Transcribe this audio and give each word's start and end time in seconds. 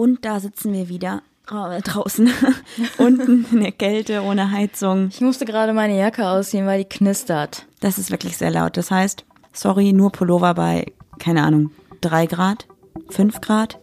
Und 0.00 0.24
da 0.24 0.40
sitzen 0.40 0.72
wir 0.72 0.88
wieder 0.88 1.20
äh, 1.50 1.82
draußen, 1.82 2.32
unten 2.96 3.44
in 3.52 3.60
der 3.60 3.72
Kälte, 3.72 4.22
ohne 4.22 4.50
Heizung. 4.50 5.08
Ich 5.12 5.20
musste 5.20 5.44
gerade 5.44 5.74
meine 5.74 5.94
Jacke 5.98 6.26
ausziehen, 6.26 6.64
weil 6.64 6.78
die 6.78 6.88
knistert. 6.88 7.66
Das 7.80 7.98
ist 7.98 8.10
wirklich 8.10 8.38
sehr 8.38 8.50
laut. 8.50 8.78
Das 8.78 8.90
heißt, 8.90 9.26
sorry, 9.52 9.92
nur 9.92 10.10
Pullover 10.10 10.54
bei, 10.54 10.86
keine 11.18 11.42
Ahnung, 11.42 11.70
drei 12.00 12.24
Grad, 12.24 12.66
fünf 13.10 13.42
Grad. 13.42 13.78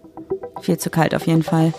Viel 0.61 0.79
zu 0.79 0.89
kalt 0.89 1.13
auf 1.13 1.27
jeden 1.27 1.43
Fall. 1.43 1.71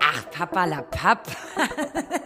Ach, 0.00 0.30
Papalapap. 0.30 1.26
Sag 1.54 2.10
mal, 2.10 2.19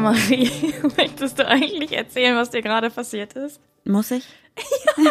Marie, 0.00 0.74
möchtest 0.96 1.38
du 1.38 1.46
eigentlich 1.46 1.92
erzählen, 1.92 2.36
was 2.36 2.50
dir 2.50 2.62
gerade 2.62 2.90
passiert 2.90 3.34
ist? 3.34 3.60
Muss 3.84 4.10
ich? 4.10 4.26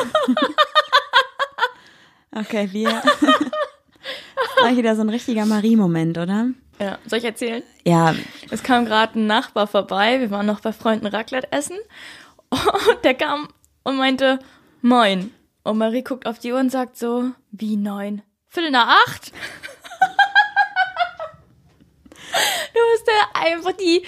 okay, 2.35 2.69
wir. 2.71 2.89
Das 2.91 4.63
war 4.63 4.75
wieder 4.75 4.95
so 4.95 5.01
ein 5.01 5.09
richtiger 5.09 5.45
Marie-Moment, 5.45 6.17
oder? 6.17 6.49
Ja, 6.79 6.97
soll 7.05 7.19
ich 7.19 7.25
erzählen? 7.25 7.63
Ja, 7.85 8.15
Es 8.51 8.63
kam 8.63 8.85
gerade 8.85 9.19
ein 9.19 9.27
Nachbar 9.27 9.67
vorbei, 9.67 10.19
wir 10.19 10.31
waren 10.31 10.45
noch 10.45 10.61
bei 10.61 10.71
Freunden 10.71 11.07
Raclette 11.07 11.51
essen 11.51 11.77
und 12.49 13.03
der 13.03 13.15
kam 13.15 13.49
und 13.83 13.97
meinte, 13.97 14.39
moin. 14.81 15.33
Und 15.63 15.77
Marie 15.77 16.03
guckt 16.03 16.25
auf 16.25 16.39
die 16.39 16.53
Uhr 16.53 16.59
und 16.59 16.71
sagt 16.71 16.97
so, 16.97 17.31
wie 17.51 17.75
neun? 17.75 18.21
Viertel 18.47 18.71
nach 18.71 18.87
acht? 19.05 19.31
Du 22.31 22.79
bist 22.93 23.07
der 23.07 23.41
einfach 23.41 23.71
die, 23.73 24.03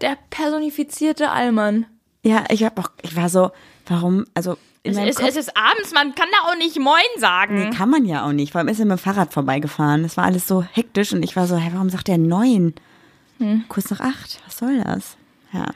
der 0.00 0.18
personifizierte 0.30 1.30
Allmann. 1.30 1.86
ja, 2.22 2.44
ich 2.50 2.64
hab 2.64 2.78
auch, 2.78 2.90
ich 3.02 3.16
war 3.16 3.28
so, 3.28 3.50
warum, 3.86 4.24
also 4.34 4.56
Es 4.82 4.96
ist, 4.96 5.16
Kopf, 5.18 5.28
es 5.28 5.36
ist 5.36 5.56
abends, 5.56 5.92
man 5.92 6.14
kann 6.14 6.28
da 6.32 6.50
auch 6.50 6.56
nicht 6.56 6.78
moin 6.78 7.00
sagen. 7.18 7.54
nee, 7.68 7.70
kann 7.76 7.88
man 7.90 8.04
ja 8.04 8.26
auch 8.26 8.32
nicht, 8.32 8.52
vor 8.52 8.60
allem 8.60 8.68
ist 8.68 8.78
er 8.80 8.86
mit 8.86 8.98
dem 8.98 9.02
Fahrrad 9.02 9.32
vorbeigefahren. 9.32 10.02
Das 10.02 10.16
war 10.16 10.24
alles 10.24 10.46
so 10.48 10.62
hektisch 10.62 11.12
und 11.12 11.22
ich 11.22 11.36
war 11.36 11.46
so, 11.46 11.56
hä, 11.56 11.70
warum 11.72 11.90
sagt 11.90 12.08
der 12.08 12.18
neun? 12.18 12.74
Hm. 13.38 13.64
Kurz 13.68 13.90
nach 13.90 14.00
acht, 14.00 14.40
was 14.46 14.58
soll 14.58 14.82
das? 14.82 15.16
Ja. 15.52 15.66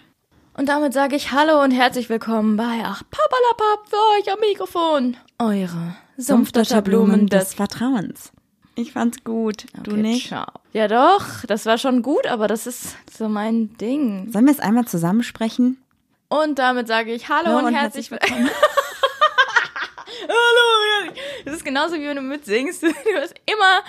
Und 0.55 0.69
damit 0.69 0.93
sage 0.93 1.15
ich 1.17 1.31
Hallo 1.33 1.63
und 1.63 1.71
herzlich 1.71 2.09
willkommen 2.09 2.57
bei 2.57 2.83
Ach 2.85 3.03
Papalapap 3.11 3.89
für 3.89 3.97
euch 4.19 4.33
am 4.33 4.41
Mikrofon. 4.41 5.17
Eure 5.39 5.95
Sumpfdotterblumen 6.17 7.29
des 7.29 7.55
Vertrauens. 7.55 8.33
Ich 8.79 8.93
fand's 8.93 9.25
gut. 9.25 9.67
du 9.83 9.91
Okay, 9.91 10.03
nicht? 10.03 10.29
Ciao. 10.29 10.47
Ja 10.73 10.87
doch, 10.87 11.45
das 11.49 11.67
war 11.67 11.79
schon 11.79 12.01
gut, 12.01 12.29
aber 12.29 12.47
das 12.47 12.69
ist 12.69 12.97
so 13.11 13.29
mein 13.29 13.77
Ding. 13.79 14.31
Sollen 14.31 14.45
wir 14.45 14.53
es 14.53 14.61
einmal 14.61 14.87
zusammensprechen? 14.87 15.83
Und 16.29 16.61
damit 16.61 16.87
sage 16.87 17.13
ich 17.13 17.29
Hallo, 17.29 17.49
Hallo 17.49 17.59
und, 17.59 17.65
und 17.65 17.75
herzlich 17.75 18.09
herzlich 18.13 18.31
willkommen. 18.31 18.49
Hallo, 20.29 21.13
das 21.45 21.57
ist 21.57 21.65
genauso 21.65 21.97
wie 21.97 22.07
wenn 22.07 22.17
du 22.17 22.23
mitsingst. 22.23 22.83
Du 22.85 22.89
hast 23.21 23.35
immer 23.47 23.83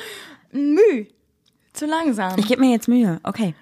Mühe. 0.51 1.05
Zu 1.73 1.85
langsam. 1.85 2.39
Ich 2.39 2.47
gebe 2.47 2.61
mir 2.61 2.71
jetzt 2.71 2.87
Mühe. 2.87 3.19
Okay. 3.21 3.53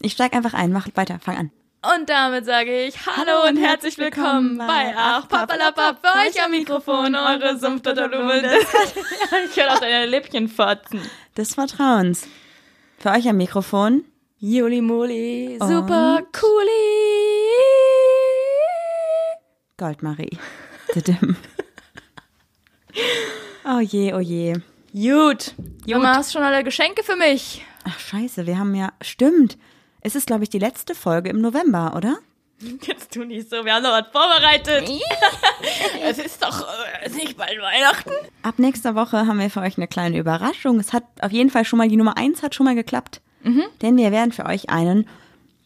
Ich 0.00 0.12
steig 0.12 0.32
einfach 0.32 0.54
ein. 0.54 0.72
Mach 0.72 0.88
weiter. 0.94 1.18
Fang 1.20 1.36
an. 1.36 1.50
Und 1.82 2.10
damit 2.10 2.44
sage 2.44 2.84
ich 2.84 3.06
Hallo 3.06 3.48
und 3.48 3.56
herzlich 3.56 3.96
willkommen 3.96 4.58
bei 4.58 4.92
Ach 4.94 5.26
Papalapap 5.26 6.00
für 6.02 6.28
euch 6.28 6.44
am 6.44 6.50
Mikrofon, 6.50 7.14
eure 7.14 7.58
Sumpfdotterblumen. 7.58 8.44
Ich 9.48 9.56
höre 9.56 9.72
auch 9.72 9.78
deine 9.78 10.04
Lippchen 10.04 10.48
fotzen. 10.48 11.00
Des 11.38 11.54
Vertrauens. 11.54 12.28
Für 12.98 13.12
euch 13.12 13.26
am 13.26 13.38
Mikrofon. 13.38 14.04
Juli 14.38 14.82
Moli, 14.82 15.56
super 15.58 16.22
cooli. 16.32 16.70
Goldmarie. 19.78 20.38
Oh 23.64 23.78
je, 23.78 24.12
oh 24.14 24.20
je. 24.20 24.56
Gut. 24.92 25.54
Mama, 25.86 26.16
hast 26.16 26.32
schon 26.32 26.42
alle 26.42 26.64
Geschenke 26.64 27.04
für 27.04 27.14
mich? 27.14 27.64
Ach 27.84 27.98
scheiße, 27.98 28.46
wir 28.46 28.58
haben 28.58 28.74
ja. 28.74 28.92
Stimmt. 29.00 29.56
Es 30.02 30.14
ist, 30.14 30.26
glaube 30.26 30.44
ich, 30.44 30.50
die 30.50 30.58
letzte 30.58 30.94
Folge 30.94 31.30
im 31.30 31.40
November, 31.40 31.94
oder? 31.96 32.18
Jetzt 32.82 33.12
tu 33.12 33.24
nicht 33.24 33.48
so, 33.48 33.64
wir 33.64 33.74
haben 33.74 33.82
noch 33.82 33.92
was 33.92 34.08
vorbereitet. 34.12 34.90
es 36.04 36.18
ist 36.18 36.42
doch 36.44 36.66
äh, 37.02 37.08
nicht 37.10 37.36
bald 37.36 37.58
Weihnachten. 37.60 38.10
Ab 38.42 38.58
nächster 38.58 38.94
Woche 38.94 39.26
haben 39.26 39.38
wir 39.38 39.48
für 39.50 39.60
euch 39.60 39.78
eine 39.78 39.88
kleine 39.88 40.18
Überraschung. 40.18 40.78
Es 40.78 40.92
hat 40.92 41.04
auf 41.20 41.32
jeden 41.32 41.48
Fall 41.48 41.64
schon 41.64 41.78
mal, 41.78 41.88
die 41.88 41.96
Nummer 41.96 42.18
eins 42.18 42.42
hat 42.42 42.54
schon 42.54 42.66
mal 42.66 42.74
geklappt. 42.74 43.22
Denn 43.80 43.96
wir 43.96 44.12
werden 44.12 44.32
für 44.32 44.44
euch 44.44 44.68
einen 44.68 45.08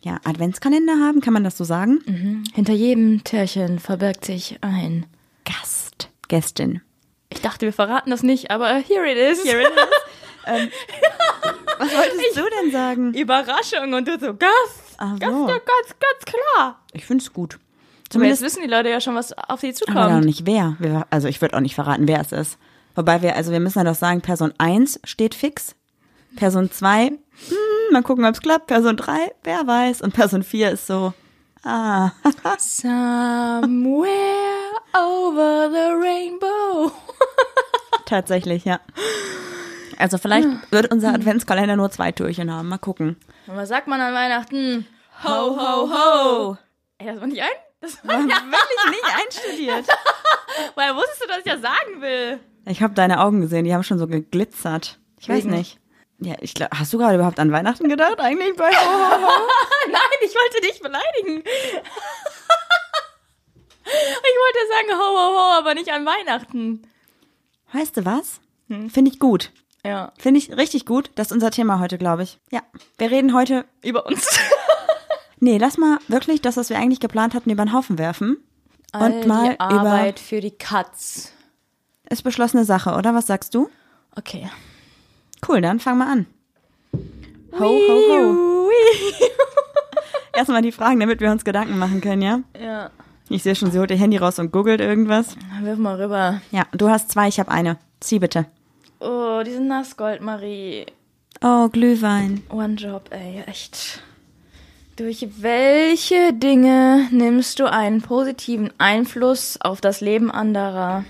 ja, 0.03 0.21
Adventskalender 0.22 1.01
haben, 1.01 1.21
kann 1.21 1.33
man 1.33 1.43
das 1.43 1.56
so 1.56 1.65
sagen? 1.65 2.45
Hinter 2.55 2.72
jedem 2.72 3.25
Türchen 3.25 3.81
verbirgt 3.81 4.25
sich 4.25 4.59
ein. 4.61 5.06
Gast. 5.45 6.09
Gästin. 6.28 6.83
Ich 7.31 7.41
dachte, 7.41 7.66
wir 7.66 7.72
verraten 7.72 8.11
das 8.11 8.22
nicht, 8.22 8.53
aber 8.53 8.75
here 8.77 9.11
it 9.11 9.19
is. 9.19 9.45
Here 9.45 9.61
it 9.61 9.66
is. 9.66 9.72
Was 11.79 11.93
wolltest 11.93 12.37
du 12.37 12.43
denn 12.62 12.73
sagen? 12.73 13.15
Überraschung 13.15 13.93
und 13.95 14.07
du 14.07 14.19
so, 14.19 14.35
Gast. 14.35 14.97
Ach 14.99 15.19
Gast, 15.19 15.33
so. 15.33 15.49
ja, 15.49 15.55
ganz, 15.55 15.95
ganz 15.99 16.25
klar. 16.25 16.81
Ich 16.93 17.05
finde 17.07 17.23
es 17.23 17.33
gut. 17.33 17.59
Zumindest 18.11 18.43
wissen 18.43 18.62
die 18.62 18.69
Leute 18.69 18.91
ja 18.91 19.01
schon, 19.01 19.15
was 19.15 19.33
auf 19.33 19.61
sie 19.61 19.75
aber 19.87 19.95
noch 19.95 20.09
zukommt. 20.09 20.25
nicht 20.27 20.47
wer. 20.47 20.77
Wir, 20.79 21.07
also 21.11 21.27
ich 21.27 21.41
würde 21.41 21.57
auch 21.57 21.61
nicht 21.61 21.75
verraten, 21.75 22.07
wer 22.07 22.21
es 22.21 22.33
ist. 22.33 22.59
Wobei 22.95 23.23
wir, 23.23 23.34
also 23.34 23.51
wir 23.51 23.61
müssen 23.61 23.79
ja 23.79 23.84
doch 23.84 23.97
sagen, 23.97 24.21
Person 24.21 24.53
1 24.59 25.01
steht 25.05 25.34
fix. 25.34 25.75
Person 26.37 26.71
2, 26.71 27.07
hm, 27.07 27.17
mal 27.93 28.03
gucken, 28.03 28.25
ob 28.25 28.34
es 28.34 28.41
klappt. 28.41 28.67
Person 28.67 28.97
3, 28.97 29.33
wer 29.43 29.67
weiß. 29.67 30.03
Und 30.03 30.15
Person 30.15 30.43
4 30.43 30.71
ist 30.73 30.87
so, 30.87 31.13
ah, 31.65 32.13
Somewhere 32.59 34.11
over 34.95 35.71
the 35.73 35.93
rainbow. 36.01 36.93
tatsächlich, 38.07 38.65
ja. 38.65 38.81
Also 40.04 40.19
vielleicht 40.19 40.47
wird 40.70 40.92
unser 40.92 41.15
Adventskalender 41.15 41.76
nur 41.76 41.91
zwei 41.91 42.12
Türchen 42.12 42.53
haben. 42.53 42.69
Mal 42.69 42.76
gucken. 42.76 43.16
Und 43.47 43.56
was 43.56 43.70
sagt 43.70 43.87
man 43.87 44.03
an 44.03 44.12
Weihnachten? 44.12 44.87
Ho, 45.25 45.56
ho, 45.56 45.88
ho. 45.91 46.59
Ey, 46.98 47.06
das 47.06 47.22
war 47.22 47.26
nicht 47.26 47.41
ein? 47.41 47.48
Das 47.81 48.06
war 48.06 48.15
ja, 48.20 48.37
Wirklich 48.37 48.91
nicht 48.91 49.03
einstudiert. 49.16 49.87
woher 50.75 50.94
wusstest 50.94 51.22
du, 51.22 51.26
dass 51.26 51.38
ich 51.38 51.44
das 51.44 51.62
sagen 51.62 52.03
will? 52.03 52.38
Ich 52.66 52.82
habe 52.82 52.92
deine 52.92 53.19
Augen 53.19 53.41
gesehen, 53.41 53.65
die 53.65 53.72
haben 53.72 53.82
schon 53.82 53.98
so 53.98 54.06
geglitzert. 54.06 54.98
Ich 55.19 55.26
weiß 55.26 55.44
Wegen? 55.44 55.56
nicht. 55.56 55.81
Ja, 56.19 56.34
ich 56.42 56.53
glaub, 56.53 56.69
hast 56.78 56.92
du 56.92 56.98
gerade 56.98 57.15
überhaupt 57.15 57.41
an 57.41 57.50
Weihnachten 57.50 57.88
gedacht? 57.88 58.21
Eigentlich 58.21 58.54
bei 58.56 58.69
oh, 58.69 58.71
Nein, 59.91 60.19
ich 60.22 60.34
wollte 60.34 60.60
dich 60.66 60.82
beleidigen. 60.82 61.42
Ich 63.86 64.36
wollte 64.42 64.59
sagen 64.71 65.00
ho, 65.00 65.16
ho, 65.16 65.34
ho, 65.38 65.59
aber 65.60 65.72
nicht 65.72 65.91
an 65.91 66.04
Weihnachten. 66.04 66.86
Weißt 67.72 67.97
du 67.97 68.04
was? 68.04 68.42
Finde 68.69 69.10
ich 69.10 69.19
gut. 69.19 69.50
Ja, 69.84 70.12
Finde 70.19 70.39
ich 70.39 70.50
richtig 70.56 70.87
gut. 70.87 71.11
Das 71.15 71.27
ist 71.28 71.33
unser 71.33 71.50
Thema 71.50 71.78
heute, 71.78 71.99
glaube 71.99 72.22
ich. 72.22 72.39
Ja. 72.50 72.62
Wir 72.99 73.11
reden 73.11 73.34
heute. 73.34 73.65
über 73.83 74.06
uns. 74.06 74.27
Nee, 75.41 75.59
lass 75.59 75.77
mal 75.77 75.99
wirklich 76.09 76.41
das, 76.41 76.56
was 76.56 76.71
wir 76.71 76.78
eigentlich 76.78 77.00
geplant 77.00 77.34
hatten, 77.34 77.50
über 77.50 77.62
den 77.67 77.75
Haufen 77.75 77.99
werfen. 77.99 78.39
Und 78.95 79.27
mal 79.27 79.50
die 79.50 79.61
Arbeit 79.61 80.19
über. 80.19 80.27
für 80.27 80.41
die 80.41 80.53
Katz. 80.53 81.33
Ist 82.09 82.22
beschlossene 82.22 82.65
Sache, 82.65 82.95
oder? 82.95 83.15
Was 83.15 83.27
sagst 83.27 83.55
du? 83.55 83.69
Okay. 84.17 84.49
Cool, 85.47 85.61
dann 85.61 85.81
fang 85.81 85.99
mal 85.99 86.11
an. 86.11 86.27
Ho, 87.59 87.65
ho, 87.65 88.01
ho. 88.09 88.71
Erstmal 90.34 90.62
die 90.62 90.72
Fragen, 90.72 91.01
damit 91.01 91.21
wir 91.21 91.31
uns 91.31 91.45
Gedanken 91.45 91.77
machen 91.78 92.01
können, 92.01 92.22
ja? 92.22 92.41
Ja, 92.59 92.91
Ich 93.28 93.43
sehe 93.43 93.55
schon, 93.55 93.71
sie 93.71 93.78
holt 93.78 93.91
ihr 93.91 93.99
Handy 93.99 94.16
raus 94.16 94.39
und 94.39 94.51
googelt 94.51 94.81
irgendwas. 94.81 95.37
wirf 95.61 95.78
mal 95.78 96.01
rüber. 96.01 96.41
Ja, 96.53 96.65
du 96.72 96.89
hast 96.89 97.10
zwei, 97.10 97.28
ich 97.28 97.39
habe 97.39 97.51
eine. 97.51 97.77
Zieh 98.01 98.19
bitte. 98.19 98.47
Oh, 99.04 99.42
diese 99.45 99.60
Nassgold, 99.60 100.22
Marie. 100.22 100.86
Oh, 101.42 101.68
Glühwein. 101.68 102.42
One 102.48 102.74
Job, 102.74 103.10
ey, 103.10 103.42
echt. 103.47 104.01
Durch 104.97 105.27
welche 105.41 106.33
Dinge 106.33 107.09
nimmst 107.10 107.59
du 107.59 107.71
einen 107.71 108.01
positiven 108.01 108.72
Einfluss 108.78 109.60
auf 109.60 109.80
das 109.83 110.01
Leben 110.01 110.30
anderer? 110.30 111.04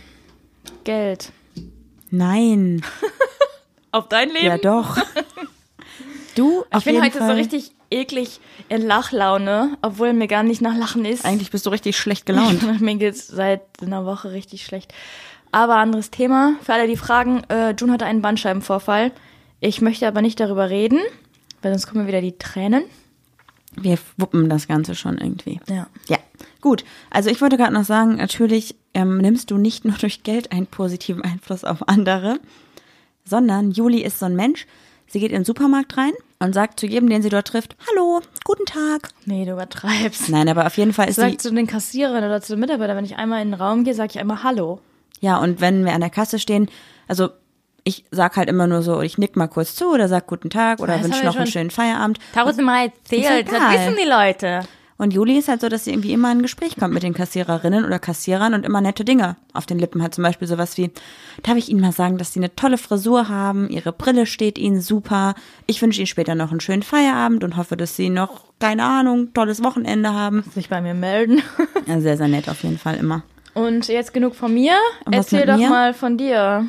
Geld. 0.83 1.31
Nein. 2.11 2.83
Auf 3.93 4.09
dein 4.09 4.29
Leben? 4.31 4.47
Ja, 4.47 4.59
doch. 4.59 4.97
Du, 6.35 6.65
auf 6.73 6.79
Ich 6.79 6.85
bin 6.85 7.01
heute 7.01 7.19
Fall. 7.19 7.29
so 7.29 7.35
richtig 7.35 7.71
eklig 7.91 8.41
in 8.69 8.83
Lachlaune, 8.83 9.79
obwohl 9.83 10.13
mir 10.13 10.27
gar 10.27 10.43
nicht 10.43 10.61
nach 10.61 10.77
Lachen 10.77 11.05
ist. 11.05 11.25
Eigentlich 11.25 11.53
bist 11.53 11.65
du 11.65 11.71
richtig 11.71 11.97
schlecht 11.97 12.27
gelaunt. 12.27 12.81
mir 12.81 12.97
geht's 12.97 13.29
seit 13.29 13.63
einer 13.81 14.05
Woche 14.05 14.33
richtig 14.33 14.65
schlecht. 14.65 14.93
Aber 15.55 15.77
anderes 15.77 16.11
Thema. 16.11 16.57
Für 16.65 16.73
alle, 16.73 16.89
die 16.89 16.97
fragen, 16.97 17.45
äh, 17.49 17.77
June 17.79 17.93
hatte 17.93 18.05
einen 18.07 18.23
Bandscheibenvorfall. 18.23 19.13
Ich 19.61 19.81
möchte 19.81 20.09
aber 20.09 20.21
nicht 20.21 20.41
darüber 20.41 20.69
reden, 20.69 20.99
weil 21.63 21.71
sonst 21.71 21.87
kommen 21.87 22.03
mir 22.03 22.09
wieder 22.09 22.21
die 22.21 22.37
Tränen. 22.37 22.83
Wir 23.77 23.97
wuppen 24.17 24.49
das 24.49 24.67
Ganze 24.67 24.97
schon 24.97 25.17
irgendwie. 25.17 25.61
Ja. 25.69 25.87
Ja, 26.09 26.19
gut. 26.61 26.85
Also 27.09 27.31
ich 27.31 27.41
wollte 27.41 27.57
gerade 27.57 27.73
noch 27.73 27.85
sagen, 27.85 28.17
natürlich 28.17 28.75
ähm, 28.95 29.19
nimmst 29.19 29.53
du 29.53 29.57
nicht 29.57 29.85
nur 29.85 29.95
durch 29.95 30.25
Geld 30.25 30.51
einen 30.51 30.67
positiven 30.67 31.23
Einfluss 31.23 31.63
auf 31.63 31.89
andere, 31.89 32.41
sondern 33.25 33.71
Juli 33.71 34.03
ist 34.03 34.19
so 34.19 34.27
ein 34.27 34.35
Mensch, 34.35 34.67
sie 35.07 35.21
geht 35.21 35.31
in 35.31 35.39
den 35.39 35.45
Supermarkt 35.45 35.97
rein 35.97 36.15
und 36.41 36.53
sagt 36.53 36.81
zu 36.81 36.87
jedem, 36.87 37.09
den 37.09 37.23
sie 37.23 37.29
dort 37.29 37.47
trifft, 37.47 37.77
Hallo, 37.89 38.23
guten 38.43 38.67
Tag. 38.67 39.11
Nee, 39.25 39.45
du 39.45 39.53
übertreibst. 39.53 40.31
Nein, 40.31 40.49
aber 40.49 40.67
auf 40.67 40.77
jeden 40.79 40.93
Fall 40.93 41.09
ist 41.09 41.15
sie, 41.15 41.21
Sag 41.21 41.41
zu 41.41 41.55
den 41.55 41.69
Kassierern 41.69 42.25
oder 42.25 42.43
zu 42.43 42.55
den 42.55 42.61
Mitarbeitern, 42.61 42.97
wenn 42.97 43.05
ich 43.05 43.15
einmal 43.15 43.41
in 43.41 43.53
den 43.53 43.61
Raum 43.61 43.85
gehe, 43.85 43.95
sage 43.95 44.11
ich 44.11 44.19
einmal 44.19 44.43
Hallo. 44.43 44.81
Ja, 45.25 45.39
und 45.39 45.63
wenn 45.63 45.87
wir 45.87 45.95
an 45.95 46.03
der 46.03 46.11
Kasse 46.11 46.39
stehen, 46.39 46.69
also 47.09 47.31
ich 47.83 48.05
sag 48.11 48.37
halt 48.37 48.51
immer 48.51 48.67
nur 48.67 48.83
so, 48.83 49.01
ich 49.01 49.17
nick 49.17 49.37
mal 49.37 49.49
kurz 49.49 49.75
zu 49.75 49.87
oder 49.87 50.07
sag 50.07 50.27
guten 50.27 50.51
Tag 50.51 50.81
oder 50.81 50.99
Das 50.99 51.05
wünsche 51.05 51.25
noch 51.25 51.37
einen 51.37 51.47
schönen 51.47 51.71
Feierabend. 51.71 52.19
Tausendmal 52.35 52.87
erzählt, 52.89 53.49
das 53.51 53.73
wissen 53.73 53.97
die 54.03 54.09
Leute. 54.09 54.61
Und 54.97 55.13
Juli 55.13 55.39
ist 55.39 55.49
halt 55.49 55.63
so, 55.63 55.69
dass 55.69 55.85
sie 55.85 55.91
irgendwie 55.93 56.13
immer 56.13 56.31
in 56.31 56.39
ein 56.39 56.43
Gespräch 56.43 56.77
kommt 56.77 56.95
mit 56.95 57.03
den 57.03 57.15
Kassiererinnen 57.15 57.85
oder 57.87 57.99
Kassierern 57.99 58.55
und 58.55 58.65
immer 58.65 58.83
nette 58.83 59.05
Dinge 59.05 59.37
auf 59.55 59.67
den 59.67 59.79
Lippen 59.79 60.03
hat. 60.03 60.15
Zum 60.15 60.23
Beispiel 60.23 60.47
sowas 60.47 60.77
wie, 60.77 60.91
darf 61.43 61.57
ich 61.57 61.69
Ihnen 61.71 61.81
mal 61.81 61.93
sagen, 61.93 62.19
dass 62.19 62.33
Sie 62.35 62.41
eine 62.41 62.55
tolle 62.55 62.79
Frisur 62.79 63.29
haben, 63.29 63.71
Ihre 63.71 63.93
Brille 63.93 64.27
steht 64.27 64.59
Ihnen 64.59 64.81
super. 64.81 65.35
Ich 65.67 65.81
wünsche 65.81 66.01
Ihnen 66.01 66.07
später 66.07 66.35
noch 66.35 66.51
einen 66.51 66.61
schönen 66.61 66.83
Feierabend 66.83 67.45
und 67.45 67.57
hoffe, 67.57 67.77
dass 67.77 67.97
Sie 67.97 68.11
noch, 68.11 68.45
keine 68.61 68.85
Ahnung, 68.85 69.33
tolles 69.33 69.65
Wochenende 69.65 70.13
haben. 70.13 70.45
Sich 70.55 70.69
bei 70.69 70.81
mir 70.83 70.95
melden. 70.95 71.43
Ja, 71.87 72.01
sehr, 72.01 72.17
sehr 72.17 72.29
nett 72.29 72.49
auf 72.49 72.63
jeden 72.63 72.79
Fall 72.79 72.97
immer. 72.97 73.25
Und 73.55 73.89
jetzt 73.89 74.13
genug 74.13 74.35
von 74.35 74.53
mir. 74.53 74.77
Und 75.05 75.15
Erzähl 75.15 75.47
doch 75.47 75.57
mir? 75.57 75.69
mal 75.71 75.95
von 75.95 76.19
dir. 76.19 76.67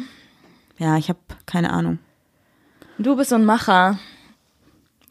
Ja, 0.78 0.98
ich 0.98 1.10
habe 1.10 1.20
keine 1.46 1.72
Ahnung. 1.72 2.00
Du 2.98 3.16
bist 3.16 3.30
so 3.30 3.36
ein 3.36 3.46
Macher. 3.46 4.00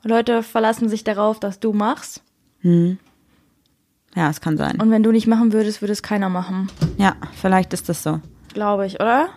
Leute 0.02 0.42
verlassen 0.42 0.88
sich 0.88 1.04
darauf, 1.04 1.40
dass 1.40 1.60
du 1.60 1.72
machst. 1.72 2.22
Ja, 2.62 4.30
es 4.30 4.40
kann 4.40 4.56
sein. 4.56 4.80
Und 4.80 4.90
wenn 4.90 5.02
du 5.02 5.10
nicht 5.12 5.26
machen 5.26 5.52
würdest, 5.52 5.82
würde 5.82 5.92
es 5.92 6.02
keiner 6.02 6.28
machen. 6.28 6.70
Ja, 6.96 7.16
vielleicht 7.40 7.72
ist 7.72 7.88
das 7.88 8.02
so. 8.02 8.20
Glaube 8.52 8.86
ich, 8.86 9.00
oder? 9.00 9.28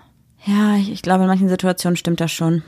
Ja, 0.45 0.75
ich, 0.75 0.92
ich 0.92 1.01
glaube, 1.01 1.24
in 1.24 1.30
manchen 1.30 1.50
Situationen 1.50 1.98
stimmt 1.98 2.22
das 2.22 2.31
schon. 2.31 2.63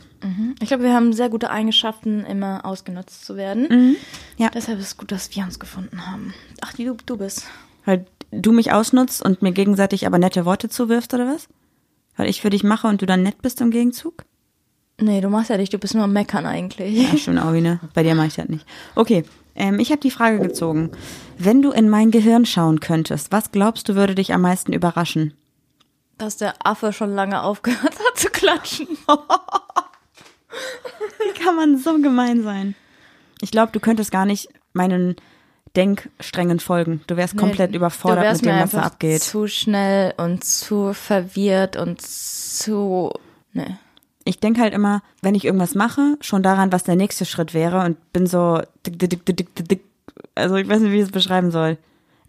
Ich 0.59 0.67
glaube, 0.67 0.83
wir 0.83 0.93
haben 0.93 1.13
sehr 1.13 1.29
gute 1.29 1.49
Eigenschaften, 1.49 2.25
immer 2.25 2.65
ausgenutzt 2.65 3.25
zu 3.25 3.37
werden. 3.37 3.95
Ja. 4.37 4.49
Deshalb 4.49 4.79
ist 4.79 4.87
es 4.87 4.97
gut, 4.97 5.11
dass 5.11 5.33
wir 5.35 5.43
uns 5.43 5.59
gefunden 5.59 6.05
haben. 6.07 6.33
Ach, 6.61 6.73
du, 6.73 6.97
du 7.05 7.17
bist. 7.17 7.47
Weil 7.85 8.05
du 8.31 8.51
mich 8.51 8.71
ausnutzt 8.71 9.23
und 9.23 9.41
mir 9.41 9.51
gegenseitig 9.51 10.05
aber 10.05 10.19
nette 10.19 10.45
Worte 10.45 10.69
zuwirfst, 10.69 11.13
oder 11.13 11.27
was? 11.27 11.47
Weil 12.15 12.29
ich 12.29 12.41
für 12.41 12.49
dich 12.49 12.63
mache 12.63 12.87
und 12.87 13.01
du 13.01 13.05
dann 13.05 13.23
nett 13.23 13.41
bist 13.41 13.61
im 13.61 13.71
Gegenzug? 13.71 14.25
Nee, 15.01 15.21
du 15.21 15.29
machst 15.29 15.49
ja 15.49 15.57
nicht, 15.57 15.73
du 15.73 15.77
bist 15.77 15.95
nur 15.95 16.03
am 16.03 16.13
Meckern 16.13 16.45
eigentlich. 16.45 16.95
Ja, 16.95 17.17
stimmt 17.17 17.39
auch, 17.39 17.51
ne? 17.51 17.79
Bei 17.93 18.03
dir 18.03 18.15
mache 18.15 18.27
ich 18.27 18.35
das 18.35 18.49
nicht. 18.49 18.65
Okay, 18.95 19.23
ähm, 19.55 19.79
ich 19.79 19.91
habe 19.91 20.01
die 20.01 20.11
Frage 20.11 20.39
gezogen. 20.39 20.91
Wenn 21.37 21.61
du 21.61 21.71
in 21.71 21.89
mein 21.89 22.11
Gehirn 22.11 22.45
schauen 22.45 22.79
könntest, 22.79 23.31
was 23.31 23.51
glaubst 23.51 23.87
du 23.87 23.95
würde 23.95 24.15
dich 24.15 24.33
am 24.33 24.41
meisten 24.41 24.73
überraschen? 24.73 25.33
Dass 26.17 26.35
der 26.37 26.55
Affe 26.65 26.91
schon 26.91 27.13
lange 27.13 27.41
aufgehört 27.43 27.97
hat 27.99 28.17
zu 28.17 28.29
klatschen. 28.29 28.87
Wie 31.19 31.39
kann 31.39 31.55
man 31.55 31.77
so 31.77 31.97
gemein 32.01 32.43
sein? 32.43 32.75
Ich 33.41 33.51
glaube, 33.51 33.71
du 33.71 33.79
könntest 33.79 34.11
gar 34.11 34.25
nicht 34.25 34.49
meinen 34.73 35.15
Denksträngen 35.75 36.59
folgen. 36.59 37.01
Du 37.07 37.15
wärst 37.17 37.37
komplett 37.37 37.71
Nee, 37.71 37.77
überfordert 37.77 38.23
du 38.23 38.27
wärst 38.27 38.41
mit 38.43 38.51
dem, 38.53 38.61
was 38.61 38.71
da 38.71 38.81
abgeht. 38.81 39.21
Zu 39.21 39.47
schnell 39.47 40.13
und 40.17 40.43
zu 40.43 40.93
verwirrt 40.93 41.75
und 41.75 42.01
zu. 42.01 43.11
Nee. 43.53 43.75
Ich 44.25 44.39
denke 44.39 44.61
halt 44.61 44.73
immer, 44.73 45.01
wenn 45.21 45.35
ich 45.35 45.45
irgendwas 45.45 45.75
mache, 45.75 46.17
schon 46.21 46.43
daran, 46.43 46.71
was 46.71 46.83
der 46.83 46.95
nächste 46.95 47.25
Schritt 47.25 47.53
wäre 47.53 47.83
und 47.85 48.13
bin 48.13 48.27
so 48.27 48.61
dick, 48.85 48.99
dick, 48.99 49.25
dick. 49.25 49.83
Also 50.35 50.55
ich 50.55 50.67
weiß 50.67 50.81
nicht, 50.81 50.91
wie 50.91 50.97
ich 50.97 51.03
es 51.03 51.11
beschreiben 51.11 51.51
soll. 51.51 51.77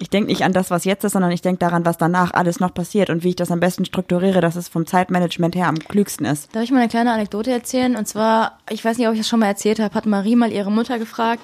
Ich 0.02 0.08
denke 0.08 0.30
nicht 0.30 0.44
an 0.44 0.54
das, 0.54 0.70
was 0.70 0.86
jetzt 0.86 1.04
ist, 1.04 1.12
sondern 1.12 1.30
ich 1.30 1.42
denke 1.42 1.58
daran, 1.58 1.84
was 1.84 1.98
danach 1.98 2.32
alles 2.32 2.58
noch 2.58 2.72
passiert 2.72 3.10
und 3.10 3.22
wie 3.22 3.30
ich 3.30 3.36
das 3.36 3.50
am 3.50 3.60
besten 3.60 3.84
strukturiere, 3.84 4.40
dass 4.40 4.56
es 4.56 4.66
vom 4.68 4.86
Zeitmanagement 4.86 5.54
her 5.54 5.68
am 5.68 5.78
klügsten 5.78 6.24
ist. 6.24 6.54
Darf 6.54 6.62
ich 6.62 6.70
mal 6.70 6.78
eine 6.78 6.88
kleine 6.88 7.12
Anekdote 7.12 7.50
erzählen? 7.50 7.96
Und 7.96 8.08
zwar, 8.08 8.58
ich 8.70 8.82
weiß 8.82 8.96
nicht, 8.96 9.08
ob 9.08 9.12
ich 9.12 9.20
das 9.20 9.28
schon 9.28 9.40
mal 9.40 9.46
erzählt 9.46 9.78
habe, 9.78 9.94
hat 9.94 10.06
Marie 10.06 10.36
mal 10.36 10.52
ihre 10.52 10.72
Mutter 10.72 10.98
gefragt, 10.98 11.42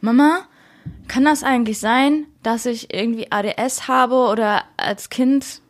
Mama, 0.00 0.40
kann 1.08 1.24
das 1.24 1.42
eigentlich 1.42 1.78
sein, 1.78 2.26
dass 2.42 2.66
ich 2.66 2.92
irgendwie 2.94 3.30
ADS 3.30 3.88
habe 3.88 4.14
oder 4.14 4.64
als 4.76 5.10
Kind 5.10 5.60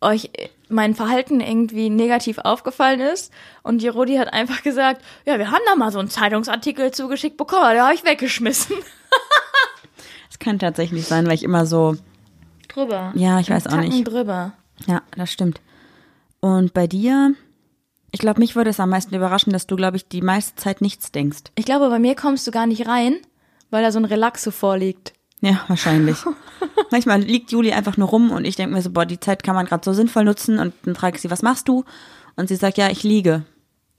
euch 0.00 0.30
mein 0.68 0.94
Verhalten 0.94 1.40
irgendwie 1.40 1.90
negativ 1.90 2.38
aufgefallen 2.38 3.00
ist? 3.00 3.32
Und 3.62 3.82
die 3.82 3.88
Rodi 3.88 4.16
hat 4.16 4.32
einfach 4.32 4.62
gesagt, 4.62 5.02
ja, 5.24 5.38
wir 5.38 5.50
haben 5.50 5.62
da 5.66 5.76
mal 5.76 5.92
so 5.92 5.98
einen 5.98 6.10
Zeitungsartikel 6.10 6.90
zugeschickt 6.92 7.36
bekommen, 7.36 7.70
den 7.72 7.82
habe 7.82 7.94
ich 7.94 8.04
weggeschmissen. 8.04 8.76
Das 10.28 10.40
kann 10.40 10.58
tatsächlich 10.58 11.06
sein, 11.06 11.26
weil 11.26 11.34
ich 11.34 11.44
immer 11.44 11.64
so, 11.64 11.96
Drüber. 12.66 13.12
ja, 13.14 13.38
ich 13.38 13.50
weiß 13.50 13.68
auch 13.68 13.70
Tacken 13.70 13.88
nicht. 13.90 14.08
drüber. 14.08 14.52
Ja, 14.86 15.02
das 15.16 15.30
stimmt. 15.30 15.60
Und 16.40 16.74
bei 16.74 16.88
dir, 16.88 17.34
ich 18.10 18.18
glaube, 18.18 18.40
mich 18.40 18.56
würde 18.56 18.70
es 18.70 18.80
am 18.80 18.90
meisten 18.90 19.14
überraschen, 19.14 19.52
dass 19.52 19.68
du, 19.68 19.76
glaube 19.76 19.96
ich, 19.96 20.08
die 20.08 20.22
meiste 20.22 20.56
Zeit 20.56 20.80
nichts 20.80 21.12
denkst. 21.12 21.44
Ich 21.54 21.64
glaube, 21.64 21.88
bei 21.88 22.00
mir 22.00 22.16
kommst 22.16 22.48
du 22.48 22.50
gar 22.50 22.66
nicht 22.66 22.88
rein, 22.88 23.18
weil 23.74 23.82
da 23.82 23.92
so 23.92 23.98
ein 23.98 24.04
Relaxo 24.04 24.50
vorliegt. 24.52 25.12
Ja, 25.40 25.62
wahrscheinlich. 25.68 26.16
Manchmal 26.90 27.20
liegt 27.20 27.50
Juli 27.52 27.72
einfach 27.72 27.96
nur 27.96 28.08
rum 28.08 28.30
und 28.30 28.44
ich 28.46 28.56
denke 28.56 28.74
mir 28.74 28.80
so, 28.82 28.90
boah, 28.90 29.04
die 29.04 29.20
Zeit 29.20 29.42
kann 29.42 29.54
man 29.54 29.66
gerade 29.66 29.84
so 29.84 29.92
sinnvoll 29.92 30.24
nutzen 30.24 30.58
und 30.58 30.72
dann 30.84 30.94
frage 30.94 31.16
ich 31.16 31.22
sie, 31.22 31.30
was 31.30 31.42
machst 31.42 31.68
du? 31.68 31.84
Und 32.36 32.48
sie 32.48 32.56
sagt, 32.56 32.78
ja, 32.78 32.88
ich 32.88 33.02
liege. 33.02 33.44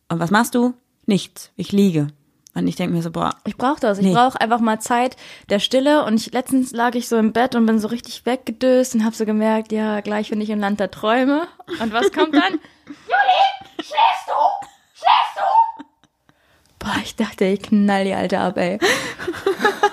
Und 0.10 0.20
was 0.20 0.32
machst 0.32 0.56
du? 0.56 0.74
Nichts. 1.06 1.52
Ich 1.56 1.72
liege. 1.72 2.08
Und 2.56 2.68
ich 2.68 2.78
denke 2.78 2.96
mir 2.96 3.02
so, 3.02 3.12
boah, 3.12 3.36
Ich 3.44 3.58
brauche 3.58 3.80
das. 3.82 3.98
Ich 4.00 4.06
Nee. 4.06 4.14
brauche 4.14 4.40
einfach 4.40 4.60
mal 4.62 4.80
Zeit 4.80 5.18
der 5.50 5.60
Stille. 5.60 6.06
Und 6.06 6.16
ich, 6.16 6.32
letztens 6.32 6.72
lag 6.72 6.96
ich 6.96 7.08
so 7.10 7.18
im 7.18 7.34
Bett 7.34 7.54
und 7.54 7.66
bin 7.66 7.80
so 7.80 7.90
richtig 7.90 8.26
weggedöst 8.26 8.96
und 8.96 9.04
habe 9.04 9.14
so 9.16 9.26
gemerkt, 9.26 9.72
ja, 9.74 10.00
gleich 10.00 10.30
bin 10.30 10.40
ich 10.42 10.50
im 10.50 10.60
Land 10.60 10.80
der 10.80 10.90
Träume. 10.90 11.48
Und 11.82 11.92
was 11.94 12.12
kommt 12.14 12.34
dann? 12.34 12.54
Juli, 12.88 13.76
schläfst 13.76 14.28
du? 14.28 14.66
Schläfst 14.94 15.36
du? 15.36 15.42
Boah, 16.86 17.02
ich 17.04 17.16
dachte, 17.16 17.46
ich 17.46 17.64
knall 17.64 18.06
die 18.06 18.14
Alte 18.14 18.40
ab, 18.40 18.58
ey. 18.58 18.78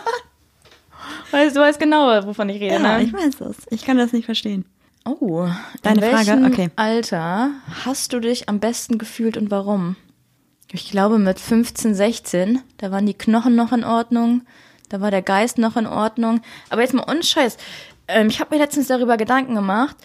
weißt 1.31 1.57
du, 1.57 1.61
weißt 1.61 1.81
genau, 1.81 2.27
wovon 2.27 2.51
ich 2.51 2.61
rede, 2.61 2.75
ja, 2.75 2.99
ne? 2.99 3.03
ich 3.03 3.15
weiß 3.15 3.41
es. 3.41 3.57
Ich 3.71 3.87
kann 3.87 3.97
das 3.97 4.13
nicht 4.13 4.27
verstehen. 4.27 4.67
Oh, 5.07 5.49
Deine 5.83 6.07
in 6.07 6.17
Frage? 6.17 6.47
Okay. 6.47 6.71
Alter 6.77 7.53
hast 7.87 8.13
du 8.13 8.21
dich 8.21 8.51
am 8.51 8.61
besten 8.61 8.99
gefühlt 8.99 9.39
und 9.39 9.51
warum? 9.51 9.97
Ich 10.71 10.91
glaube 10.91 11.19
mit 11.19 11.41
15, 11.41 11.95
16, 11.95 12.61
da 12.77 12.91
waren 12.91 13.07
die 13.07 13.15
Knochen 13.15 13.57
noch 13.57 13.73
in 13.73 13.85
Ordnung, 13.85 14.43
da 14.91 15.01
war 15.01 15.11
der 15.11 15.23
Geist 15.23 15.57
noch 15.57 15.77
in 15.77 15.87
Ordnung. 15.87 16.43
Aber 16.69 16.83
jetzt 16.83 16.93
mal 16.93 17.11
unscheiß, 17.11 17.57
ähm, 18.09 18.29
ich 18.29 18.39
habe 18.39 18.55
mir 18.55 18.61
letztens 18.61 18.89
darüber 18.89 19.17
Gedanken 19.17 19.55
gemacht. 19.55 19.97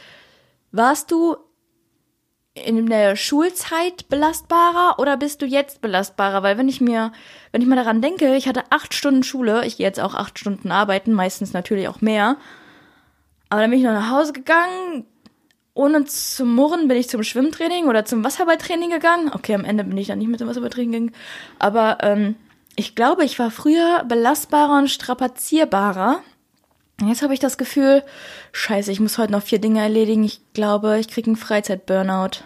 Warst 0.72 1.12
du 1.12 1.36
in 2.66 2.86
der 2.88 3.16
Schulzeit 3.16 4.10
belastbarer 4.10 5.00
oder 5.00 5.18
bist 5.18 5.42
du 5.42 5.46
jetzt 5.46 5.82
belastbarer? 5.82 6.44
Weil 6.44 6.58
wenn 6.58 6.70
ich 6.70 6.82
mir, 6.82 7.12
wenn 7.52 7.62
ich 7.62 7.68
mal 7.68 7.76
daran 7.76 8.02
denke, 8.02 8.36
ich 8.36 8.48
hatte 8.48 8.64
acht 8.70 8.94
Stunden 8.94 9.24
Schule, 9.24 9.66
ich 9.66 9.78
gehe 9.78 9.86
jetzt 9.86 10.00
auch 10.00 10.16
acht 10.16 10.40
Stunden 10.40 10.72
arbeiten, 10.72 11.14
meistens 11.14 11.54
natürlich 11.54 11.88
auch 11.88 12.02
mehr. 12.02 12.38
Aber 13.50 13.62
dann 13.62 13.70
bin 13.70 13.80
ich 13.80 13.86
noch 13.86 13.94
nach 13.94 14.12
Hause 14.12 14.34
gegangen. 14.34 15.06
Ohne 15.74 16.06
zu 16.06 16.44
murren 16.44 16.88
bin 16.88 16.98
ich 16.98 17.08
zum 17.08 17.24
Schwimmtraining 17.24 17.86
oder 17.86 18.04
zum 18.04 18.24
Wasserballtraining 18.24 18.90
gegangen. 18.90 19.32
Okay, 19.34 19.54
am 19.54 19.64
Ende 19.64 19.84
bin 19.84 19.98
ich 19.98 20.08
dann 20.08 20.18
nicht 20.18 20.28
mit 20.28 20.40
zum 20.40 20.48
Wasserballtraining 20.48 20.92
gegangen. 20.92 21.16
Aber 21.60 22.00
ähm, 22.02 22.36
ich 22.76 22.96
glaube, 22.96 23.26
ich 23.26 23.38
war 23.40 23.52
früher 23.52 24.04
belastbarer 24.06 24.80
und 24.80 24.90
strapazierbarer. 24.90 26.22
Jetzt 27.06 27.22
habe 27.22 27.34
ich 27.34 27.40
das 27.40 27.60
Gefühl, 27.60 28.04
scheiße, 28.54 28.92
ich 28.92 29.00
muss 29.00 29.20
heute 29.20 29.32
noch 29.32 29.44
vier 29.44 29.60
Dinge 29.60 29.82
erledigen. 29.82 30.24
Ich 30.24 30.42
glaube, 30.54 30.98
ich 30.98 31.08
kriege 31.08 31.28
einen 31.28 31.36
Freizeit-Burnout. 31.36 32.42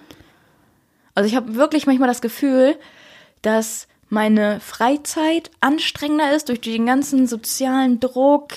Also 1.21 1.29
ich 1.29 1.35
habe 1.35 1.53
wirklich 1.53 1.85
manchmal 1.85 2.07
das 2.07 2.21
Gefühl, 2.21 2.75
dass 3.43 3.87
meine 4.09 4.59
Freizeit 4.59 5.51
anstrengender 5.59 6.35
ist 6.35 6.49
durch 6.49 6.61
den 6.61 6.87
ganzen 6.87 7.27
sozialen 7.27 7.99
Druck. 7.99 8.53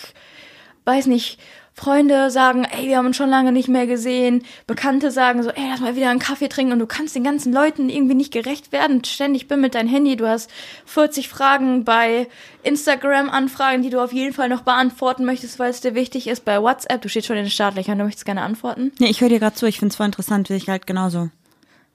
Weiß 0.87 1.05
nicht, 1.05 1.39
Freunde 1.75 2.31
sagen, 2.31 2.65
ey, 2.65 2.87
wir 2.87 2.97
haben 2.97 3.05
uns 3.05 3.19
schon 3.19 3.29
lange 3.29 3.53
nicht 3.53 3.69
mehr 3.69 3.87
gesehen. 3.87 4.45
Bekannte 4.67 5.11
sagen 5.11 5.43
so, 5.43 5.51
ey, 5.51 5.67
lass 5.69 5.81
mal 5.81 5.95
wieder 5.95 6.09
einen 6.09 6.21
Kaffee 6.21 6.49
trinken 6.49 6.73
und 6.73 6.79
du 6.79 6.87
kannst 6.87 7.15
den 7.15 7.23
ganzen 7.23 7.53
Leuten 7.53 7.91
irgendwie 7.91 8.15
nicht 8.15 8.33
gerecht 8.33 8.73
werden. 8.73 9.05
Ständig 9.05 9.47
bin 9.47 9.61
mit 9.61 9.75
deinem 9.75 9.91
Handy, 9.91 10.17
du 10.17 10.27
hast 10.27 10.51
40 10.87 11.29
Fragen 11.29 11.85
bei 11.85 12.29
Instagram-Anfragen, 12.63 13.83
die 13.83 13.91
du 13.91 14.03
auf 14.03 14.15
jeden 14.15 14.33
Fall 14.33 14.49
noch 14.49 14.63
beantworten 14.63 15.27
möchtest, 15.27 15.59
weil 15.59 15.69
es 15.69 15.83
dir 15.83 15.95
wichtig 15.95 16.29
ist. 16.29 16.47
Bei 16.47 16.63
WhatsApp, 16.63 17.03
du 17.03 17.11
stehst 17.11 17.27
schon 17.27 17.37
in 17.37 17.45
den 17.45 17.51
Startlöchern, 17.51 17.99
du 17.99 18.05
möchtest 18.05 18.25
gerne 18.25 18.41
antworten. 18.41 18.91
Nee, 18.99 19.11
ich 19.11 19.21
höre 19.21 19.29
dir 19.29 19.39
gerade 19.39 19.55
zu, 19.55 19.67
ich 19.67 19.79
finde 19.79 19.93
es 19.93 19.97
voll 19.97 20.07
interessant, 20.07 20.49
wie 20.49 20.55
ich 20.55 20.71
halt 20.71 20.87
genauso. 20.87 21.29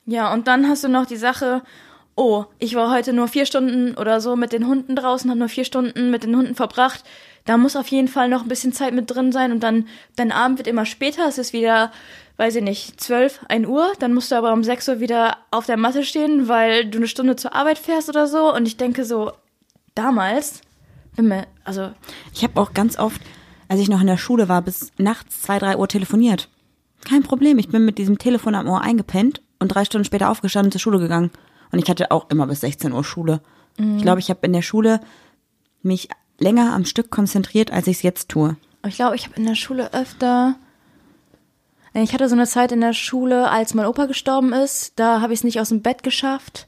Ja, 0.10 0.34
und 0.34 0.48
dann 0.48 0.68
hast 0.68 0.84
du 0.84 0.88
noch 0.88 1.06
die 1.06 1.18
Sache, 1.18 1.62
oh, 2.16 2.46
ich 2.58 2.74
war 2.74 2.92
heute 2.92 3.14
nur 3.14 3.28
vier 3.28 3.46
Stunden 3.46 3.96
oder 3.96 4.22
so 4.22 4.36
mit 4.36 4.52
den 4.54 4.66
Hunden 4.66 4.96
draußen, 4.96 5.30
habe 5.30 5.38
nur 5.38 5.50
vier 5.50 5.66
Stunden 5.66 6.10
mit 6.10 6.24
den 6.24 6.36
Hunden 6.36 6.56
verbracht. 6.56 7.04
Da 7.46 7.58
muss 7.58 7.76
auf 7.76 7.88
jeden 7.90 8.08
Fall 8.08 8.28
noch 8.28 8.42
ein 8.42 8.48
bisschen 8.48 8.74
Zeit 8.74 8.96
mit 8.96 9.12
drin 9.12 9.32
sein 9.32 9.52
und 9.52 9.62
dann, 9.62 9.88
dein 10.16 10.32
Abend 10.32 10.58
wird 10.58 10.68
immer 10.68 10.88
später, 10.88 11.28
es 11.28 11.38
ist 11.38 11.54
wieder, 11.54 11.92
weiß 12.38 12.56
ich 12.56 12.64
nicht, 12.64 13.00
zwölf, 13.00 13.42
ein 13.50 13.68
Uhr, 13.68 13.94
dann 14.00 14.16
musst 14.16 14.32
du 14.32 14.36
aber 14.36 14.52
um 14.52 14.64
sechs 14.64 14.90
Uhr 14.90 15.00
wieder 15.00 15.38
auf 15.52 15.68
der 15.68 15.78
Matte 15.78 16.04
stehen, 16.04 16.48
weil 16.48 16.86
du 16.86 16.98
eine 16.98 17.08
Stunde 17.08 17.36
zur 17.36 17.54
Arbeit 17.54 17.78
fährst 17.78 18.10
oder 18.10 18.26
so 18.26 18.52
und 18.52 18.68
ich 18.68 18.78
denke 18.78 19.06
so, 19.06 19.32
damals 19.94 20.62
Bin 21.18 21.28
mir, 21.28 21.46
also, 21.66 21.92
Ich 22.34 22.44
habe 22.44 22.60
auch 22.60 22.74
ganz 22.74 22.98
oft, 22.98 23.22
als 23.68 23.80
ich 23.80 23.90
noch 23.90 24.02
in 24.02 24.08
der 24.08 24.18
Schule 24.18 24.50
war, 24.50 24.64
bis 24.64 24.92
nachts 24.98 25.44
zwei, 25.44 25.60
drei 25.60 25.78
Uhr 25.78 25.88
telefoniert. 25.88 26.50
Kein 27.08 27.22
Problem, 27.22 27.60
ich 27.60 27.70
bin 27.70 27.86
mit 27.86 28.00
diesem 28.00 28.18
Telefon 28.18 28.56
am 28.56 28.68
Ohr 28.68 28.82
eingepennt 28.82 29.42
und 29.60 29.70
drei 29.70 29.86
Stunden 29.86 30.06
später 30.06 30.30
aufgestanden 30.30 30.68
und 30.68 30.72
zur 30.72 30.82
Schule 30.82 31.00
gegangen. 31.00 31.32
Und 31.72 31.80
ich 31.80 31.90
hatte 31.90 32.12
auch 32.12 32.30
immer 32.30 32.48
bis 32.48 32.62
16 32.62 32.92
Uhr 32.92 33.04
Schule. 33.04 33.42
Ich 33.78 34.02
glaube, 34.02 34.20
ich 34.20 34.30
habe 34.30 34.46
in 34.46 34.52
der 34.52 34.62
Schule 34.62 35.00
mich 35.84 36.10
länger 36.38 36.74
am 36.74 36.86
Stück 36.86 37.12
konzentriert, 37.12 37.72
als 37.72 37.88
ich 37.88 37.98
es 37.98 38.04
jetzt 38.04 38.30
tue. 38.30 38.58
ich 38.86 38.96
glaube, 38.96 39.16
ich 39.16 39.26
habe 39.26 39.36
in 39.36 39.46
der 39.46 39.56
Schule 39.56 39.94
öfter. 39.94 40.56
Ich 41.94 42.14
hatte 42.14 42.28
so 42.28 42.36
eine 42.36 42.46
Zeit 42.46 42.72
in 42.72 42.82
der 42.82 42.94
Schule, 42.94 43.50
als 43.50 43.74
mein 43.74 43.86
Opa 43.86 44.06
gestorben 44.06 44.54
ist, 44.54 44.94
da 45.00 45.22
habe 45.22 45.34
ich 45.34 45.40
es 45.40 45.44
nicht 45.44 45.60
aus 45.60 45.70
dem 45.70 45.82
Bett 45.82 46.04
geschafft. 46.04 46.68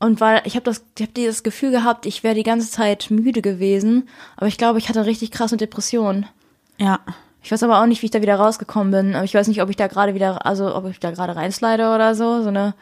Und 0.00 0.20
weil 0.20 0.42
ich 0.44 0.54
habe 0.56 0.64
das, 0.64 0.84
ich 0.96 1.02
habe 1.02 1.12
dieses 1.12 1.42
Gefühl 1.42 1.70
gehabt, 1.70 2.04
ich 2.04 2.22
wäre 2.22 2.34
die 2.34 2.42
ganze 2.42 2.70
Zeit 2.70 3.10
müde 3.10 3.42
gewesen, 3.42 4.08
aber 4.36 4.48
ich 4.48 4.58
glaube, 4.58 4.78
ich 4.78 4.88
hatte 4.88 5.06
richtig 5.06 5.30
krasse 5.30 5.56
Depressionen. 5.56 6.26
Ja. 6.78 7.00
Ich 7.44 7.52
weiß 7.52 7.62
aber 7.62 7.80
auch 7.80 7.86
nicht, 7.86 8.00
wie 8.00 8.06
ich 8.06 8.10
da 8.10 8.22
wieder 8.22 8.36
rausgekommen 8.36 8.90
bin. 8.90 9.14
Aber 9.14 9.24
ich 9.24 9.34
weiß 9.34 9.48
nicht, 9.48 9.60
ob 9.60 9.68
ich 9.68 9.76
da 9.76 9.86
gerade 9.86 10.14
wieder, 10.14 10.46
also 10.46 10.74
ob 10.74 10.86
ich 10.88 10.98
da 10.98 11.10
gerade 11.10 11.36
reinslide 11.36 11.94
oder 11.94 12.14
so. 12.14 12.42
So 12.42 12.48
eine, 12.48 12.72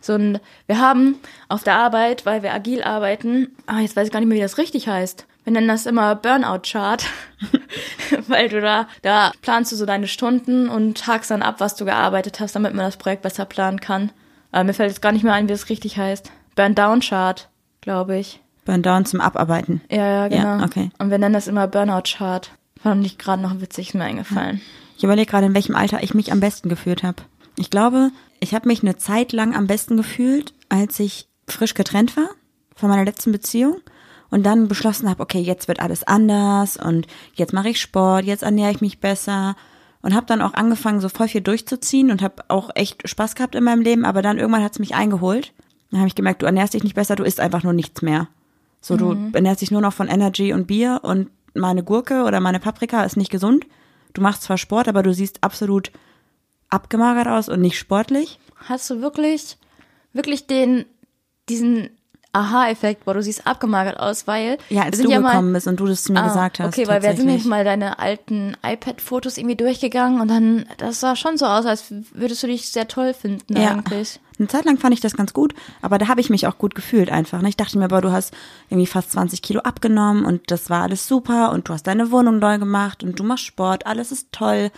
so 0.00 0.14
ein. 0.14 0.40
Wir 0.66 0.80
haben 0.80 1.14
auf 1.48 1.62
der 1.62 1.76
Arbeit, 1.76 2.26
weil 2.26 2.42
wir 2.42 2.52
agil 2.52 2.82
arbeiten, 2.82 3.56
ah, 3.66 3.78
jetzt 3.78 3.94
weiß 3.94 4.08
ich 4.08 4.12
gar 4.12 4.18
nicht 4.18 4.28
mehr, 4.28 4.36
wie 4.36 4.42
das 4.42 4.58
richtig 4.58 4.88
heißt. 4.88 5.26
Wir 5.44 5.52
nennen 5.52 5.68
das 5.68 5.86
immer 5.86 6.16
Burnout-Chart. 6.16 7.06
weil 8.26 8.48
du 8.48 8.60
da, 8.60 8.88
da 9.02 9.30
planst 9.42 9.70
du 9.70 9.76
so 9.76 9.86
deine 9.86 10.08
Stunden 10.08 10.68
und 10.68 11.06
hakst 11.06 11.30
dann 11.30 11.42
ab, 11.42 11.56
was 11.58 11.76
du 11.76 11.84
gearbeitet 11.84 12.40
hast, 12.40 12.56
damit 12.56 12.74
man 12.74 12.84
das 12.84 12.96
Projekt 12.96 13.22
besser 13.22 13.44
planen 13.44 13.80
kann. 13.80 14.10
Aber 14.50 14.64
mir 14.64 14.74
fällt 14.74 14.90
jetzt 14.90 15.02
gar 15.02 15.12
nicht 15.12 15.22
mehr 15.22 15.34
ein, 15.34 15.48
wie 15.48 15.52
es 15.52 15.68
richtig 15.68 15.98
heißt. 15.98 16.32
Burn-Down-Chart, 16.56 17.48
glaube 17.80 18.18
ich. 18.18 18.40
Burn 18.64 18.82
down 18.82 19.04
zum 19.04 19.20
Abarbeiten. 19.20 19.80
Ja, 19.88 20.06
ja, 20.06 20.28
genau. 20.28 20.58
Ja, 20.58 20.64
okay. 20.64 20.90
Und 20.98 21.10
wir 21.10 21.18
nennen 21.18 21.32
das 21.32 21.46
immer 21.46 21.66
Burnout-Chart. 21.66 22.50
Fand 22.82 23.04
ich 23.04 23.18
gerade 23.18 23.42
noch 23.42 23.60
witzig, 23.60 23.88
ist 23.88 23.94
mir 23.94 24.04
eingefallen. 24.04 24.60
Ich 24.96 25.04
überlege 25.04 25.30
gerade, 25.30 25.46
in 25.46 25.54
welchem 25.54 25.76
Alter 25.76 26.02
ich 26.02 26.14
mich 26.14 26.32
am 26.32 26.40
besten 26.40 26.68
gefühlt 26.68 27.02
habe. 27.02 27.22
Ich 27.56 27.70
glaube, 27.70 28.10
ich 28.38 28.54
habe 28.54 28.68
mich 28.68 28.82
eine 28.82 28.96
Zeit 28.96 29.32
lang 29.32 29.54
am 29.54 29.66
besten 29.66 29.96
gefühlt, 29.96 30.54
als 30.68 30.98
ich 31.00 31.28
frisch 31.46 31.74
getrennt 31.74 32.16
war 32.16 32.28
von 32.74 32.88
meiner 32.88 33.04
letzten 33.04 33.32
Beziehung 33.32 33.80
und 34.30 34.44
dann 34.44 34.68
beschlossen 34.68 35.08
habe, 35.10 35.22
okay, 35.22 35.40
jetzt 35.40 35.68
wird 35.68 35.80
alles 35.80 36.04
anders 36.04 36.76
und 36.76 37.06
jetzt 37.34 37.52
mache 37.52 37.68
ich 37.68 37.80
Sport, 37.80 38.24
jetzt 38.24 38.42
ernähre 38.42 38.70
ich 38.70 38.80
mich 38.80 39.00
besser 39.00 39.56
und 40.02 40.14
habe 40.14 40.26
dann 40.26 40.40
auch 40.40 40.54
angefangen, 40.54 41.00
so 41.00 41.08
voll 41.08 41.28
viel 41.28 41.42
durchzuziehen 41.42 42.10
und 42.10 42.22
habe 42.22 42.44
auch 42.48 42.70
echt 42.74 43.06
Spaß 43.06 43.34
gehabt 43.34 43.54
in 43.54 43.64
meinem 43.64 43.82
Leben, 43.82 44.04
aber 44.04 44.22
dann 44.22 44.38
irgendwann 44.38 44.64
hat 44.64 44.72
es 44.72 44.78
mich 44.78 44.94
eingeholt. 44.94 45.52
Dann 45.90 46.00
habe 46.00 46.08
ich 46.08 46.14
gemerkt, 46.14 46.42
du 46.42 46.46
ernährst 46.46 46.72
dich 46.72 46.84
nicht 46.84 46.94
besser, 46.94 47.16
du 47.16 47.24
isst 47.24 47.40
einfach 47.40 47.62
nur 47.62 47.72
nichts 47.72 48.00
mehr. 48.00 48.28
So, 48.80 48.96
du 48.96 49.30
ernährst 49.34 49.60
dich 49.60 49.70
nur 49.70 49.82
noch 49.82 49.92
von 49.92 50.08
Energy 50.08 50.54
und 50.54 50.66
Bier 50.66 51.00
und 51.02 51.28
meine 51.54 51.82
Gurke 51.82 52.24
oder 52.24 52.40
meine 52.40 52.60
Paprika 52.60 53.04
ist 53.04 53.16
nicht 53.16 53.30
gesund. 53.30 53.66
Du 54.12 54.22
machst 54.22 54.42
zwar 54.42 54.58
Sport, 54.58 54.88
aber 54.88 55.02
du 55.02 55.14
siehst 55.14 55.42
absolut 55.42 55.90
abgemagert 56.68 57.28
aus 57.28 57.48
und 57.48 57.60
nicht 57.60 57.78
sportlich. 57.78 58.38
Hast 58.56 58.88
du 58.90 59.00
wirklich, 59.00 59.56
wirklich 60.12 60.46
den, 60.46 60.84
diesen 61.48 61.90
Aha-Effekt, 62.32 63.06
wo 63.06 63.12
du 63.12 63.22
siehst 63.22 63.46
abgemagert 63.46 63.98
aus, 63.98 64.26
weil 64.28 64.56
Ja, 64.68 64.82
als 64.84 64.96
sind 64.96 65.06
du 65.06 65.12
ja 65.12 65.20
mal- 65.20 65.30
gekommen 65.30 65.52
bist 65.52 65.66
und 65.66 65.80
du 65.80 65.86
das 65.86 66.04
zu 66.04 66.12
mir 66.12 66.20
Ah, 66.20 66.28
gesagt 66.28 66.60
hast. 66.60 66.68
Okay, 66.78 66.86
weil 66.86 67.02
wir 67.02 67.16
sind 67.16 67.26
nämlich 67.26 67.44
mal 67.44 67.64
deine 67.64 67.98
alten 67.98 68.56
iPad-Fotos 68.64 69.36
irgendwie 69.36 69.56
durchgegangen 69.56 70.20
und 70.20 70.28
dann, 70.28 70.64
das 70.78 71.00
sah 71.00 71.16
schon 71.16 71.36
so 71.38 71.46
aus, 71.46 71.66
als 71.66 71.86
würdest 72.14 72.42
du 72.42 72.46
dich 72.46 72.68
sehr 72.68 72.86
toll 72.86 73.14
finden 73.14 73.56
Ja. 73.56 73.72
eigentlich. 73.72 74.20
Eine 74.38 74.48
Zeit 74.48 74.64
lang 74.64 74.78
fand 74.78 74.94
ich 74.94 75.00
das 75.00 75.16
ganz 75.16 75.34
gut, 75.34 75.54
aber 75.82 75.98
da 75.98 76.08
habe 76.08 76.20
ich 76.20 76.30
mich 76.30 76.46
auch 76.46 76.56
gut 76.56 76.74
gefühlt 76.74 77.10
einfach. 77.10 77.42
ne? 77.42 77.48
Ich 77.48 77.56
dachte 77.56 77.76
mir, 77.78 77.84
aber 77.86 78.00
du 78.00 78.10
hast 78.12 78.32
irgendwie 78.70 78.86
fast 78.86 79.10
20 79.12 79.42
Kilo 79.42 79.60
abgenommen 79.60 80.24
und 80.24 80.50
das 80.50 80.70
war 80.70 80.82
alles 80.82 81.06
super 81.08 81.50
und 81.52 81.68
du 81.68 81.72
hast 81.74 81.86
deine 81.86 82.10
Wohnung 82.10 82.38
neu 82.38 82.58
gemacht 82.58 83.02
und 83.04 83.18
du 83.18 83.24
machst 83.24 83.44
Sport, 83.44 83.86
alles 83.86 84.12
ist 84.12 84.28
toll. 84.32 84.70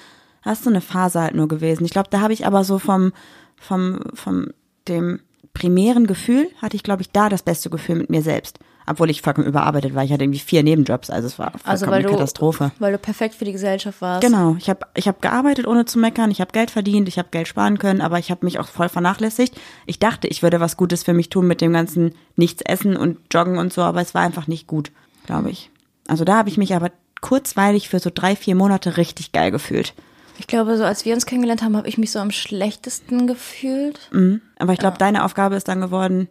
Das 0.42 0.58
ist 0.58 0.64
so 0.64 0.70
eine 0.70 0.80
Phase 0.80 1.20
halt 1.20 1.34
nur 1.36 1.46
gewesen. 1.46 1.84
Ich 1.84 1.92
glaube, 1.92 2.08
da 2.10 2.20
habe 2.20 2.32
ich 2.32 2.44
aber 2.46 2.64
so 2.64 2.80
vom, 2.80 3.12
vom, 3.56 4.00
vom 4.14 4.48
dem 4.88 5.20
primären 5.54 6.06
Gefühl, 6.06 6.48
hatte 6.60 6.76
ich, 6.76 6.82
glaube 6.82 7.02
ich, 7.02 7.10
da 7.10 7.28
das 7.28 7.42
beste 7.42 7.70
Gefühl 7.70 7.96
mit 7.96 8.10
mir 8.10 8.22
selbst. 8.22 8.58
Obwohl 8.84 9.10
ich 9.10 9.22
vollkommen 9.22 9.46
überarbeitet 9.46 9.94
war. 9.94 10.02
Ich 10.02 10.12
hatte 10.12 10.24
irgendwie 10.24 10.40
vier 10.40 10.64
Nebenjobs, 10.64 11.08
also 11.08 11.28
es 11.28 11.38
war 11.38 11.52
Also 11.62 11.86
weil 11.86 12.00
eine 12.00 12.04
du, 12.08 12.10
Katastrophe. 12.14 12.72
weil 12.80 12.90
du 12.90 12.98
perfekt 12.98 13.36
für 13.36 13.44
die 13.44 13.52
Gesellschaft 13.52 14.00
warst. 14.00 14.26
Genau, 14.26 14.56
ich 14.58 14.68
habe 14.68 14.86
ich 14.96 15.06
hab 15.06 15.22
gearbeitet, 15.22 15.68
ohne 15.68 15.84
zu 15.84 16.00
meckern, 16.00 16.32
ich 16.32 16.40
habe 16.40 16.50
Geld 16.50 16.72
verdient, 16.72 17.06
ich 17.06 17.16
habe 17.16 17.28
Geld 17.30 17.46
sparen 17.46 17.78
können, 17.78 18.00
aber 18.00 18.18
ich 18.18 18.32
habe 18.32 18.44
mich 18.44 18.58
auch 18.58 18.66
voll 18.66 18.88
vernachlässigt. 18.88 19.54
Ich 19.86 20.00
dachte, 20.00 20.26
ich 20.26 20.42
würde 20.42 20.58
was 20.58 20.76
Gutes 20.76 21.04
für 21.04 21.12
mich 21.14 21.28
tun 21.28 21.46
mit 21.46 21.60
dem 21.60 21.72
ganzen 21.72 22.12
Nichts 22.34 22.60
essen 22.62 22.96
und 22.96 23.18
Joggen 23.32 23.56
und 23.58 23.72
so, 23.72 23.82
aber 23.82 24.00
es 24.00 24.14
war 24.14 24.22
einfach 24.22 24.48
nicht 24.48 24.66
gut, 24.66 24.90
glaube 25.26 25.50
ich. 25.50 25.70
Also 26.08 26.24
da 26.24 26.36
habe 26.38 26.48
ich 26.48 26.58
mich 26.58 26.74
aber 26.74 26.90
kurzweilig 27.20 27.88
für 27.88 28.00
so 28.00 28.10
drei, 28.12 28.34
vier 28.34 28.56
Monate 28.56 28.96
richtig 28.96 29.30
geil 29.30 29.52
gefühlt. 29.52 29.94
Ich 30.42 30.48
glaube, 30.48 30.76
so 30.76 30.82
als 30.82 31.04
wir 31.04 31.14
uns 31.14 31.24
kennengelernt 31.24 31.62
haben, 31.62 31.76
habe 31.76 31.86
ich 31.88 31.98
mich 31.98 32.10
so 32.10 32.18
am 32.18 32.32
schlechtesten 32.32 33.28
gefühlt. 33.28 34.10
Aber 34.58 34.72
ich 34.72 34.78
glaube, 34.80 34.98
deine 34.98 35.24
Aufgabe 35.24 35.54
ist 35.54 35.68
dann 35.68 35.80
geworden, 35.80 36.28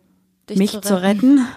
Dich 0.49 0.57
mich 0.57 0.71
zu 0.71 0.81
zu 0.81 1.01
retten. 1.01 1.47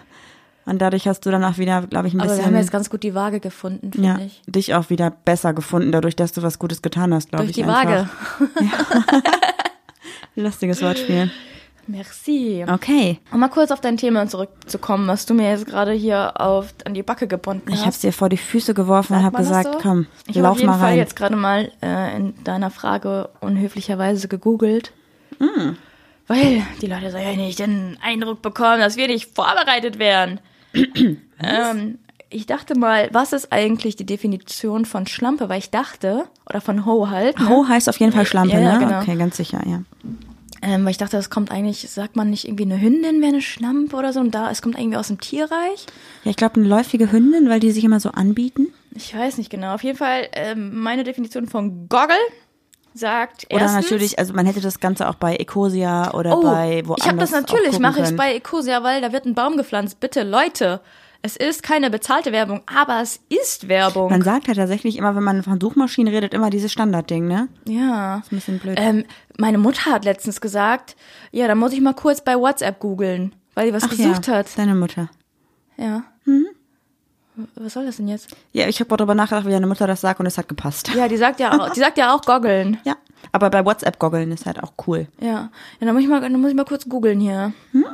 Und 0.65 0.79
dadurch 0.81 1.09
hast 1.09 1.27
du 1.27 1.33
danach 1.33 1.59
wieder, 1.59 1.83
glaube 1.89 2.07
ich, 2.07 2.15
ein 2.15 2.21
Aber 2.21 2.31
wir 2.31 2.37
bisschen 2.37 2.53
haben 2.53 2.57
jetzt 2.57 2.71
ganz 2.71 2.91
gut 2.91 3.03
die 3.03 3.13
Waage 3.13 3.41
gefunden, 3.41 3.91
finde 3.93 4.09
ja, 4.09 4.19
ich. 4.21 4.41
dich 4.47 4.73
auch 4.77 4.89
wieder 4.89 5.11
besser 5.11 5.53
gefunden, 5.53 5.91
dadurch, 5.91 6.15
dass 6.15 6.31
du 6.31 6.43
was 6.43 6.61
Gutes 6.61 6.81
getan 6.81 7.13
hast, 7.13 7.31
glaube 7.31 7.47
Durch 7.47 7.59
ich. 7.59 7.65
die 7.65 7.69
Waage. 7.69 8.09
Einfach. 8.55 9.23
Lustiges 10.37 10.81
Wortspiel. 10.81 11.33
Merci. 11.87 12.65
Okay. 12.69 13.19
Um 13.33 13.41
mal 13.41 13.49
kurz 13.49 13.71
auf 13.71 13.81
dein 13.81 13.97
Thema 13.97 14.27
zurückzukommen, 14.27 15.07
was 15.09 15.27
du 15.27 15.35
mir 15.35 15.51
jetzt 15.51 15.67
gerade 15.67 15.93
hier 15.93 16.41
auf, 16.41 16.75
an 16.85 16.95
die 16.95 17.03
Backe 17.03 17.27
gebunden 17.27 17.69
Ich 17.69 17.75
hast. 17.77 17.81
habe 17.83 17.91
es 17.91 17.99
dir 18.01 18.13
vor 18.13 18.29
die 18.29 18.37
Füße 18.37 18.75
geworfen 18.75 19.15
und 19.15 19.23
Sagt 19.23 19.27
habe 19.35 19.43
man 19.43 19.49
das 19.53 19.59
gesagt, 19.65 19.83
so? 19.83 19.89
komm, 19.89 20.07
ich 20.27 20.37
habe 20.37 20.41
lauf 20.45 20.53
auf 20.53 20.59
jeden 20.59 20.71
mal 20.71 20.79
Fall 20.79 20.89
rein. 20.91 20.99
jetzt 20.99 21.17
gerade 21.17 21.37
mal 21.37 21.71
äh, 21.83 22.17
in 22.17 22.35
deiner 22.45 22.71
Frage 22.71 23.29
unhöflicherweise 23.41 24.29
gegoogelt. 24.29 24.93
Hm. 25.39 25.77
Weil 26.27 26.63
die 26.81 26.87
Leute 26.87 27.11
so 27.11 27.19
ja 27.19 27.35
nicht 27.37 27.59
den 27.59 27.99
Eindruck 28.03 28.41
bekommen, 28.41 28.81
dass 28.81 28.97
wir 28.97 29.09
nicht 29.09 29.35
vorbereitet 29.35 29.99
wären. 29.99 30.41
ähm, 31.41 31.99
ich 32.31 32.47
dachte 32.47 32.77
mal, 32.79 33.11
was 33.13 33.33
ist 33.33 33.53
eigentlich 33.53 33.95
die 33.97 34.07
Definition 34.07 34.87
von 34.87 35.07
Schlampe? 35.07 35.49
Weil 35.49 35.59
ich 35.59 35.71
dachte, 35.71 36.25
oder 36.49 36.61
von 36.61 36.85
Ho 36.87 37.09
halt. 37.11 37.39
Ne? 37.39 37.49
Ho 37.49 37.67
heißt 37.69 37.89
auf 37.89 37.99
jeden 38.01 38.13
Fall 38.13 38.27
Schlampe, 38.27 38.55
Ja, 38.59 38.73
ne? 38.73 38.79
genau. 38.87 39.01
Okay, 39.03 39.17
ganz 39.17 39.37
sicher, 39.37 39.61
ja. 39.67 39.83
Ähm, 40.67 40.85
weil 40.85 40.93
ich 40.93 40.99
dachte, 40.99 41.19
das 41.19 41.29
kommt 41.29 41.51
eigentlich, 41.51 41.91
sagt 41.91 42.17
man 42.17 42.31
nicht 42.31 42.47
irgendwie 42.49 42.65
eine 42.65 42.81
Hündin 42.81 43.21
wäre 43.21 43.33
eine 43.33 43.43
Schlampe 43.43 43.97
oder 43.97 44.15
so? 44.15 44.21
Und 44.21 44.35
da, 44.35 44.51
es 44.51 44.63
kommt 44.63 44.79
irgendwie 44.79 44.97
aus 44.97 45.09
dem 45.09 45.21
Tierreich. 45.21 45.85
Ja, 46.25 46.31
ich 46.31 46.37
glaube, 46.37 46.57
eine 46.57 46.67
läufige 46.67 47.13
Hündin, 47.13 47.51
weil 47.51 47.61
die 47.61 47.71
sich 47.71 47.85
immer 47.85 48.01
so 48.01 48.11
anbieten. 48.11 48.69
Ich 48.95 49.15
weiß 49.15 49.37
nicht 49.37 49.51
genau. 49.51 49.75
Auf 49.75 49.85
jeden 49.85 49.99
Fall, 49.99 50.29
ähm, 50.33 50.81
meine 50.81 51.05
Definition 51.05 51.49
von 51.49 51.89
Goggle 51.91 52.17
sagt 52.95 53.47
Oder 53.51 53.63
erstens, 53.63 53.91
natürlich, 53.91 54.19
also 54.19 54.33
man 54.33 54.47
hätte 54.47 54.63
das 54.63 54.81
Ganze 54.81 55.09
auch 55.09 55.17
bei 55.17 55.37
Ecosia 55.37 56.15
oder 56.15 56.39
oh, 56.39 56.43
bei 56.43 56.83
woanders 56.87 57.05
ich 57.05 57.09
habe 57.09 57.19
das 57.19 57.31
natürlich, 57.33 57.79
mache 57.79 58.01
ich 58.01 58.17
bei 58.17 58.35
Ecosia, 58.35 58.83
weil 58.83 59.03
da 59.03 59.13
wird 59.13 59.27
ein 59.27 59.35
Baum 59.35 59.59
gepflanzt. 59.59 60.01
Bitte, 60.01 60.23
Leute, 60.23 60.81
es 61.21 61.37
ist 61.37 61.63
keine 61.63 61.91
bezahlte 61.91 62.33
Werbung, 62.33 62.63
aber 62.67 63.01
es 63.01 63.19
ist 63.31 63.69
Werbung. 63.69 64.11
Man 64.11 64.21
sagt 64.21 64.47
ja 64.47 64.55
tatsächlich 64.55 64.97
immer, 64.97 65.17
wenn 65.17 65.23
man 65.25 65.43
von 65.43 65.59
Suchmaschinen 65.59 66.13
redet, 66.13 66.35
immer 66.35 66.51
dieses 66.51 66.71
Standardding, 66.71 67.27
ne? 67.27 67.49
ja. 67.67 68.17
Ein 68.17 68.23
bisschen 68.29 68.59
blöd. 68.59 68.79
Ähm, 68.79 69.05
meine 69.39 69.59
Mutter 69.59 69.91
hat 69.91 70.05
letztens 70.05 70.41
gesagt, 70.41 70.97
ja, 71.33 71.49
da 71.49 71.55
muss 71.55 71.73
ich 71.73 71.81
mal 71.81 71.95
kurz 71.95 72.21
bei 72.21 72.37
WhatsApp 72.37 72.79
googeln, 72.79 73.35
weil 73.55 73.67
die 73.67 73.73
was 73.73 73.85
Ach 73.85 73.91
gesucht 73.91 74.27
ja, 74.27 74.35
hat. 74.35 74.47
Deine 74.57 74.75
Mutter. 74.75 75.09
Ja. 75.77 76.05
Mhm. 76.25 76.47
Was 77.57 77.73
soll 77.73 77.87
das 77.87 77.97
denn 77.97 78.07
jetzt? 78.07 78.29
Ja, 78.53 78.69
ich 78.69 78.79
habe 78.79 78.97
darüber 78.97 79.15
nachgedacht, 79.15 79.47
wie 79.47 79.51
deine 79.51 79.67
Mutter 79.67 79.89
das 79.89 80.01
sagt 80.01 80.21
und 80.21 80.27
es 80.27 80.39
hat 80.39 80.49
gepasst. 80.49 80.89
Ja, 80.95 81.09
die 81.09 81.17
sagt 81.17 81.41
ja 81.41 81.59
auch, 81.59 81.71
die 81.71 81.81
sagt 81.81 81.99
ja 81.99 82.15
auch 82.15 82.23
goggeln. 82.23 82.79
Ja. 82.85 82.97
Aber 83.33 83.49
bei 83.49 83.65
WhatsApp 83.65 83.99
goggeln 83.99 84.31
ist 84.33 84.45
halt 84.45 84.63
auch 84.63 84.75
cool. 84.87 85.09
Ja. 85.19 85.29
Ja, 85.29 85.51
dann 85.81 85.95
muss 85.95 86.03
ich 86.03 86.09
mal, 86.09 86.21
dann 86.21 86.39
muss 86.41 86.51
ich 86.51 86.57
mal 86.57 86.67
kurz 86.67 86.87
googeln 86.87 87.19
hier. 87.21 87.55
Hm? 87.73 87.87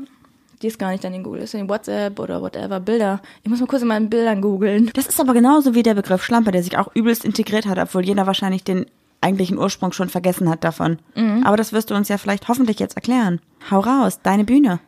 Die 0.60 0.66
ist 0.66 0.78
gar 0.78 0.90
nicht 0.90 1.04
dann 1.04 1.14
in 1.14 1.22
Google, 1.22 1.40
ist 1.42 1.54
in 1.54 1.68
WhatsApp 1.68 2.18
oder 2.18 2.42
whatever, 2.42 2.80
Bilder. 2.80 3.22
Ich 3.42 3.48
muss 3.48 3.60
mal 3.60 3.66
kurz 3.66 3.80
in 3.80 3.88
meinen 3.88 4.10
Bildern 4.10 4.42
googeln. 4.42 4.90
Das 4.92 5.06
ist 5.06 5.20
aber 5.20 5.32
genauso 5.32 5.74
wie 5.74 5.82
der 5.82 5.94
Begriff 5.94 6.22
Schlampe, 6.22 6.50
der 6.50 6.62
sich 6.62 6.76
auch 6.76 6.94
übelst 6.94 7.24
integriert 7.24 7.64
hat, 7.64 7.78
obwohl 7.78 8.04
jeder 8.04 8.26
wahrscheinlich 8.26 8.64
den 8.64 8.86
eigentlichen 9.20 9.58
Ursprung 9.58 9.92
schon 9.92 10.08
vergessen 10.08 10.48
hat 10.48 10.64
davon. 10.64 10.98
Mhm. 11.14 11.44
Aber 11.44 11.56
das 11.56 11.72
wirst 11.72 11.90
du 11.90 11.94
uns 11.94 12.08
ja 12.08 12.18
vielleicht 12.18 12.48
hoffentlich 12.48 12.78
jetzt 12.78 12.96
erklären. 12.96 13.40
Hau 13.70 13.80
raus, 13.80 14.20
deine 14.22 14.44
Bühne. 14.44 14.80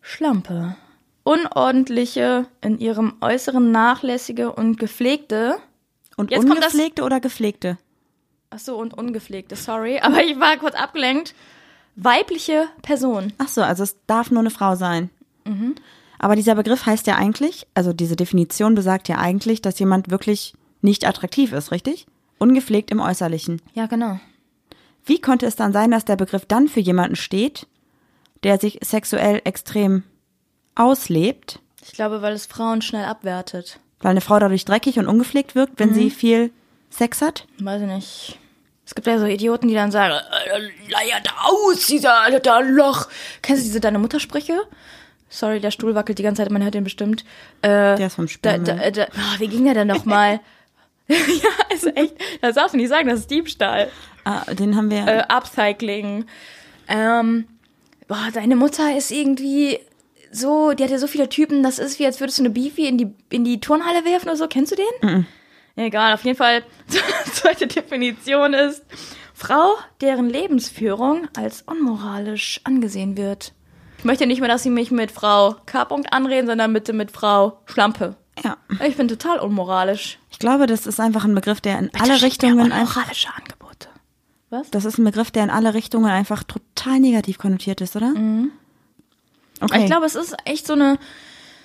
Schlampe. 0.00 0.76
Unordentliche, 1.22 2.46
in 2.60 2.78
ihrem 2.78 3.14
Äußeren 3.20 3.70
nachlässige 3.70 4.52
und 4.52 4.78
gepflegte. 4.78 5.56
Und 6.16 6.30
Jetzt 6.30 6.44
ungepflegte 6.44 7.02
oder 7.02 7.20
gepflegte? 7.20 7.78
Ach 8.50 8.58
so, 8.58 8.76
und 8.76 8.94
ungepflegte, 8.94 9.56
sorry. 9.56 10.00
Aber 10.00 10.22
ich 10.22 10.38
war 10.40 10.56
kurz 10.56 10.74
abgelenkt. 10.74 11.34
Weibliche 11.96 12.66
Person. 12.82 13.32
Ach 13.38 13.48
so, 13.48 13.62
also 13.62 13.82
es 13.82 13.96
darf 14.06 14.30
nur 14.30 14.40
eine 14.40 14.50
Frau 14.50 14.74
sein. 14.74 15.10
Mhm. 15.44 15.74
Aber 16.18 16.36
dieser 16.36 16.54
Begriff 16.54 16.84
heißt 16.86 17.06
ja 17.06 17.16
eigentlich, 17.16 17.66
also 17.74 17.92
diese 17.92 18.16
Definition 18.16 18.74
besagt 18.74 19.08
ja 19.08 19.18
eigentlich, 19.18 19.62
dass 19.62 19.78
jemand 19.78 20.10
wirklich 20.10 20.54
nicht 20.82 21.06
attraktiv 21.06 21.52
ist, 21.52 21.72
richtig? 21.72 22.06
Ungepflegt 22.40 22.90
im 22.90 22.98
Äußerlichen. 23.00 23.62
Ja, 23.74 23.86
genau. 23.86 24.18
Wie 25.04 25.20
konnte 25.20 25.46
es 25.46 25.54
dann 25.56 25.72
sein, 25.72 25.90
dass 25.92 26.04
der 26.04 26.16
Begriff 26.16 26.44
dann 26.46 26.66
für 26.68 26.80
jemanden 26.80 27.14
steht, 27.16 27.66
der 28.42 28.58
sich 28.58 28.78
sexuell 28.82 29.40
extrem 29.44 30.02
auslebt, 30.74 31.60
Ich 31.82 31.92
glaube, 31.92 32.22
weil 32.22 32.32
es 32.34 32.46
Frauen 32.46 32.82
schnell 32.82 33.04
abwertet. 33.04 33.78
Weil 34.00 34.12
eine 34.12 34.20
Frau 34.20 34.38
dadurch 34.38 34.64
dreckig 34.64 34.98
und 34.98 35.06
ungepflegt 35.06 35.54
wirkt, 35.54 35.78
wenn 35.78 35.92
sie 35.94 36.10
viel 36.10 36.50
Sex 36.90 37.20
hat? 37.22 37.46
Weiß 37.58 37.82
ich 37.82 37.86
nicht. 37.88 38.38
Es 38.86 38.94
gibt 38.94 39.06
ja 39.06 39.18
so 39.18 39.26
Idioten, 39.26 39.68
die 39.68 39.74
dann 39.74 39.90
sagen, 39.92 40.14
äh, 40.14 40.58
leiert 40.90 41.28
aus, 41.44 41.86
dieser 41.86 42.20
alter 42.22 42.62
Loch. 42.62 43.08
Kennst 43.42 43.62
du 43.62 43.66
diese 43.66 43.80
deine 43.80 43.98
Muttersprüche? 43.98 44.58
Sorry, 45.28 45.60
der 45.60 45.70
Stuhl 45.70 45.94
wackelt 45.94 46.18
die 46.18 46.22
ganze 46.24 46.42
Zeit, 46.42 46.50
man 46.50 46.62
hört 46.64 46.74
den 46.74 46.82
bestimmt. 46.84 47.24
Äh, 47.62 47.96
Der 47.96 48.06
ist 48.08 48.14
vom 48.14 48.26
da, 48.26 48.32
Sperrmüll. 48.32 48.64
da, 48.64 48.90
da, 48.90 49.06
oh, 49.14 49.38
wie 49.38 49.46
ging 49.48 49.64
der 49.64 49.74
denn 49.74 49.86
nochmal? 49.88 50.40
ja, 51.42 51.74
ist 51.74 51.96
echt, 51.96 52.14
das 52.40 52.54
darfst 52.54 52.74
du 52.74 52.78
nicht 52.78 52.88
sagen, 52.88 53.08
das 53.08 53.20
ist 53.20 53.30
Diebstahl. 53.30 53.90
Ah, 54.24 54.52
den 54.54 54.76
haben 54.76 54.90
wir. 54.90 55.06
Äh, 55.06 55.24
Upcycling. 55.28 56.26
Ähm, 56.88 57.46
boah, 58.08 58.28
deine 58.32 58.56
Mutter 58.56 58.96
ist 58.96 59.10
irgendwie 59.10 59.78
so, 60.30 60.72
die 60.72 60.84
hat 60.84 60.90
ja 60.90 60.98
so 60.98 61.06
viele 61.06 61.28
Typen, 61.28 61.62
das 61.62 61.78
ist 61.78 61.98
wie, 61.98 62.06
als 62.06 62.20
würdest 62.20 62.38
du 62.38 62.42
eine 62.42 62.50
Beefy 62.50 62.86
in 62.86 62.98
die, 62.98 63.12
in 63.30 63.44
die 63.44 63.60
Turnhalle 63.60 64.04
werfen 64.04 64.28
oder 64.28 64.36
so. 64.36 64.46
Kennst 64.46 64.72
du 64.72 64.76
den? 64.76 65.26
Egal, 65.76 66.14
auf 66.14 66.24
jeden 66.24 66.36
Fall, 66.36 66.62
zweite 67.32 67.66
Definition 67.66 68.54
ist, 68.54 68.84
Frau, 69.34 69.74
deren 70.00 70.28
Lebensführung 70.28 71.26
als 71.36 71.62
unmoralisch 71.62 72.60
angesehen 72.64 73.16
wird. 73.16 73.52
Ich 73.98 74.04
möchte 74.04 74.26
nicht 74.26 74.40
mehr, 74.40 74.48
dass 74.48 74.62
sie 74.62 74.70
mich 74.70 74.90
mit 74.90 75.10
Frau 75.10 75.56
K. 75.66 75.86
anreden, 76.10 76.46
sondern 76.46 76.72
bitte 76.72 76.92
mit 76.92 77.10
Frau 77.10 77.60
Schlampe. 77.66 78.16
ja. 78.44 78.56
Ich 78.86 78.96
bin 78.96 79.08
total 79.08 79.40
unmoralisch. 79.40 80.19
Ich 80.40 80.46
glaube, 80.46 80.66
das 80.66 80.86
ist 80.86 80.98
einfach 80.98 81.26
ein 81.26 81.34
Begriff, 81.34 81.60
der 81.60 81.78
in 81.78 81.90
Bitte 81.90 82.02
alle 82.02 82.22
Richtungen 82.22 82.72
einfach. 82.72 83.06
Angebote. 83.36 83.88
Was? 84.48 84.70
Das 84.70 84.86
ist 84.86 84.96
ein 84.96 85.04
Begriff, 85.04 85.30
der 85.30 85.44
in 85.44 85.50
alle 85.50 85.74
Richtungen 85.74 86.10
einfach 86.10 86.44
total 86.44 86.98
negativ 86.98 87.36
konnotiert 87.36 87.82
ist, 87.82 87.94
oder? 87.94 88.14
Okay. 89.60 89.80
Ich 89.80 89.84
glaube, 89.84 90.06
es 90.06 90.14
ist 90.14 90.34
echt 90.46 90.66
so 90.66 90.72
eine, 90.72 90.98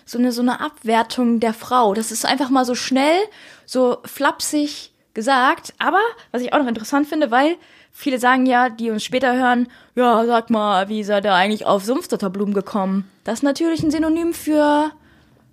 so 0.04 0.18
eine, 0.18 0.34
so 0.34 0.42
eine 0.42 0.60
Abwertung 0.60 1.40
der 1.40 1.54
Frau. 1.54 1.94
Das 1.94 2.12
ist 2.12 2.26
einfach 2.26 2.50
mal 2.50 2.66
so 2.66 2.76
schnell, 2.76 3.18
so 3.66 4.00
flapsig 4.04 4.92
gesagt. 5.14 5.74
Aber, 5.80 6.02
was 6.34 6.42
ich 6.42 6.52
auch 6.52 6.60
noch 6.60 6.68
interessant 6.68 7.08
finde, 7.08 7.32
weil 7.32 7.56
viele 7.94 8.20
sagen 8.20 8.46
ja, 8.46 8.68
die 8.68 8.92
uns 8.92 9.06
später 9.06 9.38
hören, 9.38 9.70
ja, 9.96 10.26
sag 10.26 10.50
mal, 10.50 10.90
wie 10.90 11.06
seid 11.06 11.24
ihr 11.24 11.34
eigentlich 11.34 11.66
auf 11.66 11.86
Sumpfdotterblumen 11.86 12.54
gekommen? 12.54 13.10
Das 13.24 13.36
ist 13.36 13.44
natürlich 13.44 13.84
ein 13.84 13.92
Synonym 13.92 14.34
für 14.34 14.92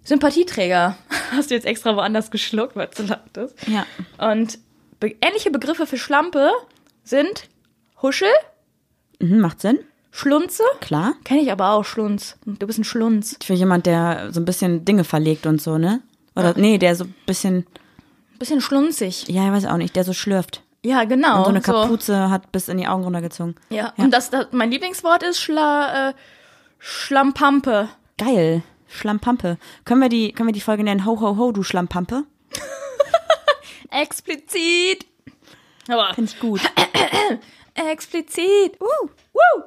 Sympathieträger. 0.05 0.97
Hast 1.33 1.51
du 1.51 1.55
jetzt 1.55 1.67
extra 1.67 1.97
woanders 1.97 2.31
geschluckt, 2.31 2.77
weil 2.77 2.89
du 2.97 3.05
lachtest. 3.05 3.55
Ja. 3.69 3.87
Und 4.19 4.59
be 5.01 5.15
ähnliche 5.21 5.51
Begriffe 5.51 5.87
für 5.87 5.97
Schlampe 5.99 6.51
sind 7.05 7.49
Huschel, 8.03 8.29
Mhm, 9.21 9.39
macht 9.41 9.61
Sinn. 9.61 9.79
Schlunze. 10.11 10.65
Klar. 10.81 11.15
Kenne 11.25 11.41
ich 11.43 11.53
aber 11.53 11.71
auch, 11.71 11.85
Schlunz. 11.85 12.37
Du 12.45 12.67
bist 12.67 12.79
ein 12.79 12.85
Schlunz. 12.85 13.37
Für 13.43 13.55
jemand, 13.55 13.87
der 13.87 14.31
so 14.33 14.41
ein 14.41 14.45
bisschen 14.45 14.85
Dinge 14.85 15.05
verlegt 15.05 15.47
und 15.47 15.63
so, 15.63 15.79
ne? 15.79 16.01
Oder, 16.35 16.55
nee, 16.59 16.77
der 16.77 16.97
so 16.97 17.05
ein 17.05 17.15
bisschen, 17.25 17.65
Bisschen 18.39 18.61
schlunzig. 18.61 19.29
ja, 19.29 19.47
ich 19.47 19.53
weiß 19.53 19.67
auch 19.67 19.77
nicht, 19.77 19.95
der 19.95 20.03
so 20.05 20.13
schlürft. 20.13 20.63
Ja, 20.85 21.05
genau. 21.05 21.39
Und 21.39 21.45
so 21.45 21.51
eine 21.51 21.61
Kapuze 21.61 22.31
hat 22.31 22.51
bis 22.51 22.67
in 22.69 22.79
die 22.79 22.89
Augen 22.89 23.05
runtergezogen. 23.05 23.55
Ja, 23.71 23.93
und 23.97 24.11
das, 24.13 24.31
das, 24.31 24.49
mein 24.51 24.73
Lieblingswort 24.73 25.23
ist 25.23 25.41
Schla, 25.41 26.09
äh, 26.11 26.15
Schlampampe. 26.81 27.89
Geil. 28.19 28.63
Schlammpampe. 28.93 29.59
Können 29.85 30.01
wir 30.01 30.09
die, 30.09 30.33
können 30.33 30.49
wir 30.49 30.53
die 30.55 30.61
Folge 30.61 30.85
nennen? 30.85 31.07
Ho, 31.07 31.21
ho, 31.21 31.37
ho, 31.37 31.53
du 31.53 31.63
Schlammpampe? 31.63 32.25
Explizit. 33.91 35.07
Aber 35.89 36.15
Finde 36.15 36.31
ich 36.33 36.39
gut. 36.41 36.61
explizit. 37.75 38.79
Uh, 38.81 39.07
uh. 39.35 39.63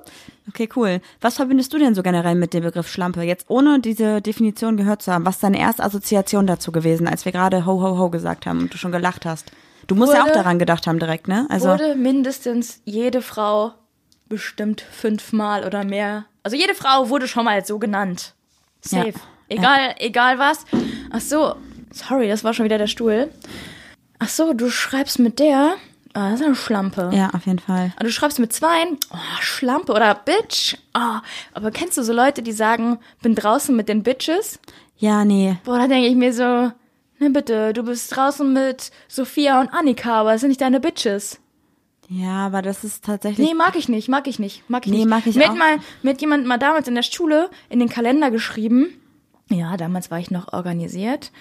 Okay, 0.48 0.70
cool. 0.76 1.02
Was 1.22 1.36
verbindest 1.36 1.74
du 1.74 1.80
denn 1.80 1.96
so 1.96 2.04
generell 2.04 2.36
mit 2.36 2.54
dem 2.54 2.64
Begriff 2.64 2.88
Schlampe? 2.88 3.24
Jetzt 3.24 3.46
ohne 3.50 3.80
diese 3.80 4.22
Definition 4.22 4.78
gehört 4.78 5.02
zu 5.02 5.12
haben. 5.12 5.26
Was 5.26 5.36
ist 5.36 5.44
deine 5.44 5.60
erste 5.60 5.84
Assoziation 5.84 6.48
dazu 6.48 6.72
gewesen, 6.72 7.08
als 7.08 7.26
wir 7.26 7.32
gerade 7.32 7.66
ho, 7.66 7.82
ho, 7.82 7.98
ho 7.98 8.10
gesagt 8.10 8.46
haben 8.46 8.60
und 8.60 8.74
du 8.74 8.78
schon 8.78 8.92
gelacht 8.92 9.26
hast? 9.26 9.52
Du 9.88 9.96
musst 9.96 10.14
ja 10.14 10.22
auch 10.22 10.26
Wurde- 10.28 10.34
daran 10.36 10.60
gedacht 10.60 10.88
haben 10.88 11.00
direkt, 11.00 11.28
ne? 11.28 11.46
Also, 11.50 11.70
Wurde 11.70 11.96
mindestens 11.96 12.82
jede 12.86 13.22
Frau 13.22 13.74
bestimmt 14.30 14.82
fünfmal 14.82 15.66
oder 15.66 15.84
mehr. 15.84 16.26
Also 16.44 16.56
jede 16.58 16.76
Frau 16.76 17.10
wurde 17.10 17.28
schon 17.28 17.46
mal 17.46 17.64
so 17.66 17.78
genannt. 17.80 18.34
Safe. 18.88 19.08
Ja. 19.08 19.14
Egal, 19.48 19.96
egal 20.00 20.40
was. 20.40 20.66
Ach 21.12 21.22
so, 21.22 21.56
sorry, 21.92 22.28
das 22.28 22.44
war 22.44 22.54
schon 22.54 22.66
wieder 22.66 22.78
der 22.78 22.88
Stuhl. 22.88 23.30
Ach 24.20 24.30
so, 24.30 24.54
du 24.54 24.70
schreibst 24.70 25.20
mit 25.20 25.40
der. 25.40 25.76
Ah, 26.14 26.32
das 26.32 26.40
ist 26.40 26.46
eine 26.46 26.56
Schlampe. 26.56 27.12
ja, 27.14 27.30
auf 27.32 27.46
jeden 27.46 27.60
Fall. 27.60 27.92
Und 28.00 28.06
du 28.06 28.12
schreibst 28.12 28.40
mit 28.40 28.54
zweien, 28.54 28.98
oh, 29.12 29.18
Schlampe 29.42 29.92
oder 29.92 30.16
Bitch. 30.16 30.78
Oh, 30.98 31.20
aber 31.54 31.72
kennst 31.72 31.98
du 31.98 32.04
so 32.04 32.14
Leute, 32.14 32.42
die 32.42 32.54
sagen, 32.54 33.00
bin 33.22 33.36
draußen 33.36 33.76
mit 33.76 33.90
den 33.90 34.02
Bitches? 34.02 34.60
Ja, 34.98 35.26
nee. 35.26 35.58
Boah, 35.66 35.78
da 35.78 35.88
denke 35.88 36.08
ich 36.08 36.16
mir 36.16 36.32
so, 36.34 36.44
ne 36.44 37.30
bitte, 37.32 37.74
du 37.74 37.84
bist 37.84 38.16
draußen 38.16 38.52
mit 38.52 38.92
Sophia 39.10 39.60
und 39.60 39.74
Annika, 39.74 40.22
aber 40.22 40.32
das 40.32 40.42
sind 40.42 40.50
nicht 40.50 40.62
deine 40.62 40.80
Bitches. 40.80 41.40
Ja, 42.08 42.46
aber 42.46 42.62
das 42.62 42.84
ist 42.84 43.04
tatsächlich. 43.04 43.48
Nee, 43.48 43.56
mag 43.56 43.76
ich 43.76 43.90
nicht, 43.90 44.08
mag 44.10 44.28
ich 44.28 44.38
nicht, 44.40 44.70
mag 44.70 44.86
ich 44.86 44.92
Nee, 44.92 45.00
nicht. 45.00 45.10
mag 45.10 45.26
ich 45.26 45.36
mir 45.36 45.46
auch. 45.46 45.50
Hat 45.50 45.58
mal, 45.58 45.80
mir 46.04 46.12
hat 46.12 46.22
jemand 46.22 46.46
mal 46.46 46.58
damals 46.60 46.88
in 46.88 46.96
der 46.96 47.02
Schule 47.04 47.50
in 47.70 47.80
den 47.80 47.90
Kalender 47.90 48.30
geschrieben. 48.32 49.02
Ja, 49.50 49.76
damals 49.78 50.12
war 50.12 50.20
ich 50.20 50.32
noch 50.32 50.54
organisiert. 50.54 51.32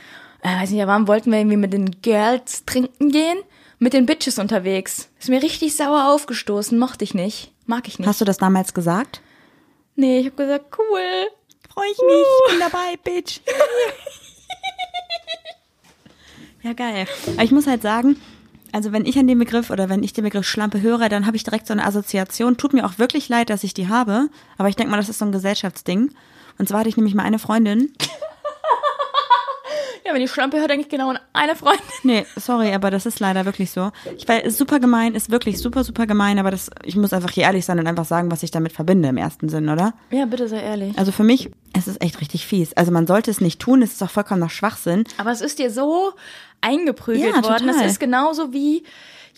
Äh, 0.42 0.48
weiß 0.61 0.70
nicht, 0.70 0.87
warum 0.87 1.07
wollten 1.09 1.31
wir 1.31 1.38
irgendwie 1.38 1.57
mit 1.57 1.72
den 1.72 2.03
Girls 2.03 2.64
trinken 2.64 3.11
gehen? 3.11 3.38
Mit 3.79 3.92
den 3.92 4.07
Bitches 4.07 4.38
unterwegs. 4.38 5.11
Ist 5.18 5.29
mir 5.29 5.42
richtig 5.42 5.77
sauer 5.77 6.12
aufgestoßen, 6.12 6.79
mochte 6.79 7.05
ich 7.05 7.14
nicht. 7.14 7.53
Mag 7.66 7.88
ich 7.88 7.98
nicht. 7.98 8.07
Hast 8.09 8.20
du 8.20 8.24
das 8.24 8.38
damals 8.38 8.72
gesagt? 8.74 9.20
Nee, 9.96 10.20
ich 10.20 10.27
hab 10.27 10.37
gesagt, 10.37 10.66
cool. 10.79 11.00
Freue 11.72 11.87
ich 11.90 11.98
mich. 11.98 12.27
Ich 12.46 12.53
bin 12.53 12.61
dabei, 12.61 12.96
Bitch. 13.03 13.40
ja, 16.62 16.72
geil. 16.72 17.07
Aber 17.35 17.42
ich 17.42 17.50
muss 17.50 17.66
halt 17.66 17.83
sagen, 17.83 18.16
also 18.74 18.90
wenn 18.90 19.06
ich 19.06 19.16
an 19.18 19.28
den 19.28 19.38
Begriff 19.38 19.70
oder 19.70 19.88
wenn 19.88 20.02
ich 20.02 20.12
den 20.12 20.24
Begriff 20.24 20.44
Schlampe 20.44 20.80
höre, 20.80 21.08
dann 21.08 21.26
habe 21.26 21.37
ich 21.37 21.44
direkt 21.44 21.68
so 21.68 21.72
eine 21.72 21.87
Assoziation. 21.87 22.56
Tut 22.56 22.72
mir 22.72 22.84
auch 22.84 22.98
wirklich 22.98 23.28
leid, 23.28 23.48
dass 23.48 23.62
ich 23.62 23.72
die 23.72 23.88
habe, 23.88 24.28
aber 24.58 24.68
ich 24.68 24.74
denke 24.74 24.90
mal, 24.90 24.96
das 24.96 25.08
ist 25.08 25.20
so 25.20 25.24
ein 25.24 25.30
Gesellschaftsding. 25.32 26.10
Und 26.58 26.68
zwar 26.68 26.80
hatte 26.80 26.88
ich 26.88 26.96
nämlich 26.96 27.14
mal 27.14 27.22
eine 27.22 27.38
Freundin. 27.38 27.92
Ja, 30.06 30.12
wenn 30.12 30.20
ich 30.20 30.30
Schlampe 30.30 30.58
höre, 30.58 30.68
denke 30.68 30.82
ich 30.82 30.90
genau 30.90 31.08
an 31.08 31.18
eine 31.32 31.56
Freundin. 31.56 31.80
Nee, 32.02 32.26
sorry, 32.37 32.74
aber 32.74 32.90
das 32.90 33.06
ist 33.06 33.20
leider 33.20 33.46
wirklich 33.46 33.70
so. 33.70 33.90
Ich 34.18 34.28
weiß, 34.28 34.44
ist 34.44 34.58
super 34.58 34.78
gemein, 34.78 35.14
ist 35.14 35.30
wirklich 35.30 35.58
super, 35.58 35.82
super 35.82 36.06
gemein, 36.06 36.38
aber 36.38 36.50
das, 36.50 36.70
ich 36.84 36.94
muss 36.94 37.14
einfach 37.14 37.30
hier 37.30 37.44
ehrlich 37.44 37.64
sein 37.64 37.78
und 37.78 37.87
einfach 37.87 38.04
sagen, 38.04 38.30
was 38.30 38.42
ich 38.42 38.50
damit 38.50 38.72
verbinde 38.72 39.08
im 39.08 39.16
ersten 39.16 39.48
Sinn, 39.48 39.70
oder? 39.70 39.94
Ja, 40.10 40.26
bitte 40.26 40.46
sei 40.46 40.60
ehrlich. 40.60 40.98
Also 40.98 41.10
für 41.10 41.24
mich, 41.24 41.50
es 41.72 41.88
ist 41.88 42.02
echt 42.02 42.20
richtig 42.20 42.46
fies. 42.46 42.74
Also 42.74 42.92
man 42.92 43.06
sollte 43.06 43.30
es 43.30 43.40
nicht 43.40 43.60
tun, 43.60 43.80
es 43.80 43.94
ist 43.94 44.02
auch 44.02 44.10
vollkommener 44.10 44.50
Schwachsinn. 44.50 45.04
Aber 45.16 45.30
es 45.30 45.40
ist 45.40 45.58
dir 45.58 45.70
so 45.70 46.12
eingeprügelt 46.64 47.35
Ja, 47.37 47.42
worden. 47.42 47.66
Das 47.66 47.77
total. 47.77 47.87
ist 47.90 48.00
genauso 48.00 48.53
wie 48.53 48.83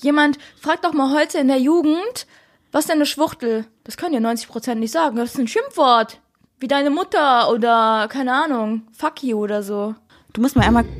jemand, 0.00 0.38
fragt 0.60 0.84
doch 0.84 0.92
mal 0.92 1.12
heute 1.14 1.38
in 1.38 1.48
der 1.48 1.58
Jugend, 1.58 2.26
was 2.72 2.84
ist 2.84 2.88
denn 2.88 2.96
eine 2.98 3.06
Schwuchtel? 3.06 3.66
Das 3.84 3.96
können 3.96 4.14
ja 4.14 4.20
90 4.20 4.48
Prozent 4.48 4.80
nicht 4.80 4.92
sagen. 4.92 5.16
Das 5.16 5.30
ist 5.32 5.38
ein 5.38 5.48
Schimpfwort. 5.48 6.20
Wie 6.58 6.68
deine 6.68 6.90
Mutter 6.90 7.50
oder, 7.50 8.06
keine 8.10 8.32
Ahnung, 8.32 8.82
fuck 8.92 9.22
you 9.22 9.38
oder 9.38 9.62
so. 9.62 9.94
Du 10.32 10.40
musst 10.40 10.56
mir 10.56 10.62
einmal 10.64 10.84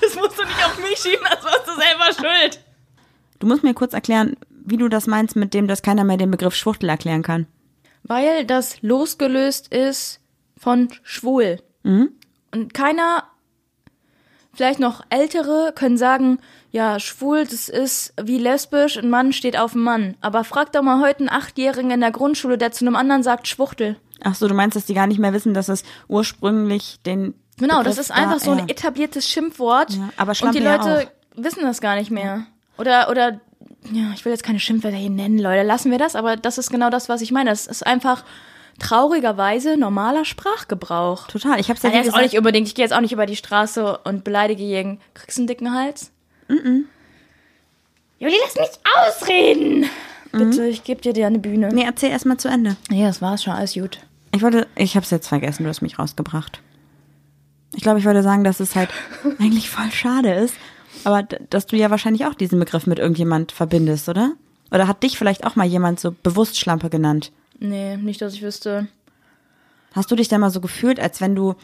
Das 0.00 0.14
musst 0.14 0.38
du 0.38 0.44
nicht 0.44 0.64
auf 0.64 0.78
mich 0.78 0.98
schieben, 0.98 1.24
das 1.30 1.44
warst 1.44 1.66
du 1.66 1.72
selber 1.72 2.12
schuld. 2.14 2.60
Du 3.38 3.46
musst 3.46 3.62
mir 3.64 3.74
kurz 3.74 3.92
erklären, 3.94 4.36
wie 4.50 4.76
du 4.76 4.88
das 4.88 5.06
meinst 5.06 5.36
mit 5.36 5.54
dem, 5.54 5.68
dass 5.68 5.82
keiner 5.82 6.04
mehr 6.04 6.16
den 6.16 6.30
Begriff 6.30 6.54
Schwuchtel 6.54 6.88
erklären 6.88 7.22
kann. 7.22 7.46
Weil 8.02 8.44
das 8.44 8.82
losgelöst 8.82 9.68
ist 9.72 10.20
von 10.56 10.88
schwul. 11.02 11.60
Und 11.84 12.72
keiner, 12.74 13.24
vielleicht 14.56 14.80
noch 14.80 15.02
ältere, 15.10 15.72
können 15.74 15.96
sagen, 15.96 16.38
ja, 16.72 16.98
schwul, 16.98 17.44
das 17.44 17.68
ist 17.68 18.12
wie 18.22 18.38
lesbisch, 18.38 18.96
ein 18.98 19.08
Mann 19.10 19.32
steht 19.32 19.58
auf 19.58 19.74
einen 19.74 19.84
Mann. 19.84 20.14
Aber 20.20 20.44
frag 20.44 20.72
doch 20.72 20.82
mal 20.82 21.00
heute 21.00 21.20
einen 21.20 21.28
Achtjährigen 21.30 21.90
in 21.90 22.00
der 22.00 22.10
Grundschule, 22.10 22.58
der 22.58 22.72
zu 22.72 22.84
einem 22.84 22.96
anderen 22.96 23.22
sagt 23.22 23.48
Schwuchtel. 23.48 23.96
Ach 24.22 24.34
so, 24.34 24.48
du 24.48 24.54
meinst, 24.54 24.76
dass 24.76 24.86
die 24.86 24.94
gar 24.94 25.06
nicht 25.06 25.18
mehr 25.20 25.32
wissen, 25.32 25.54
dass 25.54 25.68
es 25.68 25.84
ursprünglich 26.08 27.00
den 27.04 27.34
Genau, 27.58 27.78
Begriff 27.78 27.96
das 27.96 28.06
ist 28.06 28.10
einfach 28.10 28.34
da- 28.34 28.44
so 28.44 28.50
ein 28.52 28.58
ja. 28.60 28.64
etabliertes 28.68 29.28
Schimpfwort. 29.28 29.92
Ja, 29.92 30.10
aber 30.16 30.32
Und 30.42 30.54
die 30.54 30.58
ja 30.60 30.76
Leute 30.76 31.08
wissen 31.36 31.62
das 31.62 31.80
gar 31.80 31.94
nicht 31.96 32.10
mehr. 32.10 32.46
Oder, 32.78 33.08
oder, 33.10 33.40
ja, 33.92 34.10
ich 34.14 34.24
will 34.24 34.32
jetzt 34.32 34.42
keine 34.44 34.60
Schimpfwörter 34.60 34.96
hier 34.98 35.08
nennen, 35.10 35.38
Leute, 35.38 35.62
lassen 35.62 35.90
wir 35.90 35.98
das, 35.98 36.16
aber 36.16 36.36
das 36.36 36.58
ist 36.58 36.70
genau 36.70 36.90
das, 36.90 37.08
was 37.08 37.22
ich 37.22 37.32
meine. 37.32 37.48
Das 37.50 37.66
ist 37.66 37.86
einfach 37.86 38.24
traurigerweise 38.78 39.76
normaler 39.76 40.24
Sprachgebrauch. 40.24 41.26
Total. 41.28 41.58
Ich 41.60 41.70
hab's 41.70 41.82
ja 41.82 41.90
Ja, 41.90 41.96
jetzt 41.96 42.08
auch 42.08 42.12
gesagt, 42.14 42.24
nicht 42.32 42.38
unbedingt, 42.38 42.68
ich 42.68 42.74
gehe 42.74 42.84
jetzt 42.84 42.92
auch 42.92 43.00
nicht 43.00 43.12
über 43.12 43.26
die 43.26 43.36
Straße 43.36 43.98
und 44.04 44.24
beleidige 44.24 44.62
jeden. 44.62 45.00
Kriegst 45.14 45.38
du 45.38 45.42
einen 45.42 45.46
dicken 45.48 45.72
Hals? 45.74 46.10
Mhm. 46.48 46.86
Juli, 48.18 48.34
lass 48.44 48.54
mich 48.56 48.78
ausreden! 48.96 49.86
Bitte, 50.32 50.66
ich 50.66 50.84
gebe 50.84 51.00
dir 51.00 51.12
dir 51.12 51.26
eine 51.26 51.38
Bühne. 51.38 51.70
Nee, 51.72 51.84
erzähl 51.84 52.10
erst 52.10 52.26
mal 52.26 52.36
zu 52.36 52.48
Ende. 52.48 52.76
Nee, 52.90 53.04
das 53.04 53.22
war's 53.22 53.44
schon, 53.44 53.54
alles 53.54 53.74
gut. 53.74 54.00
Ich 54.34 54.42
wollte, 54.42 54.66
ich 54.74 54.96
hab's 54.96 55.10
jetzt 55.10 55.28
vergessen, 55.28 55.62
du 55.62 55.68
hast 55.70 55.80
mich 55.80 55.98
rausgebracht. 55.98 56.60
Ich 57.74 57.82
glaube, 57.82 57.98
ich 57.98 58.04
wollte 58.04 58.22
sagen, 58.22 58.44
dass 58.44 58.60
es 58.60 58.74
halt 58.74 58.90
eigentlich 59.38 59.70
voll 59.70 59.90
schade 59.90 60.32
ist, 60.34 60.54
aber 61.04 61.22
dass 61.22 61.66
du 61.66 61.76
ja 61.76 61.90
wahrscheinlich 61.90 62.26
auch 62.26 62.34
diesen 62.34 62.58
Begriff 62.58 62.86
mit 62.86 62.98
irgendjemand 62.98 63.52
verbindest, 63.52 64.08
oder? 64.08 64.32
Oder 64.70 64.88
hat 64.88 65.02
dich 65.02 65.16
vielleicht 65.16 65.46
auch 65.46 65.56
mal 65.56 65.66
jemand 65.66 66.00
so 66.00 66.14
bewusst 66.22 66.58
Schlampe 66.58 66.90
genannt? 66.90 67.32
Nee, 67.58 67.96
nicht, 67.96 68.20
dass 68.22 68.34
ich 68.34 68.42
wüsste. 68.42 68.86
Hast 69.94 70.10
du 70.10 70.16
dich 70.16 70.28
da 70.28 70.38
mal 70.38 70.50
so 70.50 70.60
gefühlt, 70.60 71.00
als 71.00 71.20
wenn 71.20 71.34
du 71.34 71.54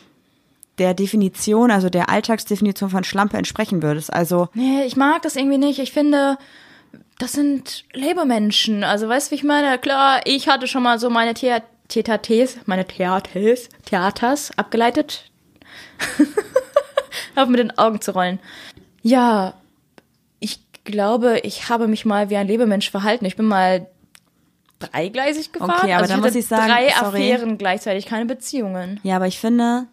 der 0.78 0.94
Definition, 0.94 1.70
also 1.70 1.90
der 1.90 2.08
Alltagsdefinition 2.08 2.88
von 2.90 3.04
Schlampe 3.04 3.36
entsprechen 3.36 3.82
würdest? 3.82 4.12
Also, 4.12 4.48
Nee, 4.54 4.84
ich 4.84 4.96
mag 4.96 5.20
das 5.22 5.36
irgendwie 5.36 5.58
nicht. 5.58 5.78
Ich 5.78 5.92
finde, 5.92 6.38
das 7.18 7.32
sind 7.32 7.84
Lebermenschen. 7.92 8.84
Also, 8.84 9.08
weißt 9.08 9.28
du, 9.28 9.30
wie 9.32 9.34
ich 9.36 9.44
meine? 9.44 9.78
Klar, 9.78 10.20
ich 10.24 10.48
hatte 10.48 10.66
schon 10.66 10.82
mal 10.82 10.98
so 10.98 11.10
meine 11.10 11.34
Thea- 11.34 11.62
meine 12.64 12.86
Theates, 12.86 13.68
Theaters 13.84 14.50
abgeleitet. 14.56 15.30
Auf 17.36 17.48
mit 17.48 17.58
den 17.60 17.76
Augen 17.78 18.00
zu 18.00 18.12
rollen. 18.12 18.38
Ja, 19.02 19.54
ich 20.40 20.60
glaube, 20.84 21.40
ich 21.42 21.68
habe 21.68 21.88
mich 21.88 22.04
mal 22.06 22.30
wie 22.30 22.36
ein 22.36 22.46
Lebemensch 22.46 22.90
verhalten. 22.90 23.26
Ich 23.26 23.36
bin 23.36 23.44
mal 23.46 23.88
dreigleisig 24.90 25.52
gefahren. 25.52 25.70
Okay, 25.78 25.92
aber 25.92 26.02
also 26.02 26.14
da 26.14 26.20
muss 26.20 26.34
ich 26.34 26.46
sagen, 26.46 26.66
drei 26.72 26.90
sorry. 26.98 27.32
Affären 27.32 27.58
gleichzeitig, 27.58 28.06
keine 28.06 28.26
Beziehungen. 28.26 29.00
ja, 29.02 29.16
aber 29.16 29.26
ich 29.26 29.38
finde, 29.38 29.86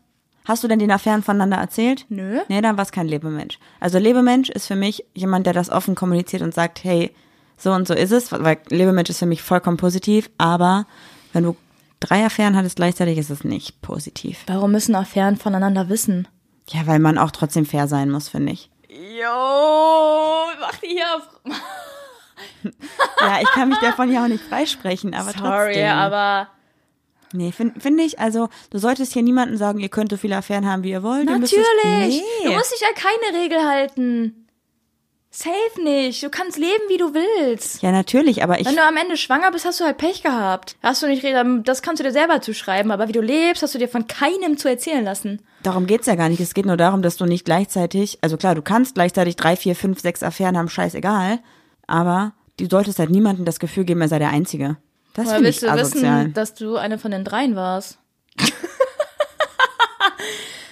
hast 0.45 0.63
du 0.63 0.67
denn 0.67 0.79
den 0.79 0.91
Affären 0.91 1.23
voneinander 1.23 1.57
erzählt? 1.57 2.05
Nö. 2.09 2.39
Nee, 2.47 2.61
dann 2.61 2.77
war 2.77 2.83
es 2.83 2.91
kein 2.91 3.07
Lebemensch. 3.07 3.59
Also 3.79 3.99
Lebemensch 3.99 4.49
ist 4.49 4.67
für 4.67 4.75
mich 4.75 5.05
jemand, 5.13 5.45
der 5.45 5.53
das 5.53 5.69
offen 5.69 5.95
kommuniziert 5.95 6.41
und 6.41 6.53
sagt, 6.53 6.83
hey, 6.83 7.13
so 7.57 7.71
und 7.71 7.87
so 7.87 7.93
ist 7.93 8.11
es, 8.11 8.31
weil 8.31 8.57
Lebemensch 8.69 9.09
ist 9.09 9.19
für 9.19 9.25
mich 9.25 9.41
vollkommen 9.41 9.77
positiv, 9.77 10.29
aber 10.37 10.85
wenn 11.33 11.43
du 11.43 11.55
drei 11.99 12.25
Affären 12.25 12.55
hattest 12.55 12.77
gleichzeitig, 12.77 13.17
ist 13.17 13.29
es 13.29 13.43
nicht 13.43 13.81
positiv. 13.81 14.43
Warum 14.47 14.71
müssen 14.71 14.95
Affären 14.95 15.35
voneinander 15.35 15.89
wissen? 15.89 16.27
Ja, 16.69 16.87
weil 16.87 16.99
man 16.99 17.17
auch 17.17 17.31
trotzdem 17.31 17.65
fair 17.65 17.87
sein 17.87 18.09
muss, 18.09 18.29
finde 18.29 18.53
ich. 18.53 18.69
Jo, 18.89 19.27
mach 20.59 20.75
die 20.77 20.87
hier 20.87 21.15
auf. 21.15 21.21
Ja, 23.21 23.39
ich 23.41 23.49
kann 23.49 23.69
mich 23.69 23.79
davon 23.79 24.11
ja 24.11 24.23
auch 24.23 24.27
nicht 24.27 24.43
freisprechen, 24.43 25.13
aber 25.13 25.31
Sorry, 25.31 25.73
trotzdem. 25.73 25.89
aber 25.89 26.47
Nee, 27.31 27.51
finde 27.51 27.79
find 27.79 27.99
ich, 28.01 28.19
also 28.19 28.49
du 28.71 28.79
solltest 28.79 29.13
hier 29.13 29.21
niemanden 29.21 29.57
sagen, 29.57 29.79
ihr 29.79 29.89
könnt 29.89 30.09
so 30.11 30.17
viele 30.17 30.37
Affären 30.37 30.65
haben, 30.67 30.83
wie 30.83 30.91
ihr 30.91 31.03
wollt. 31.03 31.25
Natürlich. 31.25 31.41
Müsstest, 31.51 32.23
Du 32.43 32.49
nee. 32.49 32.55
musst 32.55 32.71
dich 32.73 32.87
an 32.87 32.95
keine 32.95 33.39
Regel 33.43 33.63
halten. 33.67 34.47
Safe 35.31 35.83
nicht. 35.83 36.23
Du 36.23 36.29
kannst 36.29 36.57
leben, 36.57 36.81
wie 36.87 36.97
du 36.97 37.13
willst. 37.13 37.83
Ja, 37.83 37.91
natürlich, 37.91 38.41
aber 38.41 38.59
ich, 38.59 38.65
Wenn 38.65 38.75
du 38.75 38.81
am 38.83 38.97
Ende 38.97 39.15
schwanger 39.15 39.51
bist, 39.51 39.63
hast 39.63 39.79
du 39.79 39.83
halt 39.85 39.97
Pech 39.99 40.23
gehabt. 40.23 40.75
Hast 40.81 41.03
du 41.03 41.07
nicht, 41.07 41.23
das 41.67 41.83
kannst 41.83 41.99
du 41.99 42.03
dir 42.03 42.11
selber 42.11 42.41
zuschreiben, 42.41 42.89
aber 42.89 43.07
wie 43.09 43.11
du 43.11 43.21
lebst, 43.21 43.61
hast 43.61 43.75
du 43.75 43.77
dir 43.77 43.89
von 43.89 44.07
keinem 44.07 44.57
zu 44.57 44.67
erzählen 44.67 45.03
lassen. 45.05 45.39
darum 45.61 45.85
geht's 45.85 46.07
ja 46.07 46.15
gar 46.15 46.29
nicht. 46.29 46.39
Es 46.39 46.55
geht 46.55 46.65
nur 46.65 46.77
darum, 46.77 47.03
dass 47.03 47.17
du 47.17 47.25
nicht 47.25 47.45
gleichzeitig, 47.45 48.17
also 48.21 48.37
klar, 48.37 48.55
du 48.55 48.63
kannst 48.63 48.95
gleichzeitig 48.95 49.35
drei, 49.35 49.55
vier, 49.55 49.75
fünf, 49.75 49.99
sechs 49.99 50.23
Affären 50.23 50.57
haben, 50.57 50.67
scheißegal, 50.67 51.37
aber 51.89 52.33
du 52.57 52.67
solltest 52.69 52.99
halt 52.99 53.09
niemandem 53.09 53.45
das 53.45 53.59
Gefühl 53.59 53.83
geben, 53.85 54.01
er 54.01 54.07
sei 54.09 54.19
der 54.19 54.29
Einzige. 54.29 54.77
Das 55.13 55.27
finde 55.29 55.43
willst 55.45 55.63
ich 55.63 55.69
du 55.69 55.73
asozial. 55.73 56.19
wissen, 56.25 56.33
dass 56.33 56.53
du 56.53 56.77
eine 56.77 56.97
von 56.97 57.11
den 57.11 57.23
dreien 57.23 57.55
warst? 57.55 57.97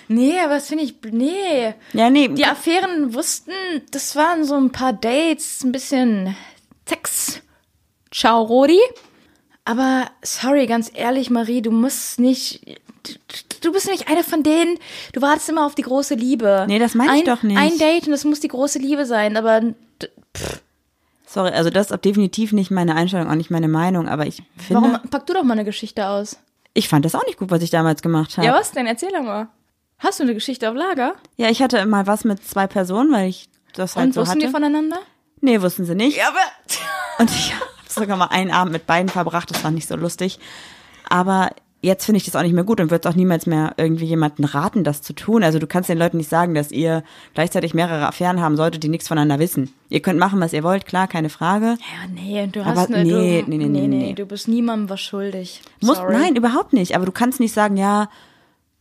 nee, 0.07 0.39
aber 0.39 0.55
das 0.55 0.67
finde 0.67 0.83
ich, 0.83 0.95
nee. 1.11 1.73
ja, 1.93 2.09
nee, 2.09 2.27
Die 2.29 2.45
Affären 2.45 3.13
wussten, 3.13 3.51
das 3.91 4.15
waren 4.15 4.45
so 4.45 4.55
ein 4.55 4.71
paar 4.71 4.93
Dates, 4.93 5.63
ein 5.63 5.71
bisschen 5.71 6.35
Sex. 6.87 7.41
Ciao, 8.11 8.41
Rodi. 8.43 8.79
Aber 9.65 10.09
sorry, 10.21 10.65
ganz 10.65 10.89
ehrlich, 10.93 11.29
Marie, 11.29 11.61
du 11.61 11.71
musst 11.71 12.19
nicht. 12.19 12.61
Du, 13.03 13.13
du 13.61 13.71
bist 13.73 13.87
nicht 13.89 14.07
eine 14.09 14.23
von 14.23 14.43
denen. 14.43 14.77
Du 15.11 15.21
wartest 15.21 15.49
immer 15.49 15.65
auf 15.65 15.75
die 15.75 15.81
große 15.81 16.15
Liebe. 16.15 16.63
Nee, 16.69 16.79
das 16.79 16.95
meine 16.95 17.11
ich 17.17 17.19
ein, 17.19 17.25
doch 17.25 17.43
nicht. 17.43 17.57
Ein 17.57 17.77
Date 17.77 18.05
und 18.05 18.11
das 18.11 18.23
muss 18.23 18.39
die 18.39 18.47
große 18.47 18.79
Liebe 18.79 19.05
sein, 19.05 19.35
aber 19.35 19.59
d- 19.61 19.75
sorry, 21.27 21.51
also 21.51 21.69
das 21.69 21.91
ist 21.91 22.05
definitiv 22.05 22.51
nicht 22.53 22.71
meine 22.71 22.95
Einstellung, 22.95 23.29
auch 23.29 23.35
nicht 23.35 23.51
meine 23.51 23.67
Meinung, 23.67 24.07
aber 24.09 24.25
ich 24.25 24.41
finde, 24.57 24.81
warum 24.81 25.09
pack 25.09 25.27
du 25.27 25.33
doch 25.33 25.43
mal 25.43 25.53
eine 25.53 25.65
Geschichte 25.65 26.07
aus? 26.07 26.37
ich 26.73 26.89
fand 26.89 27.05
das 27.05 27.13
auch 27.15 27.25
nicht 27.25 27.37
gut, 27.39 27.49
was 27.51 27.61
ich 27.63 27.69
damals 27.71 28.01
gemacht 28.01 28.37
habe. 28.37 28.45
Ja, 28.47 28.53
was 28.53 28.71
denn? 28.71 28.85
Erzähl 28.87 29.09
doch 29.11 29.23
mal. 29.23 29.47
Hast 29.99 30.19
du 30.19 30.23
eine 30.23 30.33
Geschichte 30.35 30.69
auf 30.69 30.75
Lager? 30.75 31.15
Ja, 31.35 31.49
ich 31.49 31.61
hatte 31.63 31.83
mal 31.87 32.05
was 32.05 32.23
mit 32.23 32.43
zwei 32.47 32.67
Personen, 32.67 33.11
weil 33.11 33.29
ich 33.29 33.49
das 33.73 33.95
halt 33.95 34.07
Und 34.07 34.13
so 34.13 34.21
wussten 34.21 34.35
hatte. 34.35 34.45
die 34.45 34.51
voneinander? 34.51 34.97
nee, 35.41 35.59
wussten 35.61 35.85
sie 35.85 35.95
nicht. 35.95 36.17
Ja, 36.17 36.27
aber. 36.29 36.39
Und 37.19 37.31
ich 37.31 37.51
habe 37.59 37.65
sogar 37.87 38.15
mal 38.17 38.27
einen 38.27 38.51
Abend 38.51 38.73
mit 38.73 38.85
beiden 38.85 39.09
verbracht, 39.09 39.49
das 39.49 39.63
war 39.63 39.71
nicht 39.71 39.87
so 39.87 39.95
lustig. 39.95 40.39
Aber 41.09 41.49
jetzt 41.81 42.05
finde 42.05 42.17
ich 42.17 42.25
das 42.25 42.35
auch 42.35 42.41
nicht 42.41 42.53
mehr 42.53 42.63
gut 42.63 42.81
und 42.81 42.91
würde 42.91 43.07
auch 43.07 43.15
niemals 43.15 43.45
mehr 43.45 43.73
irgendwie 43.77 44.05
jemanden 44.05 44.43
raten, 44.43 44.83
das 44.83 45.01
zu 45.01 45.13
tun. 45.13 45.43
Also 45.43 45.59
du 45.59 45.67
kannst 45.67 45.89
den 45.89 45.97
Leuten 45.97 46.17
nicht 46.17 46.29
sagen, 46.29 46.53
dass 46.53 46.71
ihr 46.71 47.03
gleichzeitig 47.33 47.73
mehrere 47.73 48.07
Affären 48.07 48.41
haben 48.41 48.57
solltet, 48.57 48.83
die 48.83 48.89
nichts 48.89 49.07
voneinander 49.07 49.39
wissen. 49.39 49.73
Ihr 49.89 50.01
könnt 50.01 50.19
machen, 50.19 50.39
was 50.39 50.53
ihr 50.53 50.63
wollt, 50.63 50.85
klar, 50.85 51.07
keine 51.07 51.29
Frage. 51.29 51.77
Ja, 51.79 52.09
nee, 52.13 52.47
du 52.47 52.61
Aber 52.61 52.75
hast 52.75 52.93
eine. 52.93 53.03
nee, 53.03 53.43
du, 53.43 53.49
nee, 53.49 53.57
nee, 53.57 53.67
nee, 53.67 53.87
nee. 53.87 54.13
Du 54.13 54.25
bist 54.25 54.47
niemandem 54.47 54.89
was 54.89 55.01
schuldig. 55.01 55.61
Muss, 55.81 55.99
nein, 55.99 56.35
überhaupt 56.35 56.73
nicht. 56.73 56.95
Aber 56.95 57.05
du 57.05 57.11
kannst 57.11 57.39
nicht 57.39 57.53
sagen, 57.53 57.77
ja, 57.77 58.09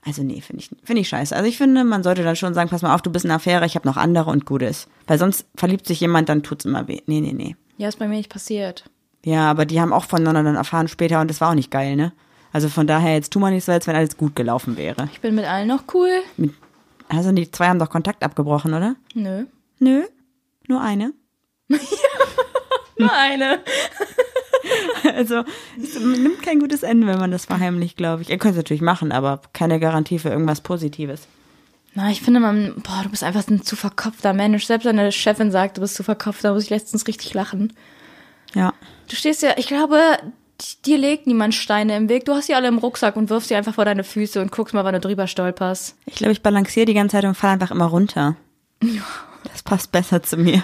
also 0.04 0.22
nee, 0.22 0.40
finde 0.40 0.62
ich, 0.62 0.70
finde 0.84 1.02
ich 1.02 1.08
scheiße. 1.08 1.34
Also 1.34 1.48
ich 1.48 1.58
finde, 1.58 1.84
man 1.84 2.02
sollte 2.02 2.22
dann 2.22 2.36
schon 2.36 2.54
sagen, 2.54 2.70
pass 2.70 2.82
mal 2.82 2.94
auf, 2.94 3.02
du 3.02 3.10
bist 3.10 3.24
eine 3.24 3.34
Affäre, 3.34 3.66
ich 3.66 3.74
habe 3.74 3.88
noch 3.88 3.96
andere 3.96 4.30
und 4.30 4.46
gut 4.46 4.62
ist. 4.62 4.88
Weil 5.06 5.18
sonst 5.18 5.46
verliebt 5.56 5.86
sich 5.86 6.00
jemand, 6.00 6.28
dann 6.28 6.42
tut's 6.42 6.64
immer 6.64 6.88
weh. 6.88 7.00
Nee, 7.06 7.20
nee, 7.20 7.32
nee. 7.32 7.56
Ja, 7.76 7.88
ist 7.88 7.98
bei 7.98 8.08
mir 8.08 8.16
nicht 8.16 8.30
passiert. 8.32 8.84
Ja, 9.24 9.50
aber 9.50 9.66
die 9.66 9.80
haben 9.80 9.92
auch 9.92 10.04
voneinander 10.04 10.44
dann 10.44 10.54
erfahren 10.54 10.86
später 10.86 11.20
und 11.20 11.28
das 11.28 11.40
war 11.40 11.50
auch 11.50 11.54
nicht 11.54 11.72
geil, 11.72 11.96
ne? 11.96 12.12
Also 12.52 12.68
von 12.68 12.86
daher, 12.86 13.14
jetzt 13.14 13.32
tu 13.32 13.38
mal 13.38 13.50
nicht 13.50 13.64
so, 13.64 13.72
als 13.72 13.86
wenn 13.86 13.96
alles 13.96 14.16
gut 14.16 14.34
gelaufen 14.34 14.76
wäre. 14.76 15.08
Ich 15.12 15.20
bin 15.20 15.34
mit 15.34 15.44
allen 15.44 15.68
noch 15.68 15.84
cool. 15.94 16.10
Mit, 16.36 16.54
also 17.08 17.32
die 17.32 17.50
zwei 17.50 17.68
haben 17.68 17.78
doch 17.78 17.90
Kontakt 17.90 18.22
abgebrochen, 18.22 18.74
oder? 18.74 18.96
Nö. 19.14 19.44
Nö, 19.78 20.02
nur 20.68 20.80
eine. 20.80 21.12
Nur 22.98 23.12
eine. 23.12 23.60
Also 25.14 25.44
es 25.80 25.98
nimmt 26.00 26.42
kein 26.42 26.58
gutes 26.58 26.82
Ende, 26.82 27.06
wenn 27.06 27.20
man 27.20 27.30
das 27.30 27.44
verheimlicht, 27.44 27.96
glaube 27.96 28.22
ich. 28.22 28.30
Ihr 28.30 28.38
könnt 28.38 28.52
es 28.52 28.56
natürlich 28.56 28.82
machen, 28.82 29.12
aber 29.12 29.40
keine 29.52 29.78
Garantie 29.78 30.18
für 30.18 30.30
irgendwas 30.30 30.60
Positives. 30.60 31.28
Na, 31.94 32.10
ich 32.10 32.20
finde 32.20 32.40
man, 32.40 32.74
boah, 32.82 33.02
du 33.04 33.10
bist 33.10 33.22
einfach 33.22 33.46
ein 33.48 33.62
zu 33.62 33.76
verkopfter 33.76 34.32
Mensch. 34.32 34.66
Selbst 34.66 34.84
deine 34.84 35.12
Chefin 35.12 35.52
sagt, 35.52 35.76
du 35.76 35.80
bist 35.82 35.94
zu 35.94 36.02
verkopft, 36.02 36.42
da 36.44 36.52
muss 36.52 36.64
ich 36.64 36.70
letztens 36.70 37.06
richtig 37.06 37.32
lachen. 37.32 37.72
Ja. 38.54 38.74
Du 39.08 39.14
stehst 39.14 39.42
ja, 39.42 39.52
ich 39.56 39.68
glaube, 39.68 40.00
dir 40.84 40.98
legt 40.98 41.26
niemand 41.26 41.54
Steine 41.54 41.96
im 41.96 42.08
Weg. 42.08 42.24
Du 42.24 42.32
hast 42.34 42.46
sie 42.46 42.54
alle 42.54 42.68
im 42.68 42.78
Rucksack 42.78 43.16
und 43.16 43.30
wirfst 43.30 43.48
sie 43.48 43.54
einfach 43.56 43.74
vor 43.74 43.84
deine 43.84 44.04
Füße 44.04 44.40
und 44.40 44.52
guckst 44.52 44.74
mal, 44.74 44.84
wann 44.84 44.94
du 44.94 45.00
drüber 45.00 45.26
stolperst. 45.26 45.96
Ich 46.06 46.14
glaube, 46.16 46.32
ich 46.32 46.42
balanciere 46.42 46.86
die 46.86 46.94
ganze 46.94 47.16
Zeit 47.16 47.24
und 47.24 47.34
falle 47.34 47.54
einfach 47.54 47.70
immer 47.70 47.86
runter. 47.86 48.36
Das 49.50 49.62
passt 49.62 49.92
besser 49.92 50.22
zu 50.22 50.36
mir. 50.36 50.62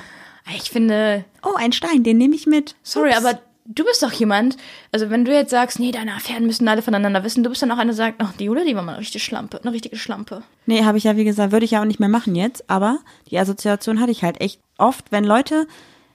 Ich 0.57 0.71
finde, 0.71 1.25
Oh, 1.43 1.55
ein 1.57 1.73
Stein, 1.73 2.03
den 2.03 2.19
nehme 2.19 2.35
ich 2.35 2.47
mit. 2.47 2.75
sorry, 2.83 3.11
Ups. 3.11 3.19
aber 3.25 3.39
du 3.65 3.85
bist 3.85 4.03
doch 4.03 4.13
jemand, 4.13 4.57
also 4.91 5.09
wenn 5.09 5.25
du 5.25 5.33
jetzt 5.33 5.51
sagst, 5.51 5.79
nee, 5.79 5.93
deine 5.93 6.15
Affären 6.15 6.47
müssen 6.47 6.67
alle 6.67 6.83
voneinander 6.83 7.23
wissen, 7.23 7.45
du 7.45 7.51
bist 7.51 7.63
dann 7.63 7.71
auch 7.71 7.79
eine, 7.79 7.93
die 7.93 7.97
sagt, 7.97 8.17
ach, 8.19 8.33
die 8.39 8.45
Jule, 8.47 8.65
die 8.65 8.75
war 8.75 8.83
mal 8.83 8.93
eine 8.93 9.01
richtige 9.01 9.23
Schlampe, 9.23 9.61
eine 9.63 9.73
richtige 9.73 9.97
Schlampe. 9.97 10.43
Nee, 10.67 10.85
habe 10.85 10.99
ich 10.99 11.05
ja, 11.05 11.17
wie 11.17 11.25
gesagt, 11.25 11.53
würde 11.53 11.65
ich 11.65 11.71
ja 11.73 11.81
auch 11.81 11.85
nicht 11.87 12.01
mehr 12.01 12.09
machen 12.09 12.35
jetzt, 12.35 12.69
aber 12.69 12.99
die 13.31 13.39
Assoziation 13.39 14.01
hatte 14.01 14.11
ich 14.11 14.25
halt 14.25 14.41
echt 14.41 14.61
oft, 14.79 15.13
wenn 15.13 15.25
Leute 15.25 15.67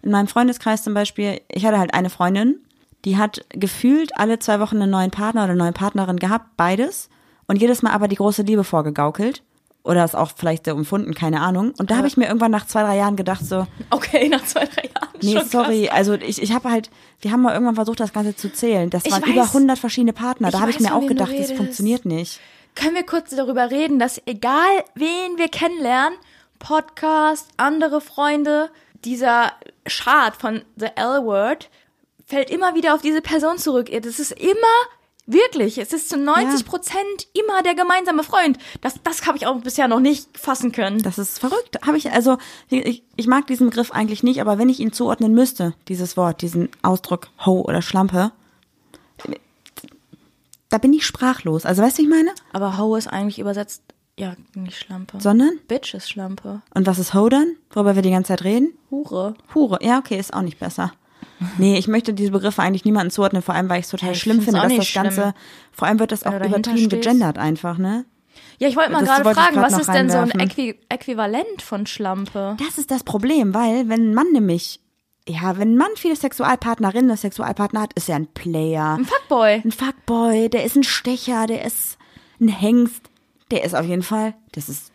in 0.03 0.11
meinem 0.11 0.27
Freundeskreis 0.27 0.83
zum 0.83 0.93
Beispiel, 0.93 1.39
ich 1.49 1.65
hatte 1.65 1.79
halt 1.79 1.93
eine 1.93 2.09
Freundin, 2.09 2.59
die 3.07 3.17
hat 3.17 3.45
gefühlt 3.49 4.11
alle 4.19 4.37
zwei 4.39 4.59
Wochen 4.59 4.81
einen 4.81 4.91
neuen 4.91 5.11
Partner 5.11 5.43
oder 5.45 5.53
eine 5.53 5.63
neue 5.63 5.71
Partnerin 5.71 6.17
gehabt, 6.17 6.57
beides, 6.57 7.09
und 7.47 7.55
jedes 7.61 7.81
Mal 7.81 7.91
aber 7.93 8.07
die 8.09 8.17
große 8.17 8.41
Liebe 8.41 8.63
vorgegaukelt. 8.65 9.41
Oder 9.83 10.03
es 10.03 10.15
auch 10.15 10.31
vielleicht 10.35 10.65
so 10.65 10.71
empfunden, 10.71 11.13
keine 11.13 11.39
Ahnung. 11.39 11.71
Und 11.77 11.89
da 11.91 11.95
habe 11.95 12.07
ich 12.09 12.17
mir 12.17 12.25
irgendwann 12.27 12.51
nach 12.51 12.67
zwei, 12.67 12.83
drei 12.83 12.97
Jahren 12.97 13.15
gedacht, 13.15 13.45
so, 13.45 13.65
Okay, 13.89 14.27
nach 14.27 14.43
zwei, 14.43 14.65
drei 14.65 14.89
Jahren. 14.93 15.07
nee, 15.21 15.39
sorry, 15.49 15.85
Krass. 15.85 15.95
also 15.97 16.13
ich, 16.15 16.41
ich 16.41 16.51
habe 16.51 16.69
halt, 16.69 16.89
wir 17.21 17.31
haben 17.31 17.41
mal 17.41 17.53
irgendwann 17.53 17.75
versucht, 17.75 18.01
das 18.01 18.11
Ganze 18.11 18.35
zu 18.35 18.51
zählen. 18.51 18.89
Das 18.89 19.05
Ich 19.05 19.13
waren 19.13 19.21
weiß. 19.23 19.29
über 19.29 19.43
100 19.43 19.79
verschiedene 19.79 20.11
Partner. 20.11 20.51
Da 20.51 20.59
habe 20.59 20.71
ich 20.71 20.81
mir 20.81 20.93
auch 20.93 21.07
gedacht, 21.07 21.31
das 21.39 21.53
funktioniert 21.53 22.03
nicht. 22.03 22.41
Können 22.75 22.95
wir 22.95 23.05
kurz 23.05 23.29
darüber 23.33 23.71
reden, 23.71 23.97
dass 23.97 24.21
egal 24.25 24.67
wen 24.95 25.37
wir 25.37 25.47
kennenlernen, 25.47 26.17
Podcast, 26.59 27.47
andere 27.55 28.01
Freunde, 28.01 28.69
dieser 29.05 29.53
Chart 29.87 30.35
von 30.35 30.63
The 30.75 30.87
L-Word 30.95 31.69
fällt 32.27 32.49
immer 32.49 32.75
wieder 32.75 32.93
auf 32.93 33.01
diese 33.01 33.21
Person 33.21 33.57
zurück. 33.57 33.89
Das 33.89 34.19
ist 34.19 34.33
immer, 34.33 34.77
wirklich, 35.25 35.77
es 35.77 35.93
ist 35.93 36.09
zu 36.09 36.17
90 36.17 36.65
Prozent 36.65 37.27
immer 37.33 37.63
der 37.63 37.73
gemeinsame 37.73 38.23
Freund. 38.23 38.57
Das, 38.81 38.95
das 39.01 39.25
habe 39.25 39.37
ich 39.37 39.47
auch 39.47 39.57
bisher 39.61 39.87
noch 39.87 40.01
nicht 40.01 40.37
fassen 40.37 40.71
können. 40.71 41.01
Das 41.01 41.17
ist 41.17 41.39
verrückt. 41.39 41.79
Habe 41.85 41.97
ich 41.97 42.11
also 42.11 42.37
ich, 42.69 43.03
ich 43.15 43.27
mag 43.27 43.47
diesen 43.47 43.69
Begriff 43.69 43.91
eigentlich 43.91 44.23
nicht, 44.23 44.41
aber 44.41 44.59
wenn 44.59 44.69
ich 44.69 44.79
ihn 44.79 44.91
zuordnen 44.91 45.33
müsste, 45.33 45.73
dieses 45.87 46.17
Wort, 46.17 46.41
diesen 46.41 46.69
Ausdruck 46.81 47.29
Ho 47.45 47.61
oder 47.61 47.81
Schlampe, 47.81 48.31
da 50.69 50.77
bin 50.77 50.93
ich 50.93 51.05
sprachlos. 51.05 51.65
Also 51.65 51.81
weißt 51.81 51.97
du, 51.97 52.01
ich 52.01 52.09
meine? 52.09 52.31
Aber 52.51 52.77
Ho 52.77 52.97
ist 52.97 53.07
eigentlich 53.07 53.39
übersetzt, 53.39 53.81
ja, 54.19 54.35
nicht 54.53 54.77
Schlampe. 54.77 55.21
Sondern 55.21 55.59
Bitch 55.67 55.93
ist 55.93 56.09
Schlampe. 56.09 56.61
und 56.73 56.87
was 56.87 56.99
ist 56.99 57.13
Ho 57.13 57.29
dann? 57.29 57.55
Worüber 57.69 57.95
wir 57.95 58.01
die 58.01 58.11
ganze 58.11 58.29
Zeit 58.29 58.43
reden? 58.43 58.73
Hure. 58.91 59.35
Hure. 59.53 59.79
Ja, 59.81 59.99
okay, 59.99 60.19
ist 60.19 60.33
auch 60.33 60.41
nicht 60.41 60.59
besser. 60.59 60.91
Nee, 61.57 61.77
ich 61.77 61.87
möchte 61.87 62.13
diese 62.13 62.31
Begriffe 62.31 62.61
eigentlich 62.61 62.85
niemandem 62.85 63.11
zuordnen, 63.11 63.41
vor 63.41 63.53
allem 63.53 63.69
weil 63.69 63.79
ich 63.79 63.85
es 63.85 63.91
total 63.91 64.09
Ja, 64.09 64.15
schlimm 64.15 64.41
finde, 64.41 64.61
dass 64.61 64.75
das 64.75 64.87
schlimm. 64.87 65.03
Ganze, 65.03 65.33
vor 65.71 65.87
allem 65.87 65.99
wird 65.99 66.11
das 66.11 66.23
auch 66.25 66.33
übertrieben 66.33 66.77
stehst. 66.77 66.89
gegendert 66.89 67.37
einfach, 67.37 67.77
ne? 67.77 68.05
Ja, 68.59 68.67
ich 68.67 68.75
wollte 68.75 68.91
mal 68.91 69.03
gerade 69.03 69.23
fragen, 69.23 69.55
grad 69.55 69.71
was 69.71 69.79
ist 69.79 69.93
denn 69.93 70.09
so 70.09 70.17
ein. 70.17 70.31
Äqui 70.31 70.75
Äquivalent 70.89 71.61
von 71.61 71.85
Schlampe? 71.85 72.57
Das 72.65 72.77
ist 72.77 72.89
das 72.89 73.03
Problem, 73.03 73.53
weil 73.53 73.87
wenn 73.87 74.09
ein 74.11 74.13
Mann 74.15 74.31
nämlich, 74.31 74.79
ja, 75.27 75.57
wenn 75.57 75.73
ein 75.73 75.77
Mann 75.77 75.91
viele 75.95 76.15
Sexualpartnerinnen 76.15 77.11
oder 77.11 77.17
Sexualpartner 77.17 77.81
hat, 77.81 77.93
ist 77.93 78.09
er 78.09 78.15
ein 78.15 78.27
Player. 78.27 78.95
Ein 78.97 79.05
Fuckboy. 79.05 79.61
Ein 79.63 79.71
Fuckboy, 79.71 80.49
der 80.49 80.63
ist 80.63 80.75
ein 80.75 80.83
Stecher, 80.83 81.45
der 81.45 81.65
ist 81.65 81.97
Ein 82.39 82.47
Hengst, 82.47 83.03
der 83.51 83.63
ist 83.63 83.75
auf 83.75 83.85
jeden 83.85 84.03
Fall, 84.03 84.33
das 84.53 84.69
ist 84.69 84.91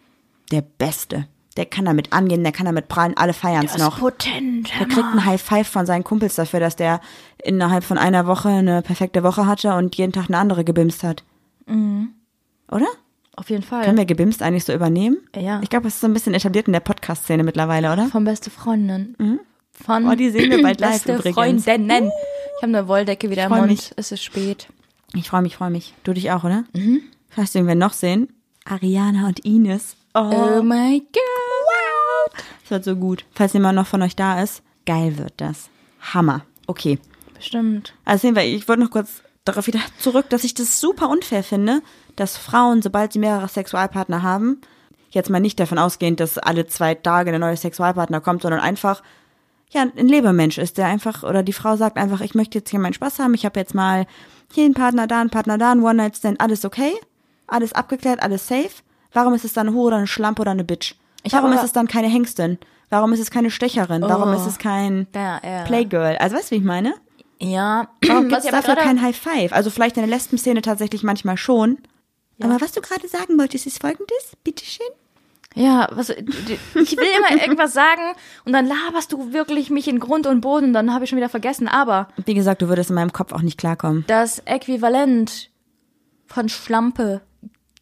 der 0.50 0.62
Beste. 0.62 1.28
Der 1.56 1.66
kann 1.66 1.84
damit 1.84 2.12
angehen, 2.12 2.42
der 2.42 2.52
kann 2.52 2.64
damit 2.66 2.88
prallen, 2.88 3.14
alle 3.16 3.34
feiern 3.34 3.66
es 3.66 3.76
noch. 3.76 3.98
potent. 3.98 4.70
Der 4.78 4.86
kriegt 4.86 5.04
ein 5.12 5.24
High 5.24 5.40
Five 5.42 5.68
von 5.68 5.84
seinen 5.84 6.02
Kumpels 6.02 6.34
dafür, 6.36 6.60
dass 6.60 6.76
der 6.76 7.00
innerhalb 7.44 7.84
von 7.84 7.98
einer 7.98 8.26
Woche 8.26 8.48
eine 8.48 8.80
perfekte 8.82 9.22
Woche 9.22 9.46
hatte 9.46 9.74
und 9.74 9.94
jeden 9.96 10.12
Tag 10.12 10.28
eine 10.28 10.38
andere 10.38 10.64
gebimst 10.64 11.02
hat. 11.04 11.24
Oder? 12.70 12.86
Auf 13.36 13.50
jeden 13.50 13.62
Fall. 13.62 13.84
Können 13.84 13.98
wir 13.98 14.04
gebimst 14.04 14.42
eigentlich 14.42 14.64
so 14.64 14.72
übernehmen? 14.72 15.16
Ja. 15.36 15.60
Ich 15.62 15.70
glaube, 15.70 15.88
es 15.88 15.94
ist 15.94 16.00
so 16.00 16.06
ein 16.06 16.12
bisschen 16.14 16.34
etabliert 16.34 16.66
in 16.66 16.72
der 16.72 16.80
Podcast-Szene 16.80 17.42
mittlerweile, 17.44 17.92
oder? 17.92 18.06
Von 18.08 18.24
beste 18.24 18.50
Freundin. 18.50 19.16
Von 19.72 20.06
Oh, 20.08 20.14
die 20.14 20.30
sehen 20.30 20.50
wir 20.50 20.62
bald 20.62 20.80
live 20.80 20.92
beste 21.04 21.16
übrigens. 21.16 21.64
Freundinnen. 21.64 22.06
Ich 22.56 22.62
habe 22.62 22.76
eine 22.78 22.88
Wolldecke 22.88 23.30
wieder 23.30 23.44
im 23.46 23.50
Mund. 23.52 23.66
mich. 23.68 23.90
Es 23.96 24.12
ist 24.12 24.22
spät. 24.22 24.68
Ich 25.14 25.28
freue 25.28 25.42
mich, 25.42 25.56
freue 25.56 25.70
mich. 25.70 25.94
Du 26.04 26.12
dich 26.12 26.30
auch, 26.30 26.44
oder? 26.44 26.64
Mhm. 26.74 27.02
Du, 27.34 27.42
wen 27.54 27.66
wir 27.66 27.74
noch 27.74 27.92
sehen? 27.94 28.28
Ariana 28.64 29.26
und 29.28 29.40
Ines. 29.44 29.96
Oh, 30.14 30.30
Oh 30.58 30.62
my 30.62 31.00
God. 31.00 31.22
Wird 32.72 32.82
so 32.85 32.96
gut. 32.96 33.24
Falls 33.32 33.52
jemand 33.52 33.76
noch 33.76 33.87
von 33.87 34.02
euch 34.02 34.16
da 34.16 34.42
ist, 34.42 34.62
geil 34.85 35.16
wird 35.18 35.35
das. 35.37 35.68
Hammer. 36.12 36.44
Okay. 36.66 36.98
Bestimmt. 37.35 37.94
Also 38.04 38.22
sehen 38.22 38.35
wir, 38.35 38.42
ich 38.42 38.66
wollte 38.66 38.82
noch 38.82 38.90
kurz 38.90 39.22
darauf 39.44 39.66
wieder 39.68 39.80
zurück, 39.98 40.28
dass 40.30 40.44
ich 40.44 40.54
das 40.54 40.80
super 40.80 41.08
unfair 41.08 41.44
finde, 41.44 41.82
dass 42.16 42.37
Frauen, 42.37 42.82
sobald 42.82 43.12
sie 43.12 43.18
mehrere 43.18 43.48
Sexualpartner 43.48 44.22
haben, 44.22 44.61
jetzt 45.11 45.30
mal 45.30 45.40
nicht 45.40 45.61
davon 45.61 45.78
ausgehend, 45.78 46.20
dass 46.20 46.38
alle 46.38 46.66
zwei 46.66 46.94
Tage 46.94 47.30
der 47.30 47.38
neue 47.38 47.56
Sexualpartner 47.56 48.20
kommt, 48.20 48.42
sondern 48.42 48.61
einfach, 48.61 49.02
ja, 49.70 49.82
ein 49.82 50.08
Lebermensch 50.08 50.58
ist, 50.58 50.78
der 50.78 50.87
einfach, 50.87 51.22
oder 51.22 51.42
die 51.42 51.52
Frau 51.52 51.76
sagt 51.76 51.96
einfach, 51.96 52.20
ich 52.20 52.35
möchte 52.35 52.58
jetzt 52.58 52.70
hier 52.70 52.80
meinen 52.80 52.94
Spaß 52.94 53.18
haben, 53.18 53.35
ich 53.35 53.44
habe 53.44 53.61
jetzt 53.61 53.74
mal 53.74 54.06
hier 54.52 54.64
einen 54.64 54.74
Partner, 54.74 55.06
da 55.06 55.20
einen 55.20 55.30
Partner, 55.30 55.58
da 55.58 55.72
einen 55.72 55.82
One-Night-Stand, 55.82 56.40
alles 56.40 56.64
okay, 56.64 56.92
alles 57.46 57.72
abgeklärt, 57.72 58.22
alles 58.22 58.46
safe. 58.46 58.82
Warum 59.12 59.35
ist 59.35 59.44
es 59.44 59.52
dann 59.52 59.68
eine 59.68 59.76
Hure 59.76 59.88
oder 59.88 59.96
eine 59.96 60.06
Schlampe 60.06 60.42
oder 60.42 60.52
eine 60.52 60.64
Bitch? 60.64 60.94
Ich 61.22 61.32
Warum 61.32 61.52
ist 61.52 61.62
es 61.62 61.72
dann 61.72 61.87
keine 61.88 62.08
Hengstin? 62.08 62.58
Warum 62.90 63.12
ist 63.12 63.20
es 63.20 63.30
keine 63.30 63.50
Stecherin? 63.50 64.02
Warum 64.02 64.30
Oh. 64.30 64.32
ist 64.37 64.46
es 64.46 64.58
kein 64.58 65.06
Ja, 65.14 65.40
ja. 65.42 65.62
Playgirl? 65.64 66.16
Also 66.18 66.37
weißt 66.37 66.50
du, 66.50 66.54
wie 66.56 66.58
ich 66.58 66.64
meine? 66.64 66.94
Ja. 67.40 67.88
Warum 68.06 68.26
ich 68.28 68.35
aber 68.35 68.50
dafür 68.50 68.76
kein 68.76 69.00
High 69.00 69.16
Five? 69.16 69.52
Also 69.52 69.70
vielleicht 69.70 69.96
in 69.96 70.02
der 70.02 70.11
Lesben-Szene 70.11 70.62
tatsächlich 70.62 71.02
manchmal 71.02 71.37
schon. 71.37 71.78
Aber 72.42 72.61
was 72.61 72.72
du 72.72 72.80
gerade 72.80 73.06
sagen 73.06 73.38
wolltest, 73.38 73.66
ist 73.66 73.80
folgendes, 73.80 74.37
bitteschön. 74.42 74.87
Ja, 75.54 75.87
was, 75.92 76.08
ich 76.11 76.16
will 76.74 77.06
immer 77.18 77.40
irgendwas 77.40 77.72
sagen 77.74 78.00
und 78.44 78.52
dann 78.54 78.66
laberst 78.66 79.12
du 79.12 79.32
wirklich 79.32 79.68
mich 79.70 79.87
in 79.87 80.00
Grund 80.00 80.26
und 80.26 80.40
Boden 80.40 80.66
und 80.68 80.72
dann 80.72 80.92
habe 80.94 81.04
ich 81.04 81.11
schon 81.11 81.18
wieder 81.18 81.28
vergessen. 81.28 81.68
Aber 81.68 82.08
Wie 82.24 82.35
gesagt, 82.35 82.62
du 82.62 82.68
würdest 82.68 82.88
in 82.90 82.96
meinem 82.96 83.12
Kopf 83.12 83.32
auch 83.32 83.42
nicht 83.42 83.58
klarkommen. 83.58 84.04
das 84.08 84.38
Äquivalent 84.46 85.50
von 86.26 86.48
Schlampe 86.48 87.20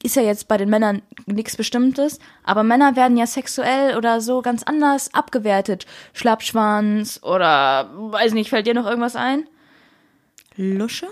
ist 0.02 0.16
ja 0.16 0.22
jetzt 0.22 0.48
bei 0.48 0.56
den 0.56 0.70
Männern 0.70 1.02
nichts 1.26 1.56
Bestimmtes, 1.56 2.18
aber 2.42 2.62
Männer 2.62 2.96
werden 2.96 3.16
ja 3.16 3.26
sexuell 3.26 3.96
oder 3.96 4.20
so 4.20 4.40
ganz 4.42 4.62
anders 4.62 5.12
abgewertet. 5.14 5.86
Schlappschwanz 6.12 7.20
oder, 7.22 7.90
weiß 7.94 8.32
nicht, 8.32 8.50
fällt 8.50 8.66
dir 8.66 8.74
noch 8.74 8.86
irgendwas 8.86 9.16
ein? 9.16 9.46
Lusche? 10.56 11.06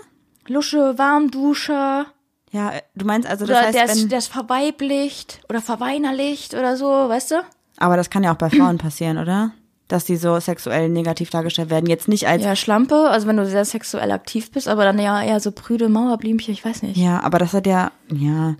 Lusche, 0.47 0.97
Warmduscher 0.97 2.07
Ja, 2.51 2.71
äh, 2.71 2.81
du 2.95 3.05
meinst 3.05 3.27
also, 3.27 3.45
das 3.45 3.55
oder 3.55 3.65
heißt, 3.67 3.75
der, 3.75 3.85
ist, 3.85 4.01
wenn, 4.01 4.09
der 4.09 4.17
ist 4.17 4.31
verweiblicht 4.31 5.41
oder 5.49 5.61
verweinerlicht 5.61 6.53
oder 6.55 6.75
so, 6.75 6.87
weißt 6.87 7.31
du? 7.31 7.35
aber 7.77 7.95
das 7.95 8.09
kann 8.09 8.23
ja 8.23 8.33
auch 8.33 8.37
bei 8.37 8.49
Frauen 8.49 8.77
passieren, 8.77 9.17
oder? 9.17 9.51
Dass 9.87 10.03
die 10.03 10.17
so 10.17 10.39
sexuell 10.39 10.89
negativ 10.89 11.29
dargestellt 11.29 11.69
werden. 11.69 11.87
Jetzt 11.87 12.07
nicht 12.07 12.27
als, 12.27 12.43
ja, 12.43 12.49
Ja, 12.49 12.55
Schlampe, 12.55 13.09
also 13.09 13.25
wenn 13.25 13.37
du 13.37 13.45
sehr 13.45 13.65
sexuell 13.65 14.11
aktiv 14.11 14.51
bist, 14.51 14.67
aber 14.67 14.83
dann 14.83 14.99
ja 14.99 15.21
eher 15.23 15.39
so 15.39 15.51
prüde 15.51 15.87
Mauerblümchen, 15.89 16.53
ich 16.53 16.63
weiß 16.63 16.83
nicht. 16.83 16.97
aber 17.21 17.39
das 17.39 17.53
hat 17.53 17.65
ja, 17.65 17.91
ja. 18.11 18.55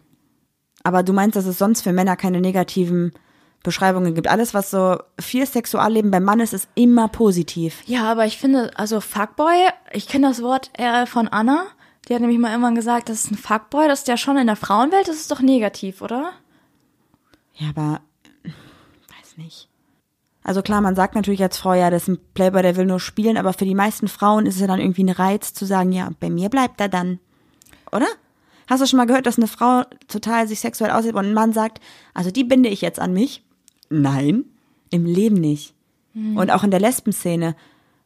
Aber 0.89 1.03
du 1.03 1.13
meinst, 1.13 1.35
dass 1.35 1.45
es 1.45 1.59
sonst 1.59 1.83
für 1.83 1.93
Männer 1.93 2.15
keine 2.15 2.41
negativen 2.41 3.13
Beschreibungen 3.61 4.15
gibt. 4.15 4.27
Alles, 4.27 4.55
was 4.55 4.71
so 4.71 4.97
viel 5.19 5.45
Sexualleben 5.45 6.09
beim 6.09 6.23
Mann 6.23 6.39
ist, 6.39 6.51
ist 6.51 6.67
immer 6.73 7.09
positiv. 7.09 7.83
Ja, 7.85 8.05
aber 8.11 8.25
ich 8.25 8.39
finde, 8.39 8.71
also 8.75 8.99
Fuckboy, 8.99 9.67
ich 9.91 10.07
kenne 10.07 10.27
das 10.27 10.41
Wort 10.41 10.71
eher 10.75 11.05
von 11.05 11.27
Anna. 11.27 11.67
Die 12.07 12.15
hat 12.15 12.21
nämlich 12.21 12.39
mal 12.39 12.49
irgendwann 12.49 12.73
gesagt, 12.73 13.09
das 13.09 13.25
ist 13.25 13.31
ein 13.31 13.37
Fuckboy, 13.37 13.87
das 13.87 13.99
ist 13.99 14.07
ja 14.07 14.17
schon 14.17 14.37
in 14.37 14.47
der 14.47 14.55
Frauenwelt, 14.55 15.07
das 15.07 15.17
ist 15.17 15.29
doch 15.29 15.41
negativ, 15.41 16.01
oder? 16.01 16.31
Ja, 17.53 17.69
aber 17.69 18.01
weiß 18.45 19.37
nicht. 19.37 19.69
Also 20.41 20.63
klar, 20.63 20.81
man 20.81 20.95
sagt 20.95 21.13
natürlich 21.13 21.43
als 21.43 21.59
Frau, 21.59 21.75
ja, 21.75 21.91
das 21.91 22.03
ist 22.03 22.07
ein 22.07 22.19
Playboy, 22.33 22.63
der 22.63 22.77
will 22.77 22.87
nur 22.87 22.99
spielen, 22.99 23.37
aber 23.37 23.53
für 23.53 23.65
die 23.65 23.75
meisten 23.75 24.07
Frauen 24.07 24.47
ist 24.47 24.55
es 24.55 24.61
ja 24.61 24.65
dann 24.65 24.79
irgendwie 24.79 25.03
ein 25.03 25.09
Reiz 25.09 25.53
zu 25.53 25.65
sagen, 25.65 25.91
ja, 25.91 26.09
bei 26.19 26.31
mir 26.31 26.49
bleibt 26.49 26.81
er 26.81 26.89
dann. 26.89 27.19
Oder? 27.91 28.07
Hast 28.69 28.81
du 28.81 28.85
schon 28.85 28.97
mal 28.97 29.05
gehört, 29.05 29.25
dass 29.25 29.37
eine 29.37 29.47
Frau 29.47 29.83
total 30.07 30.47
sich 30.47 30.59
sexuell 30.59 30.91
aussieht 30.91 31.15
und 31.15 31.25
ein 31.25 31.33
Mann 31.33 31.53
sagt, 31.53 31.81
also 32.13 32.29
die 32.29 32.43
binde 32.43 32.69
ich 32.69 32.81
jetzt 32.81 32.99
an 32.99 33.13
mich? 33.13 33.43
Nein, 33.89 34.45
im 34.91 35.05
Leben 35.05 35.37
nicht. 35.37 35.73
Und 36.13 36.51
auch 36.51 36.63
in 36.63 36.71
der 36.71 36.79
Lesbenszene, 36.79 37.55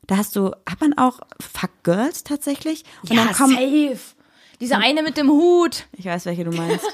da 0.08 0.18
hast 0.18 0.36
du, 0.36 0.52
hat 0.70 0.80
man 0.82 0.98
auch 0.98 1.20
Fuck 1.40 1.72
Girls 1.84 2.24
tatsächlich? 2.24 2.84
Und 3.02 3.18
dann 3.18 3.34
kommen, 3.34 3.56
safe. 3.56 4.16
Diese 4.60 4.78
eine 4.78 5.04
mit 5.04 5.18
dem 5.18 5.30
Hut. 5.30 5.88
ich 5.94 6.06
weiß, 6.06 6.26
welche 6.26 6.44
du 6.44 6.52
meinst. 6.52 6.86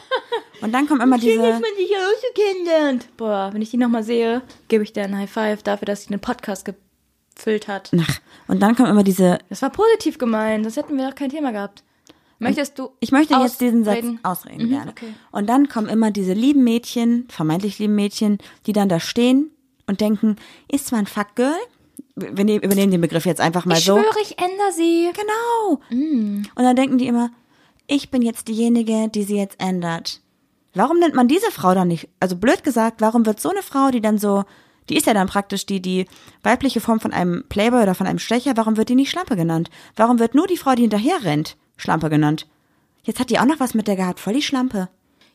Und 0.62 0.74
dann 0.74 0.88
kommen 0.88 1.02
immer 1.02 1.18
diese, 1.18 1.40
man 1.40 1.62
sich 1.78 1.92
ausgekennenlernt. 1.96 3.16
Boah, 3.18 3.50
wenn 3.54 3.62
ich 3.62 3.70
die 3.70 3.78
nochmal 3.78 4.04
sehe, 4.04 4.42
gebe 4.68 4.84
ich 4.84 4.92
dir 4.92 5.04
einen 5.04 5.18
High 5.18 5.30
Five 5.32 5.64
dafür, 5.64 5.86
dass 5.86 6.04
sie 6.04 6.10
den 6.10 6.20
Podcast 6.20 6.66
gefüllt 6.66 7.68
hat. 7.68 7.92
ach, 8.00 8.20
und 8.48 8.60
dann 8.62 8.76
kommen 8.76 8.90
immer 8.90 9.04
diese 9.04 9.40
Das 9.50 9.62
war 9.62 9.70
positiv 9.70 10.18
gemeint, 10.18 10.66
das 10.66 10.76
hätten 10.76 10.98
wir 10.98 11.08
doch 11.08 11.16
kein 11.16 11.30
Thema 11.30 11.52
gehabt. 11.52 11.84
Möchtest 12.40 12.80
du 12.80 12.90
Ich 13.00 13.12
möchte 13.12 13.34
jetzt 13.36 13.60
diesen 13.62 13.84
Satz 13.84 13.98
ausreden? 13.98 14.20
ausreden 14.24 14.66
Mhm, 14.66 14.70
gerne. 14.70 14.92
okay. 14.92 15.14
Und 15.32 15.48
dann 15.48 15.68
kommen 15.70 15.88
immer 15.90 16.10
diese 16.12 16.34
lieben 16.34 16.64
Mädchen, 16.64 17.28
vermeintlich 17.30 17.80
lieben 17.80 17.96
Mädchen, 17.96 18.38
die 18.66 18.74
dann 18.74 18.90
da 18.90 19.00
stehen 19.00 19.52
und 19.88 20.02
denken, 20.02 20.38
ist 20.72 20.88
zwar 20.88 21.00
ein 21.00 21.06
Fuckgirl, 21.08 21.54
wir 22.16 22.44
ne- 22.46 22.56
übernehmen 22.58 22.92
den 22.92 23.02
Begriff 23.02 23.26
jetzt 23.26 23.42
einfach 23.42 23.66
mal 23.66 23.78
Ich 23.78 23.86
so. 23.86 23.98
schwöre, 23.98 24.16
ich 24.22 24.38
ändere 24.40 24.72
sie. 24.74 25.10
Genau. 25.14 25.80
Und 25.92 26.48
dann 26.64 26.76
denken 26.76 26.98
die 26.98 27.08
immer, 27.08 27.30
ich 27.88 28.10
bin 28.12 28.22
jetzt 28.22 28.48
diejenige, 28.48 29.10
die 29.10 29.24
sie 29.24 29.38
jetzt 29.38 29.60
ändert. 29.60 30.22
Warum 30.76 31.00
nennt 31.00 31.16
man 31.16 31.28
diese 31.28 31.50
Frau 31.52 31.74
dann 31.74 31.88
nicht? 31.88 32.08
Also 32.20 32.36
blöd 32.36 32.64
gesagt, 32.64 33.02
warum 33.02 33.26
wird 33.26 33.40
so 33.40 33.50
eine 33.50 33.64
Frau, 33.64 33.90
die 33.90 34.02
dann 34.02 34.18
so, 34.18 34.44
die 34.90 34.96
ist 34.96 35.08
ja 35.08 35.14
dann 35.14 35.28
praktisch 35.28 35.66
die, 35.66 35.82
die 35.82 36.06
weibliche 36.44 36.80
Form 36.82 37.00
von 37.00 37.12
einem 37.12 37.44
Playboy 37.50 37.82
oder 37.82 37.96
von 37.96 38.06
einem 38.08 38.20
Stecher, 38.20 38.56
warum 38.56 38.78
wird 38.78 38.90
die 38.90 38.96
nicht 38.96 39.10
Schlampe 39.10 39.36
genannt? 39.36 39.70
Warum 39.96 40.20
wird 40.20 40.36
nur 40.36 40.46
die 40.48 40.58
Frau, 40.58 40.76
die 40.76 40.84
hinterher 40.84 41.24
rennt, 41.24 41.58
Schlampe 41.80 42.10
genannt? 42.10 42.48
Jetzt 43.04 43.20
hat 43.20 43.30
die 43.32 43.40
auch 43.40 43.46
noch 43.46 43.60
was 43.60 43.74
mit 43.74 43.88
der 43.88 43.96
gehabt, 43.96 44.20
voll 44.20 44.34
die 44.34 44.42
Schlampe. 44.44 44.90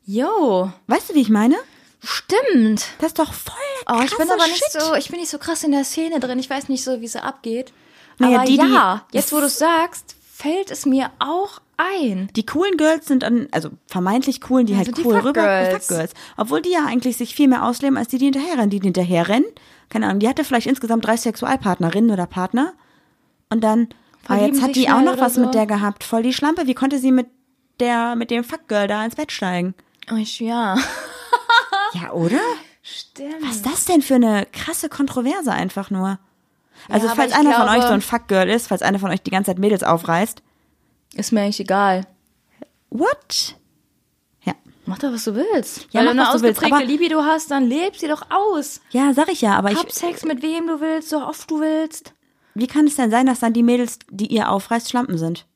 Jo, 0.07 0.71
Weißt 0.87 1.11
du, 1.11 1.15
wie 1.15 1.21
ich 1.23 1.31
meine? 1.31 1.57
stimmt. 2.03 2.85
Das 2.99 3.09
ist 3.09 3.19
doch 3.19 3.33
voll 3.33 3.55
Oh, 3.87 4.01
ich 4.05 4.17
bin 4.17 4.31
aber 4.31 4.47
nicht 4.47 4.63
Shit. 4.73 4.81
so, 4.81 4.95
ich 4.95 5.09
bin 5.09 5.21
nicht 5.21 5.31
so 5.31 5.39
krass 5.39 5.63
in 5.65 5.73
der 5.73 5.85
Szene 5.85 6.21
drin. 6.21 6.39
Ich 6.39 6.49
weiß 6.49 6.69
nicht 6.69 6.85
so, 6.85 7.01
wie 7.01 7.09
sie 7.09 7.23
abgeht. 7.23 7.73
Naja, 8.19 8.39
aber 8.39 8.47
die, 8.47 8.59
die- 8.59 8.73
ja, 8.73 9.07
jetzt 9.13 9.33
wo 9.33 9.41
du 9.41 9.47
es 9.47 9.59
sagst, 9.59 10.15
fällt 10.33 10.71
es 10.71 10.87
mir 10.87 11.11
auch 11.19 11.61
ein. 11.77 12.29
Die 12.37 12.47
coolen 12.47 12.77
Girls 12.77 13.07
sind 13.07 13.23
dann, 13.25 13.49
also 13.51 13.71
vermeintlich 13.87 14.41
coolen, 14.41 14.67
die 14.67 14.73
Ja, 14.73 14.79
halt 14.79 14.97
die 14.97 15.05
cool 15.05 15.17
rüber. 15.19 15.67
Fuckgirls. 15.71 16.13
Obwohl 16.37 16.63
die 16.63 16.71
ja 16.71 16.85
eigentlich 16.87 17.17
sich 17.17 17.35
viel 17.35 17.49
mehr 17.49 17.65
ausleben 17.65 17.97
als 17.99 18.09
die, 18.09 18.19
die 18.19 18.27
hinterherrennen. 18.27 18.71
Die, 18.71 18.81
die 18.81 18.87
hinterherrennen, 18.87 19.49
keine 19.91 20.07
Ahnung, 20.07 20.21
die 20.21 20.29
hatte 20.29 20.45
vielleicht 20.45 20.67
insgesamt 20.67 21.05
drei 21.07 21.17
Sexualpartnerinnen 21.17 22.11
oder 22.11 22.27
Partner. 22.27 22.75
Und 23.51 23.63
dann, 23.63 23.89
Verlieben 24.27 24.55
jetzt 24.55 24.63
hat 24.63 24.77
die 24.77 24.89
auch 24.91 25.01
noch 25.03 25.19
was 25.19 25.35
so. 25.35 25.41
mit 25.43 25.55
der 25.55 25.67
gehabt. 25.67 26.05
Voll 26.05 26.23
die 26.23 26.33
Schlampe. 26.33 26.67
Wie 26.67 26.75
konnte 26.75 26.99
sie 26.99 27.13
mit 27.13 27.27
der, 27.81 28.15
mit 28.17 28.31
dem 28.31 28.45
Fuckgirl 28.45 28.87
da 28.89 29.05
ins 29.05 29.17
Bett 29.17 29.33
steigen? 29.33 29.75
Oh, 30.13 30.17
ich, 30.17 30.41
ja. 30.41 30.77
Ja, 31.95 32.13
oder? 32.13 32.41
Stimmt. 32.83 33.43
Was 33.43 33.57
ist 33.57 33.67
das 33.67 33.85
denn 33.87 34.03
für 34.03 34.17
eine 34.17 34.47
krasse 34.53 34.89
Kontroverse 34.89 35.53
einfach 35.53 35.91
nur? 35.91 36.19
Also, 36.89 37.07
Ja, 37.07 37.13
aber 37.13 37.23
falls 37.23 37.33
einer 37.33 37.53
von 37.53 37.63
glaube- 37.65 37.79
euch 37.79 37.83
so 37.87 37.93
ein 37.95 38.01
Fuckgirl 38.03 38.49
ist, 38.51 38.67
falls 38.69 38.83
einer 38.83 38.99
von 38.99 39.11
euch 39.11 39.23
die 39.23 39.31
ganze 39.31 39.51
Zeit 39.51 39.59
Mädels 39.59 39.83
aufreißt, 39.85 40.43
Ist 41.15 41.33
mir 41.33 41.43
eigentlich 41.43 41.61
egal. 41.61 42.07
what? 42.91 43.57
Ja. 44.45 44.55
Mach 44.87 44.99
doch, 44.99 45.13
was 45.13 45.25
du 45.25 45.35
willst. 45.35 45.87
Ja, 45.93 46.01
Wenn 46.01 46.05
mach, 46.07 46.13
du 46.15 46.21
eine 46.21 46.21
was 46.21 46.41
du 46.41 46.43
willst, 46.43 46.59
ausgeprägte 46.59 46.77
aber- 46.77 46.85
Libido 46.85 47.23
hast, 47.23 47.51
dann 47.51 47.65
leb 47.69 47.97
sie 47.97 48.09
doch 48.09 48.23
aus. 48.31 48.81
Ja, 48.91 49.13
sag 49.15 49.31
ich 49.31 49.41
ja, 49.41 49.55
aber 49.57 49.71
ich, 49.73 49.79
Hab 49.79 49.91
Sex 49.93 50.25
mit 50.25 50.43
wem 50.43 50.67
du 50.67 50.81
willst, 50.81 51.09
so 51.11 51.19
oft 51.25 51.51
du 51.51 51.61
willst. 51.61 52.13
Wie 52.55 52.67
kann 52.67 52.87
es 52.87 52.97
denn 52.97 53.11
sein, 53.11 53.27
dass 53.27 53.41
dann 53.41 53.53
die 53.53 53.63
Mädels, 53.63 53.99
die 54.11 54.27
ihr 54.27 54.51
aufreißt, 54.51 54.91
Schlampen 54.91 55.19
sind? 55.19 55.47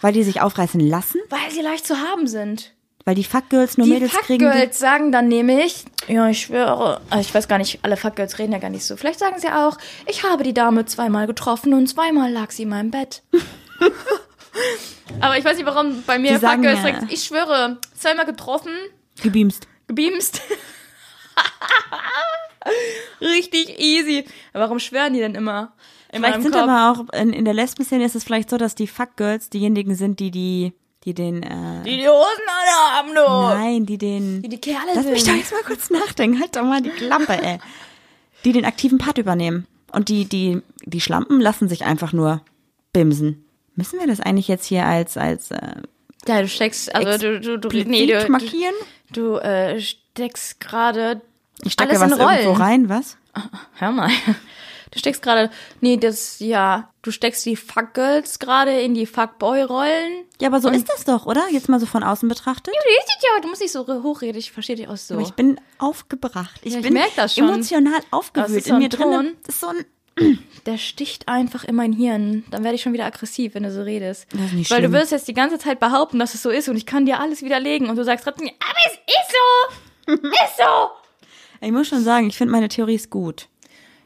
Weil 0.00 0.12
die 0.12 0.22
sich 0.24 0.40
aufreißen 0.40 0.80
lassen? 0.80 1.20
Weil 1.30 1.50
sie 1.50 1.62
leicht 1.62 1.86
zu 1.86 1.96
haben 1.96 2.26
sind. 2.26 2.72
Weil 3.04 3.14
die 3.14 3.24
Fuckgirls 3.24 3.76
nur 3.76 3.86
Die 3.86 3.92
Mädels 3.92 4.12
kriegen? 4.12 4.38
Die, 4.40 4.44
Fuckgirls 4.46 4.78
sagen 4.78 5.12
dann 5.12 5.28
nämlich, 5.28 5.84
ja, 6.08 6.28
ich 6.28 6.40
schwöre, 6.40 7.00
also 7.10 7.20
ich 7.20 7.34
weiß 7.34 7.48
gar 7.48 7.58
nicht, 7.58 7.80
alle 7.82 7.96
Fuckgirls 7.96 8.38
reden 8.38 8.52
ja 8.52 8.58
gar 8.58 8.70
nicht 8.70 8.84
so. 8.84 8.96
Vielleicht 8.96 9.18
sagen 9.18 9.38
sie 9.38 9.48
auch, 9.48 9.76
ich 10.06 10.24
habe 10.24 10.42
die 10.42 10.54
Dame 10.54 10.86
zweimal 10.86 11.26
getroffen 11.26 11.74
und 11.74 11.86
zweimal 11.86 12.32
lag 12.32 12.50
sie 12.50 12.62
in 12.62 12.70
meinem 12.70 12.90
Bett. 12.90 13.22
Aber 15.20 15.36
ich 15.38 15.44
weiß 15.44 15.56
nicht, 15.56 15.66
warum 15.66 16.02
bei 16.06 16.18
mir 16.18 16.40
Fuckgirls 16.40 16.82
ja- 16.82 17.02
ich 17.10 17.24
schwöre, 17.24 17.78
zweimal 17.98 18.24
getroffen, 18.24 18.72
gebeamst. 19.22 19.66
gebeamst. 19.86 20.40
Richtig 23.20 23.78
easy. 23.78 24.24
Warum 24.52 24.78
schwören 24.78 25.12
die 25.12 25.20
denn 25.20 25.34
immer? 25.34 25.72
Vielleicht 26.14 26.42
sind 26.42 26.52
Kopf? 26.52 26.62
aber 26.62 26.90
auch, 27.10 27.12
in, 27.18 27.32
in 27.32 27.44
der 27.44 27.54
Lesben-Szene 27.54 28.04
ist 28.04 28.14
es 28.14 28.24
vielleicht 28.24 28.50
so, 28.50 28.56
dass 28.56 28.74
die 28.74 28.86
Fuckgirls 28.86 29.50
diejenigen 29.50 29.94
sind, 29.94 30.20
die 30.20 30.30
die, 30.30 30.72
die 31.04 31.14
den, 31.14 31.42
äh, 31.42 31.82
Die 31.84 31.96
die 31.96 32.08
Hosen 32.08 32.42
alle 32.48 32.96
haben, 32.98 33.08
du. 33.14 33.56
nein, 33.58 33.86
die 33.86 33.98
den, 33.98 34.42
Die 34.42 34.48
die 34.48 34.60
Kerle 34.60 34.92
lass 34.94 35.04
mich 35.06 35.24
sind. 35.24 35.34
doch 35.34 35.38
jetzt 35.38 35.52
mal 35.52 35.62
kurz 35.64 35.90
nachdenken, 35.90 36.40
halt 36.40 36.54
doch 36.56 36.62
mal 36.64 36.80
die 36.82 36.90
Klappe, 36.90 37.32
ey. 37.42 37.58
Die 38.44 38.52
den 38.52 38.64
aktiven 38.64 38.98
Part 38.98 39.18
übernehmen. 39.18 39.66
Und 39.92 40.08
die, 40.08 40.24
die, 40.24 40.60
die 40.84 41.00
Schlampen 41.00 41.40
lassen 41.40 41.68
sich 41.68 41.84
einfach 41.84 42.12
nur 42.12 42.42
bimsen. 42.92 43.44
Müssen 43.76 43.98
wir 43.98 44.06
das 44.06 44.20
eigentlich 44.20 44.48
jetzt 44.48 44.66
hier 44.66 44.84
als, 44.86 45.16
als, 45.16 45.50
äh, 45.50 45.76
Ja, 46.26 46.40
du 46.42 46.48
steckst, 46.48 46.94
also 46.94 47.18
du, 47.18 47.40
du, 47.40 47.58
du, 47.58 47.68
nee, 47.88 48.06
du, 48.06 48.18
du, 48.24 48.30
markieren? 48.30 48.74
du 49.12 49.36
äh, 49.36 49.80
steckst 49.80 50.60
gerade 50.60 51.20
Ich 51.62 51.72
stecke 51.72 51.98
was 51.98 52.10
irgendwo 52.12 52.52
rein, 52.52 52.88
was? 52.88 53.16
Hör 53.74 53.90
mal. 53.92 54.10
Du 54.94 54.98
steckst 55.00 55.20
gerade, 55.22 55.50
nee, 55.80 55.96
das, 55.96 56.38
ja, 56.38 56.88
du 57.02 57.10
steckst 57.10 57.44
die 57.44 57.56
Fuckgirls 57.56 58.38
gerade 58.38 58.80
in 58.80 58.94
die 58.94 59.06
Fuckboy-Rollen. 59.06 60.24
Ja, 60.40 60.48
aber 60.48 60.60
so 60.60 60.68
ist 60.70 60.88
das 60.88 61.04
doch, 61.04 61.26
oder? 61.26 61.44
Jetzt 61.50 61.68
mal 61.68 61.80
so 61.80 61.86
von 61.86 62.02
außen 62.02 62.28
betrachtet. 62.28 62.72
Ja, 62.74 63.40
du 63.42 63.48
musst 63.48 63.60
nicht 63.60 63.72
so 63.72 63.86
hochreden, 63.86 64.38
ich 64.38 64.52
verstehe 64.52 64.76
dich 64.76 64.88
auch 64.88 64.96
so. 64.96 65.14
Aber 65.14 65.22
ich 65.24 65.32
bin 65.34 65.60
aufgebracht. 65.78 66.60
Ich, 66.62 66.72
Ja, 66.72 66.78
ich 66.78 66.84
bin 66.84 66.94
merk 66.94 67.10
das 67.16 67.34
schon. 67.34 67.48
emotional 67.48 67.94
Das 68.00 68.12
aufgewühlt 68.12 68.64
so 68.64 68.74
in 68.74 68.78
mir 68.78 68.88
drin. 68.88 69.36
Ist 69.46 69.60
so 69.60 69.68
ein 69.68 69.84
Der 70.66 70.78
sticht 70.78 71.28
einfach 71.28 71.64
in 71.64 71.74
mein 71.74 71.92
Hirn. 71.92 72.44
Dann 72.50 72.62
werde 72.62 72.76
ich 72.76 72.82
schon 72.82 72.92
wieder 72.92 73.04
aggressiv, 73.06 73.54
wenn 73.54 73.64
du 73.64 73.72
so 73.72 73.82
redest. 73.82 74.26
Das 74.32 74.42
ist 74.42 74.52
nicht 74.52 74.70
Weil 74.70 74.78
schlimm. 74.78 74.92
du 74.92 74.98
wirst 74.98 75.10
jetzt 75.12 75.26
die 75.26 75.34
ganze 75.34 75.58
Zeit 75.58 75.80
behaupten, 75.80 76.18
dass 76.20 76.34
es 76.34 76.42
so 76.42 76.50
ist 76.50 76.68
und 76.68 76.76
ich 76.76 76.86
kann 76.86 77.04
dir 77.04 77.18
alles 77.18 77.42
widerlegen 77.42 77.88
und 77.90 77.96
du 77.96 78.04
sagst 78.04 78.24
trotzdem, 78.24 78.48
aber 78.60 78.78
es 78.86 78.92
ist 78.92 79.32
so. 79.32 80.12
ist 80.28 80.56
so. 80.56 80.90
Ich 81.60 81.72
muss 81.72 81.88
schon 81.88 82.04
sagen, 82.04 82.28
ich 82.28 82.36
finde 82.36 82.52
meine 82.52 82.68
Theorie 82.68 82.94
ist 82.94 83.10
gut. 83.10 83.48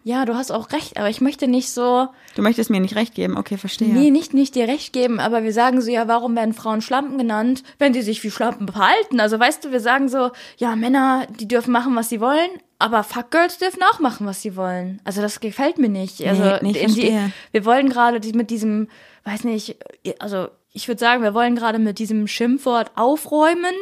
Ja, 0.04 0.24
du 0.24 0.34
hast 0.34 0.50
auch 0.50 0.70
recht, 0.72 0.96
aber 0.96 1.10
ich 1.10 1.20
möchte 1.20 1.48
nicht 1.48 1.70
so, 1.70 2.08
Du 2.34 2.42
möchtest 2.42 2.70
mir 2.70 2.80
nicht 2.80 2.94
recht 2.96 3.14
geben, 3.14 3.36
okay, 3.36 3.58
verstehe. 3.58 3.88
nee, 3.88 4.10
nicht, 4.10 4.32
nicht 4.32 4.54
dir 4.54 4.66
recht 4.68 4.92
geben, 4.92 5.20
aber 5.20 5.42
wir 5.42 5.52
sagen 5.52 5.80
so, 5.80 5.90
ja, 5.90 6.08
warum 6.08 6.34
werden 6.36 6.54
Frauen 6.54 6.80
Schlampen 6.80 7.18
genannt, 7.18 7.62
wenn 7.78 7.92
sie 7.92 8.02
sich 8.02 8.22
wie 8.24 8.30
Schlampen 8.30 8.68
verhalten? 8.68 9.20
Also 9.20 9.38
weißt 9.38 9.64
du, 9.64 9.70
wir 9.72 9.80
sagen 9.80 10.08
so, 10.08 10.30
ja, 10.56 10.76
Männer, 10.76 11.26
die 11.40 11.48
dürfen 11.48 11.72
machen, 11.72 11.94
was 11.96 12.08
sie 12.08 12.20
wollen, 12.20 12.48
aber 12.78 13.02
Fuckgirls 13.02 13.58
dürfen 13.58 13.82
auch 13.92 13.98
machen, 13.98 14.26
was 14.26 14.40
sie 14.40 14.56
wollen. 14.56 15.00
Also 15.04 15.20
das 15.20 15.40
gefällt 15.40 15.78
mir 15.78 15.88
nicht. 15.88 16.24
Also 16.26 16.58
nee, 16.62 16.70
ich 16.70 16.82
in 16.82 16.94
die, 16.94 17.18
wir 17.50 17.64
wollen 17.64 17.88
gerade 17.90 18.20
mit 18.36 18.50
diesem, 18.50 18.88
weiß 19.24 19.44
nicht, 19.44 19.76
also 20.20 20.48
ich 20.72 20.86
würde 20.86 21.00
sagen, 21.00 21.22
wir 21.22 21.34
wollen 21.34 21.56
gerade 21.56 21.78
mit 21.78 21.98
diesem 21.98 22.28
Schimpfwort 22.28 22.92
aufräumen 22.94 23.74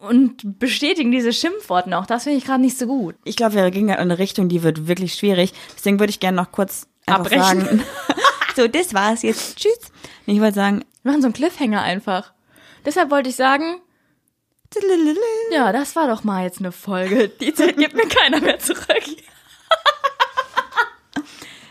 und 0.00 0.58
bestätigen 0.58 1.12
diese 1.12 1.32
Schimpfworten 1.32 1.94
auch. 1.94 2.06
Das 2.06 2.24
finde 2.24 2.38
ich 2.38 2.44
gerade 2.44 2.62
nicht 2.62 2.78
so 2.78 2.86
gut. 2.86 3.14
Ich 3.24 3.36
glaube, 3.36 3.54
wir 3.54 3.70
gehen 3.70 3.86
gerade 3.86 4.02
in 4.02 4.10
eine 4.10 4.18
Richtung, 4.18 4.48
die 4.48 4.62
wird 4.62 4.88
wirklich 4.88 5.14
schwierig. 5.14 5.52
Deswegen 5.76 6.00
würde 6.00 6.10
ich 6.10 6.20
gerne 6.20 6.36
noch 6.36 6.52
kurz 6.52 6.86
Abbrechen. 7.06 7.60
sagen. 7.60 7.82
so, 8.56 8.68
das 8.68 8.94
war's 8.94 9.22
jetzt. 9.22 9.56
Tschüss. 9.56 9.92
Ich 10.26 10.40
wollte 10.40 10.54
sagen, 10.54 10.84
Wir 11.02 11.12
machen 11.12 11.22
so 11.22 11.26
einen 11.26 11.34
Cliffhanger 11.34 11.82
einfach. 11.82 12.32
Deshalb 12.84 13.10
wollte 13.10 13.28
ich 13.28 13.36
sagen, 13.36 13.80
ja, 15.50 15.72
das 15.72 15.96
war 15.96 16.06
doch 16.06 16.22
mal 16.22 16.44
jetzt 16.44 16.60
eine 16.60 16.72
Folge. 16.72 17.28
Die 17.28 17.52
Zeit 17.52 17.76
gibt 17.76 17.94
mir 17.94 18.06
keiner 18.06 18.40
mehr 18.40 18.58
zurück. 18.58 18.86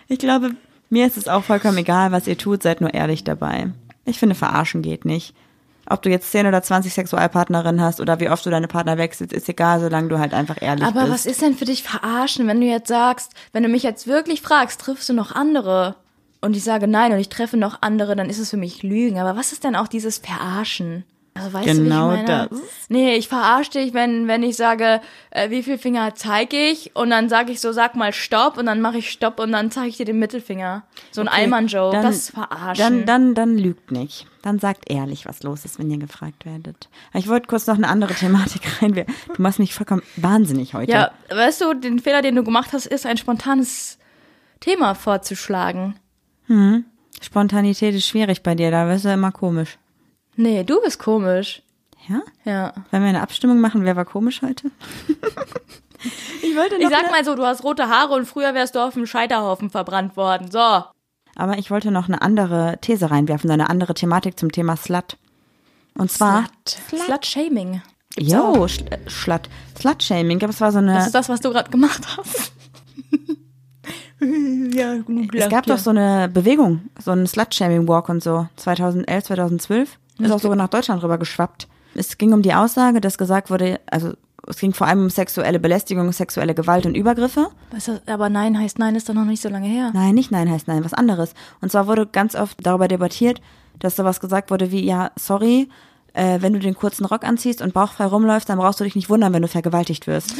ich 0.08 0.20
glaube, 0.20 0.52
mir 0.89 1.08
ist 1.08 1.18
es 1.18 1.28
auch 1.28 1.44
vollkommen 1.44 1.78
egal, 1.78 2.12
was 2.12 2.28
ihr 2.28 2.38
tut, 2.38 2.63
seid 2.63 2.82
nur 2.82 2.94
ehrlich 2.94 3.24
dabei. 3.24 3.72
Ich 4.06 4.20
finde, 4.20 4.36
verarschen 4.36 4.82
geht 4.82 5.06
nicht. 5.06 5.34
Ob 5.89 6.04
du 6.04 6.10
jetzt 6.10 6.32
10 6.32 6.45
oder 6.45 6.62
20 6.62 6.93
Sexualpartnerinnen 6.93 7.82
hast 7.82 7.99
oder 7.99 8.19
wie 8.19 8.30
oft 8.30 8.45
du 8.45 8.49
deine 8.52 8.67
Partner 8.67 8.97
wechselst, 8.97 9.34
ist 9.34 9.49
egal, 9.49 9.80
solange 9.80 10.08
du 10.08 10.19
halt 10.19 10.34
einfach 10.34 10.62
ehrlich 10.62 10.86
Aber 10.86 11.02
bist. 11.02 11.13
was 11.13 11.25
ist 11.25 11.41
denn 11.41 11.56
für 11.56 11.65
dich 11.65 11.84
verarschen, 11.84 12.47
wenn 12.47 12.62
du 12.62 12.67
jetzt 12.67 12.88
sagst, 12.88 13.34
wenn 13.54 13.63
du 13.63 13.69
mich 13.69 13.84
jetzt 13.84 14.06
wirklich 14.06 14.41
fragst, 14.41 14.82
triffst 14.82 15.10
du 15.10 15.13
noch 15.13 15.34
andere? 15.34 15.95
Und 16.41 16.56
ich 16.56 16.63
sage 16.63 16.88
nein 16.88 17.12
und 17.12 17.19
ich 17.19 17.30
treffe 17.30 17.58
noch 17.58 17.82
andere, 17.82 18.15
dann 18.15 18.30
ist 18.30 18.39
es 18.39 18.52
für 18.52 18.58
mich 18.58 18.84
Lügen. 18.84 19.19
Aber 19.19 19.38
was 19.38 19.52
ist 19.52 19.63
denn 19.63 19.75
auch 19.75 19.88
dieses 19.88 20.19
Verarschen? 20.19 21.04
Also 21.39 21.54
weißt 21.54 21.65
Genau 21.65 22.10
du, 22.10 22.15
wie 22.17 22.21
ich 22.21 22.28
meine? 22.28 22.47
das. 22.49 22.60
Nee, 22.89 23.15
ich 23.15 23.28
verarsche 23.28 23.71
dich, 23.71 23.93
wenn, 23.93 24.28
wenn 24.28 24.43
ich 24.43 24.56
sage, 24.56 25.02
äh, 25.32 25.49
wie 25.49 25.63
viel 25.63 25.78
Finger 25.78 26.15
zeige 26.15 26.58
ich 26.58 26.95
und 26.95 27.10
dann 27.10 27.30
sage 27.30 27.52
ich 27.52 27.62
so, 27.62 27.71
sag 27.71 27.95
mal 27.95 28.13
Stopp 28.13 28.58
und 28.58 28.65
dann 28.65 28.82
mache 28.82 28.97
ich 28.97 29.10
Stopp 29.10 29.39
und 29.39 29.52
dann 29.52 29.71
zeige 29.71 29.88
ich 29.88 29.97
dir 29.97 30.06
den 30.06 30.19
Mittelfinger. 30.19 30.84
So 31.12 31.21
ein 31.21 31.28
Okay, 31.28 31.41
Allmann-Joke, 31.41 32.02
das 32.02 32.15
ist 32.15 32.32
verarschen. 32.32 33.06
Dann, 33.06 33.06
dann, 33.06 33.36
dann 33.36 33.58
lügt 33.58 33.91
nicht. 33.91 34.28
Dann 34.41 34.60
sagt 34.60 34.89
ehrlich, 34.89 35.25
was 35.25 35.43
los 35.43 35.65
ist, 35.65 35.80
wenn 35.80 35.91
ihr 35.91 35.97
gefragt 35.97 36.45
werdet. 36.45 36.89
Ich 37.13 37.28
wollte 37.28 37.47
kurz 37.47 37.67
noch 37.67 37.75
eine 37.75 37.88
andere 37.88 38.13
Thematik 38.13 38.62
rein. 38.82 38.93
Du 38.93 39.41
machst 39.41 39.60
mich 39.60 39.73
vollkommen 39.73 40.04
wahnsinnig 40.15 40.73
heute. 40.73 40.91
Ja, 40.91 41.12
weißt 41.30 41.62
du, 41.62 41.73
den 41.73 41.99
Fehler, 41.99 42.21
den 42.21 42.36
du 42.36 42.43
gemacht 42.43 42.71
hast, 42.73 42.86
ist 42.86 43.06
ein 43.06 43.17
spontanes 43.17 43.97
Thema 44.60 44.93
vorzuschlagen. 44.95 45.95
Spontanität 47.21 47.93
ist 47.95 48.08
schwierig 48.08 48.43
bei 48.43 48.56
dir, 48.56 48.71
da 48.71 48.88
wirst 48.88 49.06
du 49.06 49.13
immer 49.13 49.32
komisch. 49.32 49.78
Nee, 50.39 50.63
du 50.63 50.80
bist 50.82 50.99
komisch. 50.99 51.62
Ja? 52.08 52.21
Ja. 52.45 52.73
Wollen 52.91 53.04
wir 53.04 53.10
eine 53.10 53.21
Abstimmung 53.21 53.60
machen, 53.60 53.84
wer 53.84 53.97
war 53.97 54.06
komisch 54.06 54.41
heute? 54.41 54.71
ich 56.41 56.56
wollte 56.56 56.75
noch 56.75 56.89
Ich 56.89 56.89
sag 56.89 57.12
mal 57.12 57.25
so, 57.25 57.36
du 57.36 57.45
hast 57.45 57.65
rote 57.65 57.89
Haare 57.89 58.13
und 58.13 58.25
früher 58.25 58.54
wärst 58.54 58.75
du 58.75 58.80
auf 58.80 58.93
dem 58.93 59.06
Scheiterhaufen 59.06 59.69
verbrannt 59.69 60.15
worden. 60.15 60.49
So. 60.49 60.60
Aber 61.36 61.58
ich 61.58 61.69
wollte 61.71 61.91
noch 61.91 62.08
eine 62.08 62.21
andere 62.21 62.78
These 62.80 63.12
reinwerfen, 63.12 63.52
eine 63.52 63.69
andere 63.69 63.93
Thematik 63.93 64.39
zum 64.39 64.49
Thema 64.49 64.78
Slut. 64.78 65.17
Und 65.97 66.10
zwar. 66.10 66.45
Slut. 66.65 67.02
Slut-Shaming. 67.02 67.82
Jo, 68.17 68.54
Schl- 68.65 68.89
äh, 68.93 69.10
Slut. 69.10 69.49
Slut-Shaming. 69.78 70.39
Das 70.39 70.62
war 70.62 70.71
so 70.71 70.78
eine. 70.78 70.93
Das 70.93 71.08
ist 71.08 71.15
das, 71.15 71.28
was 71.28 71.41
du 71.41 71.49
gerade 71.49 71.69
gemacht 71.69 72.02
hast. 72.15 72.54
ja, 74.73 74.95
Es 75.34 75.49
gab 75.49 75.65
doch 75.65 75.78
so 75.78 75.89
eine 75.89 76.30
Bewegung, 76.30 76.89
so 76.97 77.12
einen 77.12 77.28
Slut-Shaming-Walk 77.28 78.08
und 78.08 78.23
so, 78.23 78.47
2011, 78.56 79.25
2012. 79.25 79.99
Ist 80.19 80.32
auch 80.32 80.39
sogar 80.39 80.58
nach 80.58 80.67
Deutschland 80.67 81.03
rüber 81.03 81.17
geschwappt. 81.17 81.67
Es 81.95 82.17
ging 82.17 82.34
um 82.34 82.41
die 82.41 82.53
Aussage, 82.53 83.01
dass 83.01 83.17
gesagt 83.17 83.49
wurde, 83.49 83.79
also 83.89 84.13
es 84.47 84.58
ging 84.58 84.73
vor 84.73 84.88
allem 84.88 85.03
um 85.03 85.10
sexuelle 85.10 85.60
Belästigung, 85.60 86.12
sexuelle 86.12 86.55
Gewalt 86.55 86.86
und 86.86 86.95
Übergriffe. 86.95 87.49
Du, 87.71 88.01
aber 88.12 88.29
Nein 88.29 88.58
heißt 88.58 88.79
Nein 88.79 88.95
ist 88.95 89.10
doch 89.10 89.13
noch 89.13 89.25
nicht 89.25 89.41
so 89.41 89.49
lange 89.49 89.67
her. 89.67 89.91
Nein, 89.93 90.15
nicht 90.15 90.32
Nein 90.32 90.49
heißt 90.49 90.67
Nein, 90.67 90.84
was 90.84 90.93
anderes. 90.93 91.34
Und 91.62 91.71
zwar 91.71 91.88
wurde 91.88 92.08
ganz 92.08 92.36
oft 92.36 92.58
darüber 92.65 92.88
debattiert, 92.88 93.41
dass 93.79 93.95
sowas 93.95 94.19
gesagt 94.19 94.51
wurde 94.51 94.71
wie, 94.71 94.84
ja, 94.84 95.12
sorry, 95.17 95.69
äh, 96.13 96.41
wenn 96.41 96.53
du 96.53 96.60
den 96.60 96.75
kurzen 96.75 97.05
Rock 97.05 97.23
anziehst 97.23 97.62
und 97.62 97.73
bauchfrei 97.73 98.05
rumläufst, 98.05 98.49
dann 98.49 98.58
brauchst 98.58 98.79
du 98.79 98.84
dich 98.84 98.95
nicht 98.95 99.10
wundern, 99.10 99.34
wenn 99.34 99.41
du 99.41 99.47
vergewaltigt 99.47 100.08
wirst. 100.08 100.34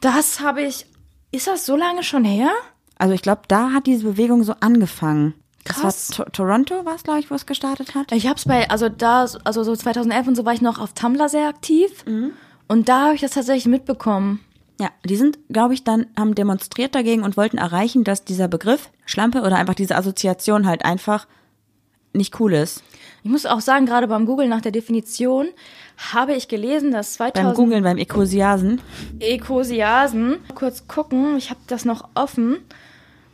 Das 0.00 0.40
habe 0.40 0.62
ich. 0.62 0.86
Ist 1.32 1.46
das 1.46 1.66
so 1.66 1.76
lange 1.76 2.02
schon 2.02 2.24
her? 2.24 2.50
Also 2.98 3.14
ich 3.14 3.22
glaube, 3.22 3.42
da 3.48 3.72
hat 3.72 3.86
diese 3.86 4.04
Bewegung 4.04 4.42
so 4.44 4.54
angefangen. 4.60 5.34
Krass. 5.66 6.08
Das 6.08 6.18
war 6.18 6.26
to 6.26 6.30
Toronto, 6.32 6.84
war 6.84 6.94
es, 6.94 7.02
glaube 7.02 7.20
ich, 7.20 7.30
wo 7.30 7.34
es 7.34 7.46
gestartet 7.46 7.94
hat. 7.94 8.12
Ich 8.12 8.26
hab's 8.26 8.44
bei, 8.44 8.70
also 8.70 8.88
da, 8.88 9.26
also 9.44 9.62
so 9.62 9.74
2011 9.76 10.28
und 10.28 10.34
so 10.36 10.44
war 10.44 10.54
ich 10.54 10.62
noch 10.62 10.78
auf 10.78 10.94
Tumblr 10.94 11.28
sehr 11.28 11.48
aktiv. 11.48 12.04
Und 12.68 12.88
da 12.88 13.06
habe 13.06 13.14
ich 13.14 13.20
das 13.20 13.32
tatsächlich 13.32 13.66
mitbekommen. 13.66 14.40
Ja, 14.78 14.90
die 15.04 15.16
sind, 15.16 15.38
glaube 15.48 15.74
ich, 15.74 15.84
dann 15.84 16.06
haben 16.18 16.34
demonstriert 16.34 16.94
dagegen 16.94 17.22
und 17.22 17.36
wollten 17.36 17.56
erreichen, 17.56 18.04
dass 18.04 18.24
dieser 18.24 18.48
Begriff 18.48 18.90
Schlampe 19.06 19.40
oder 19.40 19.56
einfach 19.56 19.74
diese 19.74 19.96
Assoziation 19.96 20.66
halt 20.66 20.84
einfach 20.84 21.26
nicht 22.12 22.38
cool 22.40 22.52
ist. 22.54 22.82
Ich 23.22 23.30
muss 23.30 23.46
auch 23.46 23.60
sagen, 23.60 23.86
gerade 23.86 24.08
beim 24.08 24.26
Google 24.26 24.48
nach 24.48 24.60
der 24.60 24.72
Definition 24.72 25.48
habe 26.12 26.34
ich 26.34 26.48
gelesen, 26.48 26.92
dass 26.92 27.16
Beim 27.16 27.32
2000 27.32 27.56
Googlen, 27.56 27.82
beim 27.84 27.98
Ekosiasen. 27.98 28.80
Ekosiasen. 29.20 30.38
Kurz 30.54 30.86
gucken, 30.88 31.36
ich 31.36 31.50
habe 31.50 31.60
das 31.66 31.84
noch 31.84 32.08
offen. 32.14 32.58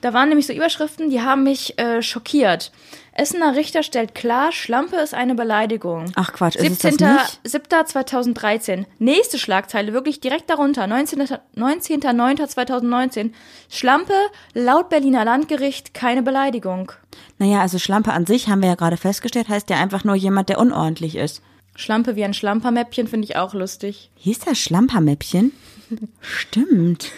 Da 0.03 0.12
waren 0.12 0.29
nämlich 0.29 0.49
so 0.49 0.53
Überschriften, 0.53 1.11
die 1.11 1.23
haben 1.23 1.45
mich 1.45 1.79
äh, 1.79 2.03
schockiert. 2.03 2.73
Essener 3.15 3.55
Richter 3.55 3.85
stellt 3.85 4.17
klar, 4.17 4.51
Schlampe 4.51 4.97
ist 4.97 5.15
eine 5.15 5.37
Beleidigung. 5.37 6.11
Ach 6.17 6.33
Quatsch, 6.33 6.57
ist 6.57 6.65
es 6.65 6.79
das 6.79 6.95
17. 6.95 7.12
nicht? 7.12 7.41
7. 7.45 7.87
2013. 7.87 8.87
Nächste 8.99 9.38
Schlagzeile, 9.38 9.93
wirklich 9.93 10.19
direkt 10.21 10.51
darunter. 10.51 10.88
19. 10.88 11.23
19.09.2019. 11.57 13.31
Schlampe, 13.71 14.15
laut 14.55 14.88
Berliner 14.88 15.25
Landgericht, 15.25 15.95
keine 15.95 16.23
Beleidigung. 16.25 16.91
Naja, 17.38 17.61
also 17.61 17.79
Schlampe 17.79 18.12
an 18.12 18.27
sich, 18.27 18.49
haben 18.49 18.62
wir 18.62 18.71
ja 18.71 18.75
gerade 18.75 18.97
festgestellt, 18.97 19.49
heißt 19.49 19.71
ja 19.71 19.77
einfach 19.77 20.03
nur 20.03 20.17
jemand, 20.17 20.49
der 20.49 20.59
unordentlich 20.59 21.15
ist. 21.15 21.43
Schlampe 21.77 22.17
wie 22.17 22.25
ein 22.25 22.35
Schlampermäppchen 22.35 23.07
finde 23.07 23.27
ich 23.27 23.37
auch 23.37 23.55
lustig. 23.55 24.11
Hieß 24.17 24.41
das 24.41 24.59
Schlampermäppchen? 24.59 25.53
Stimmt. 26.21 27.12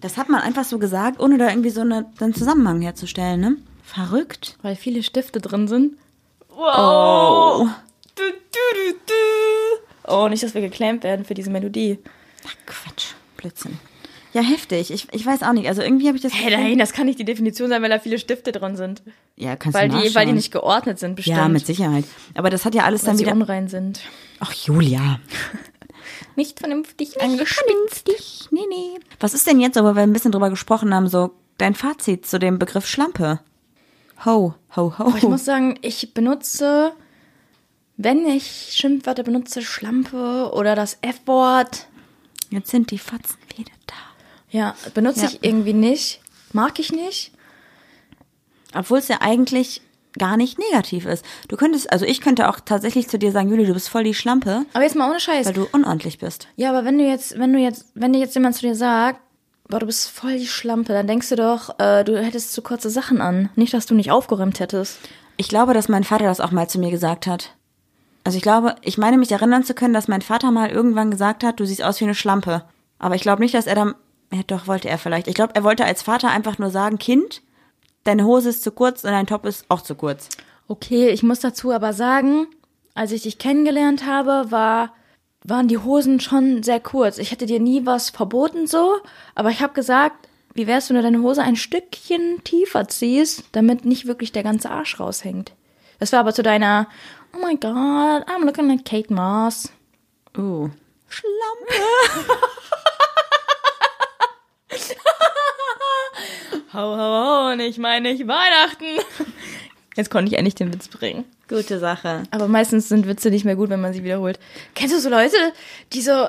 Das 0.00 0.16
hat 0.16 0.28
man 0.28 0.40
einfach 0.40 0.64
so 0.64 0.78
gesagt, 0.78 1.20
ohne 1.20 1.36
da 1.38 1.48
irgendwie 1.48 1.70
so 1.70 1.82
eine, 1.82 2.06
einen 2.20 2.34
Zusammenhang 2.34 2.80
herzustellen, 2.80 3.40
ne? 3.40 3.56
Verrückt. 3.84 4.56
Weil 4.62 4.76
viele 4.76 5.02
Stifte 5.02 5.40
drin 5.40 5.68
sind. 5.68 5.94
Oh. 6.50 7.66
Du, 8.14 8.22
du, 8.22 8.30
du, 8.92 8.98
du. 9.06 10.10
Oh, 10.12 10.28
nicht, 10.28 10.42
dass 10.42 10.54
wir 10.54 10.60
geclaimt 10.60 11.04
werden 11.04 11.24
für 11.24 11.34
diese 11.34 11.50
Melodie. 11.50 11.98
Ach, 12.46 12.54
Quatsch. 12.66 13.12
Blödsinn. 13.36 13.78
Ja, 14.32 14.42
heftig. 14.42 14.92
Ich, 14.92 15.08
ich 15.12 15.26
weiß 15.26 15.42
auch 15.42 15.52
nicht. 15.52 15.66
Also 15.68 15.82
irgendwie 15.82 16.06
habe 16.06 16.16
ich 16.16 16.22
das 16.22 16.32
Hey, 16.32 16.56
nein, 16.56 16.78
das 16.78 16.92
kann 16.92 17.06
nicht 17.06 17.18
die 17.18 17.24
Definition 17.24 17.68
sein, 17.68 17.82
weil 17.82 17.90
da 17.90 17.98
viele 17.98 18.18
Stifte 18.18 18.52
drin 18.52 18.76
sind. 18.76 19.02
Ja, 19.36 19.56
kannst 19.56 19.76
Weil 19.76 19.88
du 19.88 19.96
die, 19.96 20.02
weil 20.02 20.04
die 20.04 20.14
nachschauen. 20.14 20.34
nicht 20.34 20.52
geordnet 20.52 20.98
sind, 21.00 21.16
bestimmt. 21.16 21.36
Ja, 21.36 21.48
mit 21.48 21.66
Sicherheit. 21.66 22.04
Aber 22.34 22.48
das 22.50 22.64
hat 22.64 22.74
ja 22.74 22.84
alles 22.84 23.02
weil 23.02 23.08
dann 23.08 23.16
sie 23.18 23.24
wieder. 23.24 23.32
unrein 23.34 23.66
sind. 23.68 24.00
Ach, 24.38 24.52
Julia. 24.52 25.18
Nicht 26.36 26.58
vernünftig 26.58 27.20
angespitzt. 27.20 27.64
Vernünftig. 27.66 28.48
Nee, 28.50 28.66
nee. 28.68 28.98
Was 29.20 29.34
ist 29.34 29.46
denn 29.46 29.60
jetzt, 29.60 29.76
wo 29.76 29.94
wir 29.94 30.02
ein 30.02 30.12
bisschen 30.12 30.32
drüber 30.32 30.50
gesprochen 30.50 30.94
haben, 30.94 31.08
so 31.08 31.32
dein 31.58 31.74
Fazit 31.74 32.26
zu 32.26 32.38
dem 32.38 32.58
Begriff 32.58 32.86
Schlampe? 32.86 33.40
Ho, 34.24 34.54
ho, 34.76 34.94
ho. 34.98 35.04
Aber 35.04 35.16
ich 35.16 35.22
muss 35.24 35.44
sagen, 35.44 35.78
ich 35.82 36.12
benutze 36.14 36.92
wenn 38.02 38.26
ich 38.26 38.70
Schimpfwörter 38.72 39.24
benutze, 39.24 39.60
Schlampe 39.60 40.50
oder 40.54 40.74
das 40.74 40.96
F-Wort, 41.02 41.86
Jetzt 42.48 42.70
sind 42.70 42.90
die 42.90 42.98
Fotzen 42.98 43.36
wieder 43.54 43.72
da. 43.86 43.94
ja, 44.50 44.74
benutze 44.94 45.20
Ja. 45.20 45.26
ich 45.28 45.44
irgendwie 45.44 45.74
nicht. 45.74 46.22
Mag 46.54 46.78
ich 46.78 46.92
nicht. 46.92 47.30
Obwohl 48.74 49.00
es 49.00 49.08
ja 49.08 49.18
eigentlich 49.20 49.82
gar 50.18 50.36
nicht 50.36 50.58
negativ 50.58 51.06
ist. 51.06 51.24
Du 51.48 51.56
könntest, 51.56 51.92
also 51.92 52.04
ich 52.04 52.20
könnte 52.20 52.48
auch 52.48 52.60
tatsächlich 52.60 53.08
zu 53.08 53.18
dir 53.18 53.32
sagen, 53.32 53.48
Juli, 53.48 53.64
du 53.66 53.74
bist 53.74 53.88
voll 53.88 54.04
die 54.04 54.14
Schlampe, 54.14 54.64
Aber 54.72 54.82
jetzt 54.82 54.96
mal 54.96 55.08
ohne 55.10 55.20
Scheiß. 55.20 55.46
weil 55.46 55.52
du 55.52 55.66
unordentlich 55.72 56.18
bist. 56.18 56.48
Ja, 56.56 56.70
aber 56.70 56.84
wenn 56.84 56.98
du 56.98 57.04
jetzt, 57.06 57.38
wenn 57.38 57.52
du 57.52 57.58
jetzt, 57.58 57.86
wenn 57.94 58.12
dir 58.12 58.18
jetzt 58.18 58.34
jemand 58.34 58.56
zu 58.56 58.62
dir 58.62 58.74
sagt, 58.74 59.20
boah, 59.68 59.78
du 59.78 59.86
bist 59.86 60.08
voll 60.10 60.36
die 60.36 60.48
Schlampe, 60.48 60.92
dann 60.92 61.06
denkst 61.06 61.28
du 61.28 61.36
doch, 61.36 61.78
äh, 61.78 62.02
du 62.02 62.18
hättest 62.20 62.52
zu 62.52 62.60
kurze 62.62 62.90
Sachen 62.90 63.20
an. 63.20 63.50
Nicht, 63.54 63.72
dass 63.72 63.86
du 63.86 63.94
nicht 63.94 64.10
aufgeräumt 64.10 64.58
hättest. 64.58 64.98
Ich 65.36 65.48
glaube, 65.48 65.74
dass 65.74 65.88
mein 65.88 66.02
Vater 66.04 66.24
das 66.24 66.40
auch 66.40 66.50
mal 66.50 66.68
zu 66.68 66.78
mir 66.80 66.90
gesagt 66.90 67.26
hat. 67.28 67.54
Also 68.24 68.36
ich 68.36 68.42
glaube, 68.42 68.74
ich 68.82 68.98
meine 68.98 69.16
mich 69.16 69.30
erinnern 69.32 69.64
zu 69.64 69.74
können, 69.74 69.94
dass 69.94 70.08
mein 70.08 70.22
Vater 70.22 70.50
mal 70.50 70.68
irgendwann 70.70 71.10
gesagt 71.10 71.44
hat, 71.44 71.60
du 71.60 71.64
siehst 71.64 71.82
aus 71.82 72.00
wie 72.00 72.04
eine 72.04 72.14
Schlampe. 72.14 72.64
Aber 72.98 73.14
ich 73.14 73.22
glaube 73.22 73.40
nicht, 73.42 73.54
dass 73.54 73.66
er 73.66 73.74
dann, 73.76 73.94
ja 74.32 74.42
doch, 74.46 74.66
wollte 74.66 74.88
er 74.90 74.98
vielleicht. 74.98 75.28
Ich 75.28 75.34
glaube, 75.34 75.54
er 75.54 75.64
wollte 75.64 75.84
als 75.84 76.02
Vater 76.02 76.30
einfach 76.30 76.58
nur 76.58 76.70
sagen, 76.70 76.98
Kind, 76.98 77.40
deine 78.04 78.24
Hose 78.24 78.50
ist 78.50 78.62
zu 78.62 78.72
kurz 78.72 79.04
und 79.04 79.10
dein 79.10 79.26
Top 79.26 79.44
ist 79.44 79.64
auch 79.68 79.82
zu 79.82 79.94
kurz. 79.94 80.28
Okay, 80.68 81.10
ich 81.10 81.22
muss 81.22 81.40
dazu 81.40 81.72
aber 81.72 81.92
sagen, 81.92 82.46
als 82.94 83.12
ich 83.12 83.22
dich 83.22 83.38
kennengelernt 83.38 84.06
habe, 84.06 84.50
war, 84.50 84.94
waren 85.44 85.68
die 85.68 85.78
Hosen 85.78 86.20
schon 86.20 86.62
sehr 86.62 86.80
kurz. 86.80 87.18
Ich 87.18 87.30
hätte 87.30 87.46
dir 87.46 87.60
nie 87.60 87.86
was 87.86 88.10
verboten 88.10 88.66
so, 88.66 88.98
aber 89.34 89.50
ich 89.50 89.60
habe 89.60 89.72
gesagt, 89.72 90.28
wie 90.54 90.66
wär's, 90.66 90.88
wenn 90.88 90.96
du 90.96 91.02
deine 91.02 91.22
Hose 91.22 91.42
ein 91.42 91.56
Stückchen 91.56 92.42
tiefer 92.44 92.88
ziehst, 92.88 93.44
damit 93.52 93.84
nicht 93.84 94.06
wirklich 94.06 94.32
der 94.32 94.42
ganze 94.42 94.70
Arsch 94.70 94.98
raushängt. 94.98 95.52
Das 95.98 96.12
war 96.12 96.20
aber 96.20 96.34
zu 96.34 96.42
deiner, 96.42 96.88
oh 97.34 97.46
my 97.46 97.56
god, 97.56 98.28
I'm 98.28 98.44
looking 98.44 98.68
like 98.68 98.84
Kate 98.84 99.12
Moss. 99.12 99.72
Uh. 100.36 100.68
Schlampe. 101.08 101.74
Hau, 106.72 106.96
hau, 106.96 106.96
hau, 106.96 107.52
und 107.52 107.60
ich 107.60 107.78
meine 107.78 108.12
nicht 108.12 108.26
Weihnachten. 108.26 108.84
Jetzt 109.96 110.10
konnte 110.10 110.30
ich 110.30 110.38
endlich 110.38 110.54
den 110.54 110.72
Witz 110.72 110.88
bringen. 110.88 111.24
Gute 111.48 111.78
Sache. 111.78 112.22
Aber 112.30 112.46
meistens 112.46 112.88
sind 112.88 113.08
Witze 113.08 113.30
nicht 113.30 113.44
mehr 113.44 113.56
gut, 113.56 113.70
wenn 113.70 113.80
man 113.80 113.92
sie 113.92 114.04
wiederholt. 114.04 114.38
Kennst 114.74 114.94
du 114.94 115.00
so 115.00 115.10
Leute, 115.10 115.36
die 115.92 116.00
so, 116.00 116.28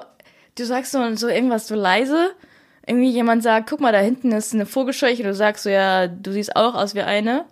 du 0.58 0.66
sagst 0.66 0.92
so, 0.92 1.16
so 1.16 1.28
irgendwas 1.28 1.68
so 1.68 1.76
leise, 1.76 2.32
irgendwie 2.88 3.12
jemand 3.12 3.44
sagt, 3.44 3.70
guck 3.70 3.80
mal, 3.80 3.92
da 3.92 4.00
hinten 4.00 4.32
ist 4.32 4.54
eine 4.54 4.66
Vogelscheuche, 4.66 5.22
du 5.22 5.34
sagst 5.34 5.64
so, 5.64 5.70
ja, 5.70 6.08
du 6.08 6.32
siehst 6.32 6.56
auch 6.56 6.74
aus 6.74 6.96
wie 6.96 7.02
eine. 7.02 7.46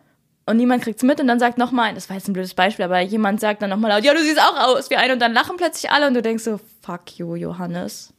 Und 0.48 0.58
niemand 0.58 0.84
kriegt's 0.84 1.04
mit 1.04 1.20
und 1.22 1.28
dann 1.28 1.38
sagt 1.38 1.60
nochmal, 1.60 1.94
das 1.94 2.10
war 2.10 2.16
jetzt 2.16 2.28
ein 2.28 2.34
blödes 2.34 2.56
Beispiel, 2.56 2.86
aber 2.86 3.00
jemand 3.02 3.40
sagt 3.40 3.62
dann 3.62 3.70
nochmal 3.70 3.92
laut, 3.92 4.04
ja, 4.04 4.16
du 4.16 4.24
siehst 4.24 4.42
auch 4.42 4.58
aus 4.58 4.90
wie 4.90 4.96
eine 4.96 5.14
und 5.14 5.20
dann 5.20 5.32
lachen 5.32 5.58
plötzlich 5.58 5.92
alle 5.92 6.08
und 6.08 6.16
du 6.16 6.24
denkst 6.24 6.44
so, 6.44 6.60
fuck 6.82 7.20
you, 7.20 7.36
Johannes. 7.36 8.12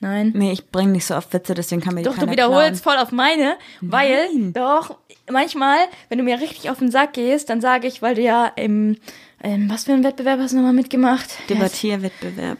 Nein. 0.00 0.32
Nee, 0.34 0.52
ich 0.52 0.66
bringe 0.70 0.92
nicht 0.92 1.04
so 1.04 1.14
oft 1.14 1.32
Witze, 1.34 1.52
deswegen 1.54 1.82
kann 1.82 1.94
mir 1.94 2.02
die 2.02 2.08
Doch, 2.08 2.16
du 2.18 2.30
wiederholst 2.30 2.82
klauen. 2.82 2.96
voll 2.96 3.04
auf 3.04 3.12
meine, 3.12 3.56
weil, 3.82 4.28
doch, 4.52 4.96
manchmal, 5.30 5.76
wenn 6.08 6.16
du 6.18 6.24
mir 6.24 6.40
richtig 6.40 6.70
auf 6.70 6.78
den 6.78 6.90
Sack 6.90 7.12
gehst, 7.12 7.50
dann 7.50 7.60
sage 7.60 7.86
ich, 7.86 8.00
weil 8.00 8.14
du 8.14 8.22
ja 8.22 8.46
im, 8.56 8.96
ähm, 9.42 9.68
was 9.70 9.84
für 9.84 9.92
ein 9.92 10.02
Wettbewerb 10.02 10.40
hast 10.40 10.52
du 10.52 10.56
nochmal 10.56 10.72
mitgemacht? 10.72 11.28
Debattierwettbewerb. 11.50 12.58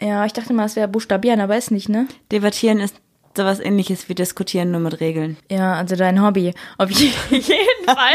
Ja, 0.00 0.24
ich 0.24 0.32
dachte 0.32 0.52
mal, 0.52 0.64
es 0.64 0.76
wäre 0.76 0.88
Buchstabieren, 0.88 1.40
aber 1.40 1.56
ist 1.58 1.70
nicht, 1.70 1.88
ne? 1.88 2.06
Debattieren 2.32 2.80
ist 2.80 2.96
sowas 3.36 3.60
ähnliches 3.60 4.08
wie 4.08 4.14
diskutieren, 4.14 4.70
nur 4.70 4.80
mit 4.80 5.00
Regeln. 5.00 5.36
Ja, 5.50 5.74
also 5.74 5.94
dein 5.94 6.22
Hobby. 6.22 6.54
Auf 6.78 6.90
je- 6.90 7.10
jeden 7.30 7.84
Fall 7.84 8.14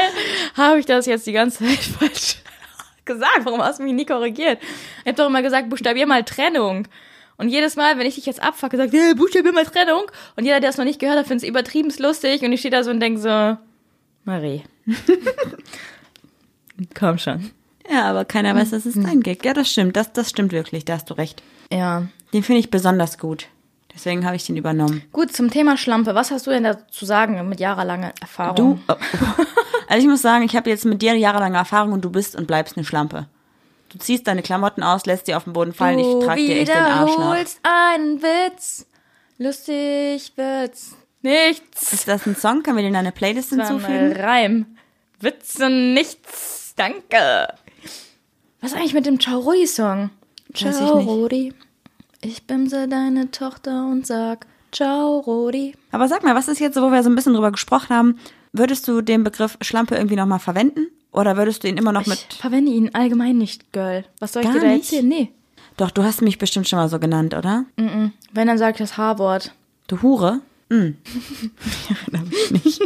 habe 0.57 0.80
ich 0.80 0.86
das 0.86 1.05
jetzt 1.05 1.28
die 1.28 1.32
ganze 1.32 1.59
Zeit 1.65 1.78
falsch 1.80 2.38
gesagt. 3.05 3.41
Warum 3.43 3.61
hast 3.61 3.80
du 3.80 3.84
mich 3.84 3.93
nie 3.93 4.05
korrigiert? 4.05 4.59
Ich 5.01 5.07
habe 5.07 5.13
doch 5.13 5.28
immer 5.28 5.41
gesagt, 5.41 5.69
buchstabier 5.69 6.07
mal 6.07 6.24
Trennung. 6.24 6.88
Und 7.43 7.49
jedes 7.49 7.75
Mal, 7.75 7.97
wenn 7.97 8.07
ich 8.07 8.15
dich 8.15 8.25
jetzt 8.25 8.41
abfucke, 8.41 8.77
sagt, 8.77 8.93
hey, 8.93 9.13
buchstabier 9.15 9.51
mal 9.51 9.65
Trennung. 9.65 10.03
Und 10.37 10.45
jeder, 10.45 10.61
der 10.61 10.69
es 10.69 10.77
noch 10.77 10.85
nicht 10.85 10.97
gehört 10.97 11.17
hat, 11.17 11.27
findet 11.27 11.43
es 11.43 11.49
übertrieben 11.49 11.91
lustig. 11.99 12.41
Und 12.41 12.53
ich 12.53 12.61
stehe 12.61 12.71
da 12.71 12.85
so 12.85 12.89
und 12.89 13.01
denke 13.01 13.19
so, 13.19 13.57
Marie. 14.23 14.63
Komm 16.97 17.17
schon. 17.17 17.51
Ja, 17.91 18.05
aber 18.05 18.23
keiner 18.23 18.55
weiß, 18.55 18.69
das 18.69 18.85
ist 18.85 18.97
dein 18.97 19.19
Gag. 19.19 19.43
Ja, 19.43 19.53
das 19.53 19.69
stimmt. 19.69 19.97
Das, 19.97 20.13
das 20.13 20.29
stimmt 20.29 20.53
wirklich. 20.53 20.85
Da 20.85 20.93
hast 20.93 21.09
du 21.09 21.15
recht. 21.15 21.43
Ja. 21.69 22.07
Den 22.31 22.43
finde 22.43 22.61
ich 22.61 22.71
besonders 22.71 23.17
gut. 23.17 23.47
Deswegen 23.93 24.25
habe 24.25 24.37
ich 24.37 24.45
den 24.45 24.55
übernommen. 24.55 25.03
Gut, 25.11 25.35
zum 25.35 25.51
Thema 25.51 25.75
Schlampe. 25.75 26.15
Was 26.15 26.31
hast 26.31 26.47
du 26.47 26.51
denn 26.51 26.63
da 26.63 26.87
zu 26.87 27.05
sagen 27.05 27.49
mit 27.49 27.59
jahrelanger 27.59 28.13
Erfahrung? 28.21 28.55
Du. 28.55 28.79
oh. 28.87 28.95
Also 29.89 30.05
ich 30.05 30.09
muss 30.09 30.21
sagen, 30.21 30.45
ich 30.45 30.55
habe 30.55 30.69
jetzt 30.69 30.85
mit 30.85 31.01
dir 31.01 31.13
jahrelange 31.13 31.57
Erfahrung 31.57 31.91
und 31.91 32.03
du 32.03 32.09
bist 32.09 32.37
und 32.37 32.47
bleibst 32.47 32.77
eine 32.77 32.85
Schlampe. 32.85 33.27
Du 33.93 33.99
ziehst 33.99 34.25
deine 34.27 34.41
Klamotten 34.41 34.81
aus, 34.81 35.05
lässt 35.05 35.27
sie 35.27 35.35
auf 35.35 35.43
den 35.43 35.53
Boden 35.53 35.71
fallen. 35.73 35.99
Ich 35.99 36.25
trage 36.25 36.41
dir 36.41 36.55
echt 36.57 36.69
den 36.69 36.77
Arsch 36.77 37.11
nach. 37.11 37.17
wiederholst 37.17 37.59
einen 37.63 38.21
Witz. 38.23 38.87
Lustig 39.37 40.33
wird's 40.35 40.95
nichts. 41.21 41.93
Ist 41.93 42.07
das 42.07 42.25
ein 42.25 42.35
Song? 42.35 42.63
Können 42.63 42.77
wir 42.77 42.83
den 42.83 42.93
in 42.93 42.95
eine 42.97 43.11
Playlist 43.11 43.51
Das 43.51 43.69
hinzufügen? 43.69 44.11
ein 44.11 44.11
Reim. 44.13 44.65
Witze 45.19 45.69
nichts. 45.69 46.73
Danke. 46.75 47.53
Was 48.61 48.73
eigentlich 48.73 48.93
mit 48.95 49.05
dem 49.05 49.19
Ciao 49.19 49.39
Rudi 49.39 49.67
Song? 49.67 50.09
Weiß 50.49 50.77
Ciao. 50.77 50.99
Rudi. 50.99 51.53
Ich 52.21 52.47
bimse 52.47 52.87
deine 52.87 53.29
Tochter 53.31 53.85
und 53.85 54.07
sag 54.07 54.47
Ciao 54.71 55.19
Rudi. 55.19 55.75
Aber 55.91 56.07
sag 56.07 56.23
mal, 56.23 56.35
was 56.35 56.47
ist 56.47 56.59
jetzt, 56.59 56.73
so, 56.75 56.81
wo 56.81 56.91
wir 56.91 57.03
so 57.03 57.09
ein 57.09 57.15
bisschen 57.15 57.33
drüber 57.33 57.51
gesprochen 57.51 57.95
haben, 57.95 58.19
würdest 58.53 58.87
du 58.87 59.01
den 59.01 59.23
Begriff 59.23 59.57
Schlampe 59.61 59.95
irgendwie 59.95 60.15
nochmal 60.15 60.39
verwenden? 60.39 60.87
Oder 61.14 61.38
würdest 61.38 61.64
du 61.64 61.68
ihn 61.68 61.78
immer 61.78 61.91
noch 61.91 62.05
mit... 62.07 62.26
Ich 62.32 62.38
verwende 62.38 62.72
ihn 62.72 62.89
allgemein 62.93 63.38
nicht, 63.38 63.72
Girl. 63.72 64.03
Was 64.20 64.34
soll 64.34 64.41
ich 64.41 64.47
Gar 64.49 64.55
dir 64.59 64.61
da 64.61 64.68
nicht? 64.74 64.91
erzählen? 64.91 65.07
Nee. 65.07 65.32
Doch, 65.78 65.91
du 65.91 66.03
hast 66.03 66.22
mich 66.22 66.38
bestimmt 66.39 66.68
schon 66.68 66.80
mal 66.80 66.89
so 66.89 66.99
genannt, 66.99 67.34
oder? 67.34 67.66
Mhm. 67.78 68.11
Wenn, 68.32 68.47
dann 68.47 68.57
sag 68.57 68.72
ich 68.72 68.78
das 68.80 68.97
H-Wort. 68.97 69.53
Du 69.88 70.01
Hure? 70.01 70.41
Hm. 70.72 70.95
Ich 71.05 71.89
erinnere 71.91 72.24
mich 72.26 72.51
nicht. 72.64 72.82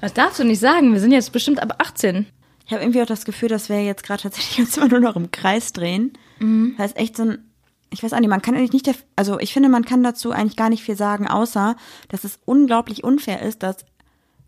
Das 0.00 0.14
darfst 0.14 0.38
du 0.38 0.44
nicht 0.44 0.60
sagen. 0.60 0.92
Wir 0.92 1.00
sind 1.00 1.10
jetzt 1.10 1.32
bestimmt 1.32 1.60
ab 1.60 1.74
18. 1.78 2.26
Ich 2.66 2.72
habe 2.72 2.82
irgendwie 2.84 3.02
auch 3.02 3.06
das 3.06 3.24
Gefühl, 3.24 3.48
dass 3.48 3.68
wir 3.68 3.82
jetzt 3.82 4.04
gerade 4.04 4.22
tatsächlich 4.22 4.60
uns 4.60 4.76
immer 4.76 4.86
nur 4.88 5.00
noch 5.00 5.16
im 5.16 5.32
Kreis 5.32 5.72
drehen. 5.72 6.12
Weil 6.38 6.86
es 6.86 6.94
echt 6.94 7.16
so 7.16 7.24
ein, 7.24 7.50
ich 7.90 8.02
weiß 8.04 8.12
auch 8.12 8.20
nicht, 8.20 8.28
man 8.30 8.40
kann 8.42 8.54
eigentlich 8.54 8.72
nicht, 8.72 8.86
der, 8.86 8.94
also 9.16 9.40
ich 9.40 9.52
finde, 9.52 9.68
man 9.68 9.84
kann 9.84 10.04
dazu 10.04 10.30
eigentlich 10.30 10.56
gar 10.56 10.68
nicht 10.68 10.84
viel 10.84 10.96
sagen, 10.96 11.26
außer, 11.26 11.74
dass 12.08 12.22
es 12.24 12.38
unglaublich 12.44 13.02
unfair 13.02 13.42
ist, 13.42 13.64
dass 13.64 13.84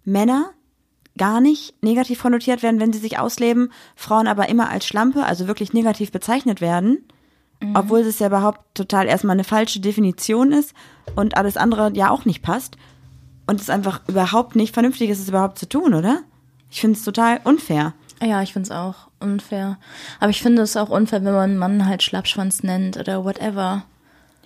Männer 0.04 0.52
gar 1.18 1.40
nicht 1.40 1.74
negativ 1.82 2.22
konnotiert 2.22 2.62
werden, 2.62 2.80
wenn 2.80 2.92
sie 2.92 2.98
sich 2.98 3.18
ausleben, 3.18 3.70
Frauen 3.96 4.26
aber 4.26 4.48
immer 4.48 4.70
als 4.70 4.86
Schlampe, 4.86 5.24
also 5.24 5.46
wirklich 5.46 5.72
negativ 5.72 6.10
bezeichnet 6.12 6.60
werden, 6.60 7.04
obwohl 7.74 8.00
es 8.00 8.18
ja 8.18 8.26
überhaupt 8.26 8.60
total 8.74 9.06
erstmal 9.06 9.36
eine 9.36 9.44
falsche 9.44 9.78
Definition 9.80 10.50
ist 10.52 10.74
und 11.14 11.36
alles 11.36 11.56
andere 11.56 11.92
ja 11.94 12.10
auch 12.10 12.24
nicht 12.24 12.42
passt 12.42 12.76
und 13.46 13.60
es 13.60 13.70
einfach 13.70 14.00
überhaupt 14.08 14.56
nicht 14.56 14.74
vernünftig 14.74 15.10
ist, 15.10 15.20
es 15.20 15.28
überhaupt 15.28 15.58
zu 15.58 15.68
tun, 15.68 15.94
oder? 15.94 16.22
Ich 16.70 16.80
finde 16.80 16.98
es 16.98 17.04
total 17.04 17.40
unfair. 17.44 17.92
Ja, 18.22 18.42
ich 18.42 18.52
find's 18.52 18.70
auch 18.70 19.08
unfair. 19.20 19.78
Aber 20.18 20.30
ich 20.30 20.42
finde 20.42 20.62
es 20.62 20.76
auch 20.76 20.88
unfair, 20.88 21.24
wenn 21.24 21.34
man 21.34 21.50
einen 21.50 21.58
Mann 21.58 21.86
halt 21.86 22.02
Schlappschwanz 22.02 22.62
nennt 22.62 22.96
oder 22.96 23.24
whatever. 23.24 23.84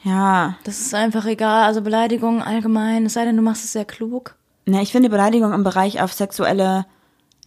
Ja, 0.03 0.57
Das 0.65 0.81
ist 0.81 0.95
einfach 0.95 1.25
egal. 1.27 1.65
Also 1.65 1.83
Beleidigungen 1.83 2.43
allgemein, 2.43 3.07
es 3.07 3.15
sei 3.15 3.25
denn, 3.25 3.37
du 3.37 3.43
machst 3.43 3.65
es 3.65 3.73
sehr 3.73 3.85
klug. 3.85 4.37
Na, 4.67 4.83
ich 4.83 4.93
finde 4.93 5.09
Beleidigung 5.09 5.53
im 5.53 5.63
Bereich 5.65 6.03
auf 6.03 6.13
sexuelle 6.13 6.87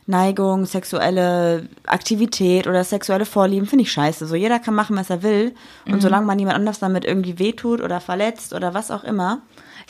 Neigung, 0.07 0.65
sexuelle 0.65 1.67
Aktivität 1.85 2.65
oder 2.65 2.83
sexuelle 2.83 3.25
Vorlieben 3.25 3.67
finde 3.67 3.83
ich 3.83 3.91
scheiße. 3.91 4.25
So 4.25 4.35
jeder 4.35 4.57
kann 4.59 4.73
machen, 4.73 4.95
was 4.97 5.09
er 5.09 5.21
will. 5.21 5.53
Und 5.85 6.01
solange 6.01 6.25
man 6.25 6.39
jemand 6.39 6.55
anders 6.57 6.79
damit 6.79 7.05
irgendwie 7.05 7.37
wehtut 7.37 7.81
oder 7.81 7.99
verletzt 8.01 8.53
oder 8.53 8.73
was 8.73 8.89
auch 8.89 9.03
immer. 9.03 9.41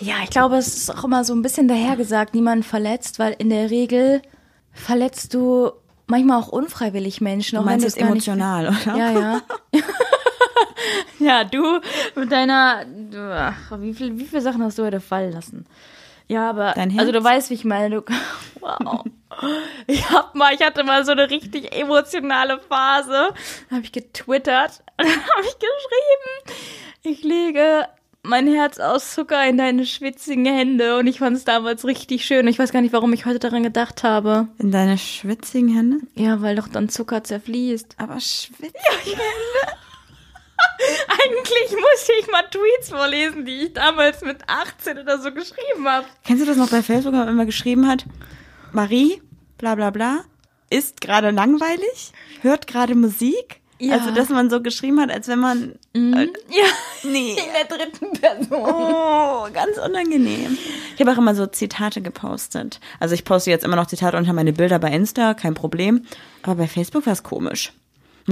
Ja, 0.01 0.15
ich 0.23 0.29
glaube, 0.29 0.57
es 0.57 0.67
ist 0.75 0.89
auch 0.93 1.03
immer 1.03 1.23
so 1.23 1.33
ein 1.33 1.41
bisschen 1.41 1.67
dahergesagt, 1.67 2.33
niemanden 2.33 2.63
verletzt, 2.63 3.19
weil 3.19 3.35
in 3.37 3.49
der 3.49 3.69
Regel 3.69 4.21
verletzt 4.73 5.33
du 5.33 5.71
manchmal 6.07 6.39
auch 6.41 6.47
unfreiwillig 6.49 7.21
Menschen. 7.21 7.55
Du 7.55 7.61
Auch 7.61 7.65
meinst 7.65 7.85
es 7.85 7.95
gar 7.95 8.05
nicht- 8.13 8.27
emotional, 8.27 8.67
oder? 8.85 8.97
Ja, 8.97 9.11
ja. 9.11 9.41
ja, 11.19 11.43
du 11.43 11.79
mit 12.15 12.31
deiner. 12.31 12.83
Ach, 13.15 13.79
wie, 13.79 13.93
viel, 13.93 14.17
wie 14.17 14.25
viele 14.25 14.41
Sachen 14.41 14.63
hast 14.63 14.77
du 14.79 14.83
heute 14.83 14.99
fallen 14.99 15.31
lassen? 15.33 15.65
Ja, 16.29 16.49
aber. 16.51 16.77
Also, 16.77 17.11
du 17.11 17.23
weißt, 17.23 17.49
wie 17.49 17.55
ich 17.55 17.65
meine. 17.65 17.95
Du, 17.95 18.01
wow. 18.61 19.03
Ich, 19.87 20.09
hab 20.09 20.35
mal, 20.35 20.53
ich 20.53 20.61
hatte 20.61 20.83
mal 20.83 21.03
so 21.03 21.11
eine 21.11 21.29
richtig 21.29 21.75
emotionale 21.75 22.59
Phase. 22.59 23.33
Da 23.69 23.75
habe 23.75 23.83
ich 23.83 23.91
getwittert. 23.91 24.83
Und 24.97 25.07
dann 25.07 25.21
habe 25.21 25.43
ich 25.43 25.57
geschrieben: 25.57 26.61
Ich 27.03 27.23
lege 27.23 27.87
mein 28.21 28.47
Herz 28.47 28.79
aus 28.79 29.13
Zucker 29.13 29.47
in 29.47 29.57
deine 29.57 29.85
schwitzigen 29.85 30.45
Hände. 30.45 30.97
Und 30.97 31.07
ich 31.07 31.19
fand 31.19 31.35
es 31.35 31.45
damals 31.45 31.85
richtig 31.85 32.25
schön. 32.25 32.47
Ich 32.47 32.59
weiß 32.59 32.71
gar 32.71 32.81
nicht, 32.81 32.93
warum 32.93 33.11
ich 33.13 33.25
heute 33.25 33.39
daran 33.39 33.63
gedacht 33.63 34.03
habe. 34.03 34.47
In 34.59 34.71
deine 34.71 34.97
schwitzigen 34.97 35.73
Hände? 35.73 35.97
Ja, 36.15 36.41
weil 36.41 36.55
doch 36.55 36.67
dann 36.67 36.89
Zucker 36.89 37.23
zerfließt. 37.23 37.95
Aber 37.97 38.19
schwitzig. 38.19 39.17
Eigentlich 41.07 41.71
musste 41.71 42.13
ich 42.19 42.27
mal 42.31 42.43
Tweets 42.43 42.89
vorlesen, 42.89 43.45
die 43.45 43.63
ich 43.65 43.73
damals 43.73 44.21
mit 44.21 44.37
18 44.47 44.99
oder 44.99 45.19
so 45.19 45.31
geschrieben 45.31 45.87
habe. 45.87 46.05
Kennst 46.25 46.41
du 46.43 46.47
das 46.47 46.57
noch 46.57 46.69
bei 46.69 46.81
Facebook, 46.81 47.13
wenn 47.13 47.19
man 47.19 47.29
immer 47.29 47.45
geschrieben 47.45 47.87
hat? 47.87 48.05
Marie, 48.71 49.21
bla 49.57 49.75
bla 49.75 49.89
bla. 49.89 50.19
ist 50.69 51.01
gerade 51.01 51.31
langweilig, 51.31 52.11
hört 52.41 52.67
gerade 52.67 52.95
Musik. 52.95 53.59
Ja. 53.81 53.93
Also, 53.95 54.11
dass 54.11 54.27
man 54.27 54.49
so 54.49 54.61
geschrieben 54.61 54.99
hat, 54.99 55.09
als 55.09 55.29
wenn 55.29 55.39
man. 55.39 55.79
Äh, 55.93 56.27
Ja, 56.49 56.65
nee. 57.03 57.31
in 57.31 57.53
der 57.53 57.77
dritten 57.77 58.11
Person. 58.19 58.51
Oh, 58.61 59.47
ganz 59.53 59.77
unangenehm. 59.77 60.57
Ich 60.95 60.99
habe 60.99 61.13
auch 61.13 61.17
immer 61.17 61.33
so 61.33 61.45
Zitate 61.45 62.01
gepostet. 62.01 62.81
Also 62.99 63.15
ich 63.15 63.23
poste 63.23 63.49
jetzt 63.51 63.63
immer 63.63 63.77
noch 63.77 63.87
Zitate 63.87 64.17
unter 64.17 64.33
meine 64.33 64.51
Bilder 64.51 64.79
bei 64.79 64.89
Insta, 64.91 65.33
kein 65.33 65.53
Problem. 65.53 66.03
Aber 66.43 66.55
bei 66.55 66.67
Facebook 66.67 67.05
war 67.05 67.13
es 67.13 67.23
komisch. 67.23 67.71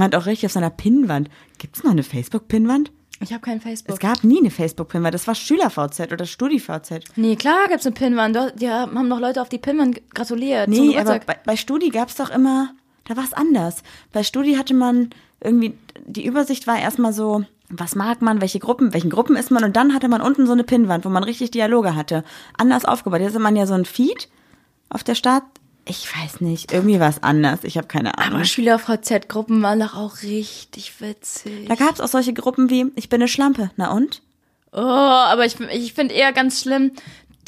Hat 0.02 0.14
auch 0.14 0.26
richtig 0.26 0.46
auf 0.46 0.52
seiner 0.52 0.70
Pinnwand. 0.70 1.28
Gibt's 1.58 1.82
noch 1.82 1.90
eine 1.90 2.02
Facebook-Pinnwand? 2.02 2.92
Ich 3.20 3.32
habe 3.32 3.40
kein 3.40 3.60
Facebook. 3.60 3.94
Es 3.94 4.00
gab 4.00 4.22
nie 4.22 4.38
eine 4.38 4.50
Facebook-Pinnwand. 4.50 5.12
Das 5.12 5.26
war 5.26 5.34
Schüler-VZ 5.34 6.12
oder 6.12 6.24
Studi-VZ. 6.24 7.04
nee, 7.16 7.36
klar 7.36 7.66
gibt's 7.68 7.86
eine 7.86 7.94
Pinwand. 7.94 8.38
Die 8.60 8.70
haben 8.70 9.08
noch 9.08 9.18
Leute 9.18 9.42
auf 9.42 9.48
die 9.48 9.58
Pinwand 9.58 10.00
gratuliert. 10.14 10.68
Nee, 10.68 10.96
aber 10.96 11.18
bei, 11.20 11.36
bei 11.44 11.56
Studi 11.56 11.90
gab's 11.90 12.14
doch 12.16 12.30
immer, 12.30 12.70
da 13.06 13.16
war 13.16 13.24
es 13.24 13.32
anders. 13.32 13.82
Bei 14.12 14.22
Studi 14.22 14.54
hatte 14.54 14.74
man 14.74 15.10
irgendwie, 15.40 15.74
die 16.06 16.24
Übersicht 16.24 16.66
war 16.66 16.78
erstmal 16.78 17.12
so, 17.12 17.44
was 17.68 17.96
mag 17.96 18.22
man, 18.22 18.40
welche 18.40 18.60
Gruppen, 18.60 18.94
welchen 18.94 19.10
Gruppen 19.10 19.36
ist 19.36 19.50
man 19.50 19.64
und 19.64 19.76
dann 19.76 19.94
hatte 19.94 20.08
man 20.08 20.22
unten 20.22 20.46
so 20.46 20.52
eine 20.52 20.64
Pinnwand, 20.64 21.04
wo 21.04 21.08
man 21.08 21.24
richtig 21.24 21.50
Dialoge 21.50 21.94
hatte. 21.96 22.24
Anders 22.56 22.84
aufgebaut. 22.84 23.20
Jetzt 23.20 23.34
hat 23.34 23.42
man 23.42 23.56
ja 23.56 23.66
so 23.66 23.74
ein 23.74 23.84
Feed 23.84 24.28
auf 24.88 25.04
der 25.04 25.14
Start. 25.16 25.42
Ich 25.88 26.06
weiß 26.14 26.42
nicht, 26.42 26.72
irgendwie 26.72 27.00
war 27.00 27.08
es 27.08 27.22
anders. 27.22 27.60
Ich 27.64 27.78
habe 27.78 27.88
keine 27.88 28.18
Ahnung. 28.18 28.34
aber 28.34 28.44
Schüler-VZ-Gruppen 28.44 29.62
waren 29.62 29.80
doch 29.80 29.96
auch 29.96 30.22
richtig 30.22 31.00
witzig. 31.00 31.66
Da 31.66 31.76
gab's 31.76 32.00
auch 32.00 32.08
solche 32.08 32.34
Gruppen 32.34 32.68
wie, 32.68 32.92
ich 32.94 33.08
bin 33.08 33.22
eine 33.22 33.28
Schlampe. 33.28 33.70
Na 33.76 33.92
und? 33.92 34.20
Oh, 34.72 34.78
aber 34.80 35.46
ich, 35.46 35.58
ich 35.60 35.94
finde 35.94 36.14
eher 36.14 36.32
ganz 36.32 36.60
schlimm, 36.60 36.92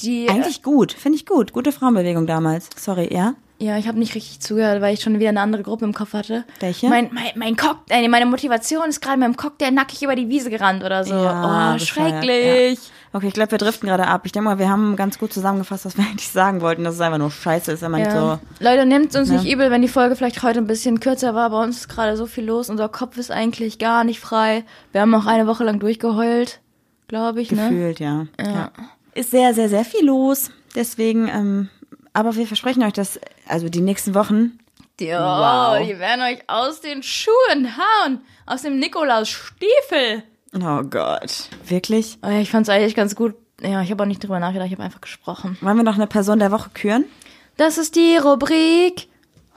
die. 0.01 0.29
Eigentlich 0.31 0.63
gut, 0.63 0.93
finde 0.93 1.17
ich 1.17 1.27
gut. 1.27 1.53
Gute 1.53 1.71
Frauenbewegung 1.71 2.27
damals. 2.27 2.71
Sorry, 2.77 3.13
ja? 3.13 3.35
Ja, 3.63 3.77
ich 3.77 3.87
habe 3.87 3.99
nicht 3.99 4.15
richtig 4.15 4.41
zugehört, 4.41 4.81
weil 4.81 4.95
ich 4.95 5.03
schon 5.03 5.19
wieder 5.19 5.29
eine 5.29 5.43
andere 5.43 5.63
Gruppe 5.63 5.85
im 5.85 5.93
Kopf 5.93 6.15
hatte. 6.15 6.45
Welche? 6.61 6.89
Mein, 6.89 7.11
mein, 7.13 7.27
mein 7.37 7.57
Cock, 7.57 7.77
äh, 7.91 8.09
meine 8.09 8.25
Motivation 8.25 8.89
ist 8.89 9.03
gerade 9.03 9.19
mit 9.19 9.29
dem 9.29 9.37
Cocktail 9.37 9.71
nackig 9.71 10.03
über 10.03 10.17
die 10.17 10.31
Wiese 10.31 10.49
gerannt 10.49 10.83
oder 10.83 11.05
so. 11.05 11.15
Ja, 11.15 11.75
oh, 11.75 11.79
schrecklich. 11.79 12.79
Ja. 12.79 12.91
Okay, 13.13 13.27
ich 13.29 13.35
glaube, 13.35 13.51
wir 13.51 13.59
driften 13.59 13.87
gerade 13.87 14.07
ab. 14.07 14.23
Ich 14.25 14.33
denke 14.33 14.49
mal, 14.49 14.59
wir 14.59 14.71
haben 14.71 14.97
ganz 14.97 15.19
gut 15.19 15.33
zusammengefasst, 15.33 15.85
was 15.85 15.99
wir 15.99 16.05
eigentlich 16.11 16.29
sagen 16.31 16.63
wollten, 16.63 16.85
dass 16.85 16.95
es 16.95 17.01
einfach 17.03 17.19
nur 17.19 17.31
scheiße 17.31 17.73
ist, 17.73 17.83
wenn 17.83 17.91
man 17.91 18.01
Ja. 18.01 18.39
so. 18.39 18.65
Leute, 18.65 18.87
nehmt 18.87 19.15
uns 19.15 19.29
Ja. 19.29 19.37
nicht 19.37 19.53
übel, 19.53 19.71
wenn 19.71 19.83
die 19.83 19.89
Folge 19.89 20.17
vielleicht 20.17 20.43
heute 20.43 20.59
ein 20.61 20.67
bisschen 20.67 20.99
kürzer 21.01 21.35
war. 21.35 21.51
Bei 21.51 21.63
uns 21.63 21.81
ist 21.81 21.89
gerade 21.89 22.17
so 22.17 22.25
viel 22.25 22.47
los. 22.47 22.71
Unser 22.71 22.89
Kopf 22.89 23.19
ist 23.19 23.31
eigentlich 23.31 23.79
gar 23.79 24.05
nicht 24.05 24.21
frei. 24.21 24.65
Wir 24.93 25.03
haben 25.03 25.15
auch 25.15 25.27
eine 25.27 25.47
Woche 25.47 25.65
lang 25.65 25.81
durchgeheult, 25.81 26.61
glaube 27.09 27.43
ich, 27.43 27.53
ne? 27.53 27.69
Gefühlt, 27.69 28.01
ja. 28.01 28.27
ja. 28.41 28.71
Ist 29.15 29.33
sehr, 29.33 29.53
sehr, 29.53 29.69
sehr 29.69 29.85
viel 29.85 30.07
los. 30.07 30.51
Deswegen, 30.75 31.29
ähm, 31.29 31.69
aber 32.13 32.35
wir 32.37 32.47
versprechen 32.47 32.83
euch, 32.83 32.93
dass, 32.93 33.19
also 33.49 33.69
die 33.69 33.81
nächsten 33.81 34.15
Wochen, 34.15 34.59
Die, 34.99 35.13
oh, 35.13 35.19
Wow. 35.19 35.87
die 35.87 35.99
werden 35.99 36.21
euch 36.23 36.41
aus 36.49 36.81
den 36.81 37.03
Schuhen 37.03 37.77
hauen. 37.77 38.21
Aus 38.47 38.63
dem 38.63 38.79
Nikolaus-Stiefel. 38.79 40.23
oh 40.57 40.83
Gott, 40.83 41.49
wirklich? 41.67 42.19
Oh, 42.23 42.29
ja, 42.29 42.41
ich 42.41 42.51
fand's 42.51 42.69
eigentlich 42.69 42.95
ganz 42.95 43.15
gut. 43.15 43.35
Ja, 43.63 43.83
ich 43.83 43.91
habe 43.91 44.03
auch 44.03 44.07
nicht 44.07 44.23
drüber 44.23 44.41
nachgedacht, 44.41 44.67
ich 44.69 44.73
habe 44.73 44.83
einfach 44.83 45.01
gesprochen. 45.01 45.57
Wollen 45.61 45.77
wir 45.77 45.85
noch 45.85 45.95
eine 45.97 46.07
Person 46.07 46.39
der 46.39 46.51
Woche 46.51 46.71
küren? 46.75 47.05
Das 47.57 47.77
ist 47.79 47.95
die 47.97 48.17
Rubrik 48.17 49.09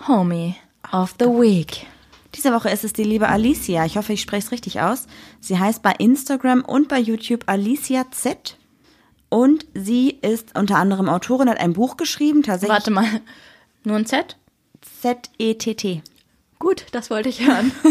Homie 0.07 0.55
of 0.91 1.15
the 1.19 1.25
Week. 1.25 1.85
Diese 2.35 2.51
Woche 2.53 2.69
ist 2.69 2.83
es 2.83 2.93
die 2.93 3.03
liebe 3.03 3.29
Alicia. 3.29 3.85
Ich 3.85 3.95
hoffe, 3.95 4.13
ich 4.13 4.21
spreche 4.21 4.45
es 4.47 4.51
richtig 4.51 4.81
aus. 4.81 5.07
Sie 5.39 5.57
heißt 5.59 5.81
bei 5.83 5.91
Instagram 5.99 6.65
und 6.65 6.87
bei 6.89 6.99
YouTube 6.99 7.43
Alicia 7.45 8.05
Z. 8.11 8.57
Und 9.33 9.65
sie 9.73 10.11
ist 10.11 10.55
unter 10.55 10.77
anderem 10.77 11.09
Autorin, 11.09 11.49
hat 11.49 11.59
ein 11.59 11.73
Buch 11.73 11.97
geschrieben, 11.97 12.43
tatsächlich 12.43 12.71
Warte 12.71 12.91
mal, 12.91 13.07
nur 13.83 13.95
ein 13.95 14.05
Z? 14.05 14.37
Z-E-T-T. 15.01 16.03
Gut, 16.59 16.85
das 16.91 17.09
wollte 17.09 17.29
ich 17.29 17.43
hören. 17.45 17.71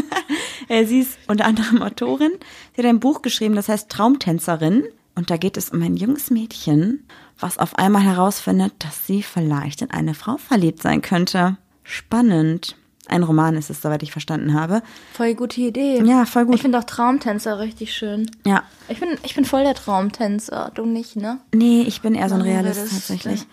Äh, 0.68 0.86
Sie 0.86 1.00
ist 1.00 1.18
unter 1.26 1.44
anderem 1.44 1.82
Autorin. 1.82 2.30
Sie 2.72 2.80
hat 2.80 2.88
ein 2.88 3.00
Buch 3.00 3.20
geschrieben, 3.22 3.56
das 3.56 3.68
heißt 3.68 3.90
Traumtänzerin. 3.90 4.84
Und 5.16 5.28
da 5.28 5.36
geht 5.36 5.56
es 5.56 5.70
um 5.70 5.82
ein 5.82 5.96
junges 5.96 6.30
Mädchen, 6.30 7.08
was 7.40 7.58
auf 7.58 7.76
einmal 7.76 8.02
herausfindet, 8.02 8.72
dass 8.78 9.04
sie 9.08 9.24
vielleicht 9.24 9.82
in 9.82 9.90
eine 9.90 10.14
Frau 10.14 10.36
verliebt 10.36 10.80
sein 10.80 11.02
könnte. 11.02 11.56
Spannend. 11.82 12.76
Ein 13.08 13.24
Roman 13.24 13.56
ist 13.56 13.68
es, 13.68 13.82
soweit 13.82 14.02
ich 14.02 14.12
verstanden 14.12 14.54
habe. 14.54 14.82
Voll 15.12 15.34
gute 15.34 15.60
Idee. 15.60 16.00
Ja, 16.04 16.24
voll 16.24 16.46
gut. 16.46 16.54
Ich 16.54 16.62
finde 16.62 16.78
auch 16.78 16.84
Traumtänzer 16.84 17.58
richtig 17.58 17.92
schön. 17.94 18.30
Ja. 18.46 18.62
Ich 18.88 19.00
bin, 19.00 19.10
ich 19.24 19.34
bin 19.34 19.44
voll 19.44 19.64
der 19.64 19.74
Traumtänzer, 19.74 20.70
du 20.74 20.86
nicht, 20.86 21.16
ne? 21.16 21.38
Nee, 21.52 21.82
ich 21.82 22.00
bin 22.00 22.14
eher 22.14 22.28
so 22.28 22.36
ein 22.36 22.42
Realist 22.42 22.80
das, 22.80 22.90
tatsächlich. 22.90 23.44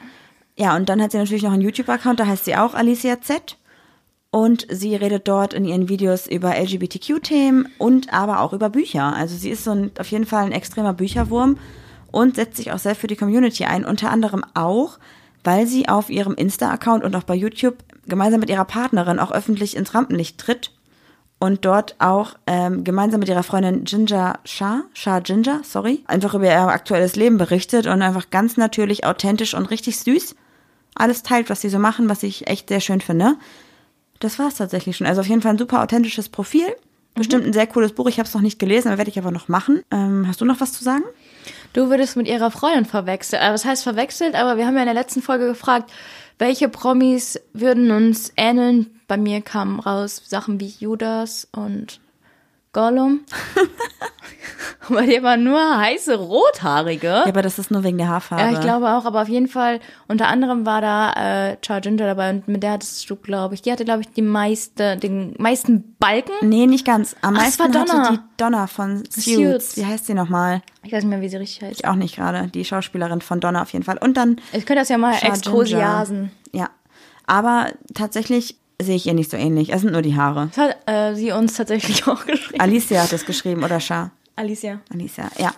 Ja, 0.55 0.75
und 0.75 0.89
dann 0.89 1.01
hat 1.01 1.11
sie 1.11 1.17
natürlich 1.17 1.43
noch 1.43 1.53
einen 1.53 1.61
YouTube-Account, 1.61 2.19
da 2.19 2.27
heißt 2.27 2.45
sie 2.45 2.55
auch 2.55 2.73
Alicia 2.73 3.21
Z. 3.21 3.57
Und 4.31 4.67
sie 4.69 4.95
redet 4.95 5.27
dort 5.27 5.55
in 5.55 5.65
ihren 5.65 5.89
Videos 5.89 6.27
über 6.27 6.55
LGBTQ-Themen 6.55 7.67
und 7.79 8.13
aber 8.13 8.41
auch 8.41 8.53
über 8.53 8.69
Bücher. 8.69 9.15
Also 9.15 9.35
sie 9.35 9.49
ist 9.49 9.63
so 9.63 9.71
ein, 9.71 9.91
auf 9.97 10.11
jeden 10.11 10.27
Fall 10.27 10.45
ein 10.45 10.51
extremer 10.51 10.93
Bücherwurm 10.93 11.57
und 12.11 12.35
setzt 12.35 12.57
sich 12.57 12.71
auch 12.71 12.77
sehr 12.77 12.93
für 12.93 13.07
die 13.07 13.15
Community 13.15 13.65
ein. 13.65 13.85
Unter 13.85 14.11
anderem 14.11 14.45
auch, 14.53 14.99
weil 15.43 15.65
sie 15.65 15.89
auf 15.89 16.11
ihrem 16.11 16.35
Insta-Account 16.35 17.03
und 17.03 17.15
auch 17.15 17.23
bei 17.23 17.33
YouTube 17.33 17.77
gemeinsam 18.09 18.39
mit 18.39 18.49
ihrer 18.49 18.65
Partnerin 18.65 19.19
auch 19.19 19.31
öffentlich 19.31 19.77
ins 19.77 19.93
Rampenlicht 19.93 20.37
tritt 20.37 20.71
und 21.39 21.63
dort 21.63 21.95
auch 21.99 22.33
ähm, 22.47 22.83
gemeinsam 22.83 23.21
mit 23.21 23.29
ihrer 23.29 23.43
Freundin 23.43 23.85
Ginger 23.85 24.39
Shah, 24.43 24.83
Shah 24.93 25.19
Ginger, 25.19 25.61
sorry, 25.63 26.03
einfach 26.07 26.33
über 26.33 26.45
ihr 26.45 26.59
aktuelles 26.59 27.15
Leben 27.15 27.37
berichtet 27.37 27.87
und 27.87 28.01
einfach 28.01 28.29
ganz 28.29 28.57
natürlich, 28.57 29.05
authentisch 29.05 29.53
und 29.53 29.71
richtig 29.71 29.99
süß 29.99 30.35
alles 30.99 31.23
teilt, 31.23 31.49
was 31.49 31.61
sie 31.61 31.69
so 31.69 31.79
machen, 31.79 32.09
was 32.09 32.23
ich 32.23 32.47
echt 32.47 32.69
sehr 32.69 32.81
schön 32.81 33.01
finde. 33.01 33.35
Das 34.19 34.37
war 34.37 34.47
es 34.47 34.55
tatsächlich 34.55 34.97
schon. 34.97 35.07
Also 35.07 35.21
auf 35.21 35.27
jeden 35.27 35.41
Fall 35.41 35.51
ein 35.51 35.57
super 35.57 35.81
authentisches 35.81 36.29
Profil. 36.29 36.65
Bestimmt 37.15 37.45
ein 37.45 37.53
sehr 37.53 37.67
cooles 37.67 37.93
Buch. 37.93 38.07
Ich 38.07 38.19
habe 38.19 38.27
es 38.27 38.33
noch 38.33 38.41
nicht 38.41 38.59
gelesen, 38.59 38.89
aber 38.89 38.99
werde 38.99 39.09
ich 39.09 39.17
aber 39.17 39.31
noch 39.31 39.47
machen. 39.47 39.81
Ähm, 39.91 40.25
hast 40.27 40.41
du 40.41 40.45
noch 40.45 40.59
was 40.59 40.73
zu 40.73 40.83
sagen? 40.83 41.03
Du 41.73 41.89
würdest 41.89 42.17
mit 42.17 42.27
ihrer 42.27 42.51
Freundin 42.51 42.85
verwechseln. 42.85 43.41
Äh, 43.41 43.53
was 43.53 43.65
heißt 43.65 43.83
verwechselt? 43.83 44.35
Aber 44.35 44.57
wir 44.57 44.67
haben 44.67 44.75
ja 44.75 44.81
in 44.81 44.87
der 44.87 44.93
letzten 44.93 45.21
Folge 45.21 45.47
gefragt, 45.47 45.91
welche 46.39 46.69
Promis 46.69 47.39
würden 47.53 47.91
uns 47.91 48.33
ähneln. 48.35 48.99
Bei 49.07 49.17
mir 49.17 49.41
kamen 49.41 49.79
raus 49.79 50.23
Sachen 50.25 50.59
wie 50.59 50.73
Judas 50.79 51.47
und 51.51 51.99
Gollum. 52.73 53.21
Bei 54.93 55.05
dir 55.05 55.23
waren 55.23 55.43
nur 55.43 55.59
heiße 55.77 56.15
Rothaarige. 56.15 57.07
Ja, 57.07 57.25
aber 57.25 57.41
das 57.41 57.59
ist 57.59 57.71
nur 57.71 57.83
wegen 57.83 57.97
der 57.97 58.07
Haarfarbe. 58.07 58.43
Ja, 58.43 58.51
ich 58.51 58.61
glaube 58.61 58.89
auch, 58.89 59.05
aber 59.05 59.21
auf 59.21 59.29
jeden 59.29 59.47
Fall, 59.47 59.79
unter 60.07 60.27
anderem 60.27 60.65
war 60.65 60.81
da 60.81 61.13
äh, 61.51 61.57
Char 61.65 61.81
Ginger 61.81 62.05
dabei 62.07 62.31
und 62.31 62.47
mit 62.47 62.63
der 62.63 62.71
hattest 62.73 63.09
du, 63.09 63.15
glaube 63.15 63.55
ich, 63.55 63.61
die 63.61 63.71
hatte, 63.71 63.85
glaube 63.85 64.01
ich, 64.01 64.09
die 64.11 64.21
meiste, 64.21 64.97
den 64.97 65.35
meisten 65.37 65.95
Balken. 65.99 66.31
Nee, 66.41 66.65
nicht 66.65 66.85
ganz. 66.85 67.15
Am 67.21 67.35
Ach, 67.35 67.41
meisten 67.41 67.59
war 67.59 67.69
Donna. 67.69 68.03
hatte 68.05 68.13
die 68.13 68.19
Donna 68.37 68.67
von 68.67 69.03
Suits. 69.09 69.77
Wie 69.77 69.85
heißt 69.85 70.05
sie 70.07 70.13
nochmal? 70.13 70.61
Ich 70.83 70.91
weiß 70.91 71.03
nicht 71.03 71.09
mehr, 71.09 71.21
wie 71.21 71.29
sie 71.29 71.37
richtig 71.37 71.61
heißt. 71.61 71.79
Ich 71.79 71.87
auch 71.87 71.95
nicht 71.95 72.15
gerade. 72.15 72.47
Die 72.47 72.65
Schauspielerin 72.65 73.21
von 73.21 73.39
Donna 73.39 73.61
auf 73.61 73.71
jeden 73.73 73.85
Fall. 73.85 73.97
Und 73.97 74.17
dann 74.17 74.37
Ich 74.53 74.65
könnte 74.65 74.81
das 74.81 74.89
ja 74.89 74.97
mal 74.97 75.13
Char. 75.13 75.63
Ginger. 75.63 76.29
Ja. 76.53 76.69
Aber 77.27 77.67
tatsächlich 77.93 78.55
sehe 78.81 78.95
ich 78.95 79.05
ihr 79.05 79.13
nicht 79.13 79.29
so 79.29 79.37
ähnlich. 79.37 79.73
Es 79.73 79.81
sind 79.81 79.91
nur 79.91 80.01
die 80.01 80.15
Haare. 80.15 80.49
Das 80.55 80.57
hat 80.69 80.77
äh, 80.87 81.13
sie 81.15 81.31
uns 81.31 81.53
tatsächlich 81.55 82.07
auch 82.07 82.25
geschrieben. 82.25 82.59
Alicia 82.61 83.03
hat 83.03 83.13
es 83.13 83.25
geschrieben 83.25 83.63
oder 83.63 83.79
Shah. 83.79 84.11
Alicia. 84.39 84.79
Alicia, 84.91 85.29
ja. 85.37 85.51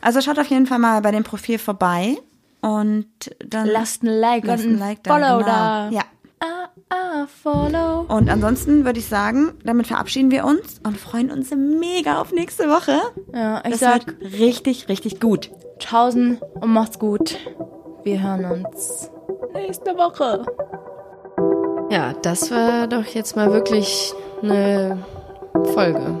Also 0.00 0.20
schaut 0.20 0.38
auf 0.38 0.46
jeden 0.46 0.66
Fall 0.66 0.78
mal 0.78 1.00
bei 1.00 1.10
dem 1.10 1.24
Profil 1.24 1.58
vorbei 1.58 2.16
und 2.60 3.08
dann 3.44 3.66
Lasst 3.66 4.04
ein 4.04 4.20
Like 4.20 4.46
lasst 4.46 4.64
und 4.64 4.74
ein 4.74 4.78
Like 4.78 5.02
da. 5.02 5.12
Follow 5.12 5.38
genau. 5.38 5.46
da. 5.46 5.88
Ja. 5.90 6.02
Ah, 6.40 6.68
ah, 6.90 7.26
follow. 7.42 8.02
Und 8.08 8.30
ansonsten 8.30 8.84
würde 8.84 9.00
ich 9.00 9.06
sagen, 9.06 9.54
damit 9.64 9.88
verabschieden 9.88 10.30
wir 10.30 10.44
uns 10.44 10.80
und 10.84 10.96
freuen 10.96 11.32
uns 11.32 11.50
mega 11.50 12.20
auf 12.20 12.30
nächste 12.30 12.68
Woche. 12.68 13.00
Ja, 13.34 13.60
ich 13.64 13.72
Das 13.72 13.80
sag 13.80 14.06
wird 14.06 14.38
richtig, 14.38 14.88
richtig 14.88 15.18
gut. 15.18 15.50
Tschaußen 15.80 16.38
und 16.60 16.70
macht's 16.72 17.00
gut. 17.00 17.36
Wir 18.04 18.22
hören 18.22 18.44
uns 18.44 19.10
nächste 19.52 19.96
Woche. 19.96 20.44
Ja, 21.90 22.12
das 22.22 22.52
war 22.52 22.86
doch 22.86 23.04
jetzt 23.04 23.34
mal 23.34 23.50
wirklich 23.52 24.12
eine 24.42 25.04
Folge. 25.74 26.20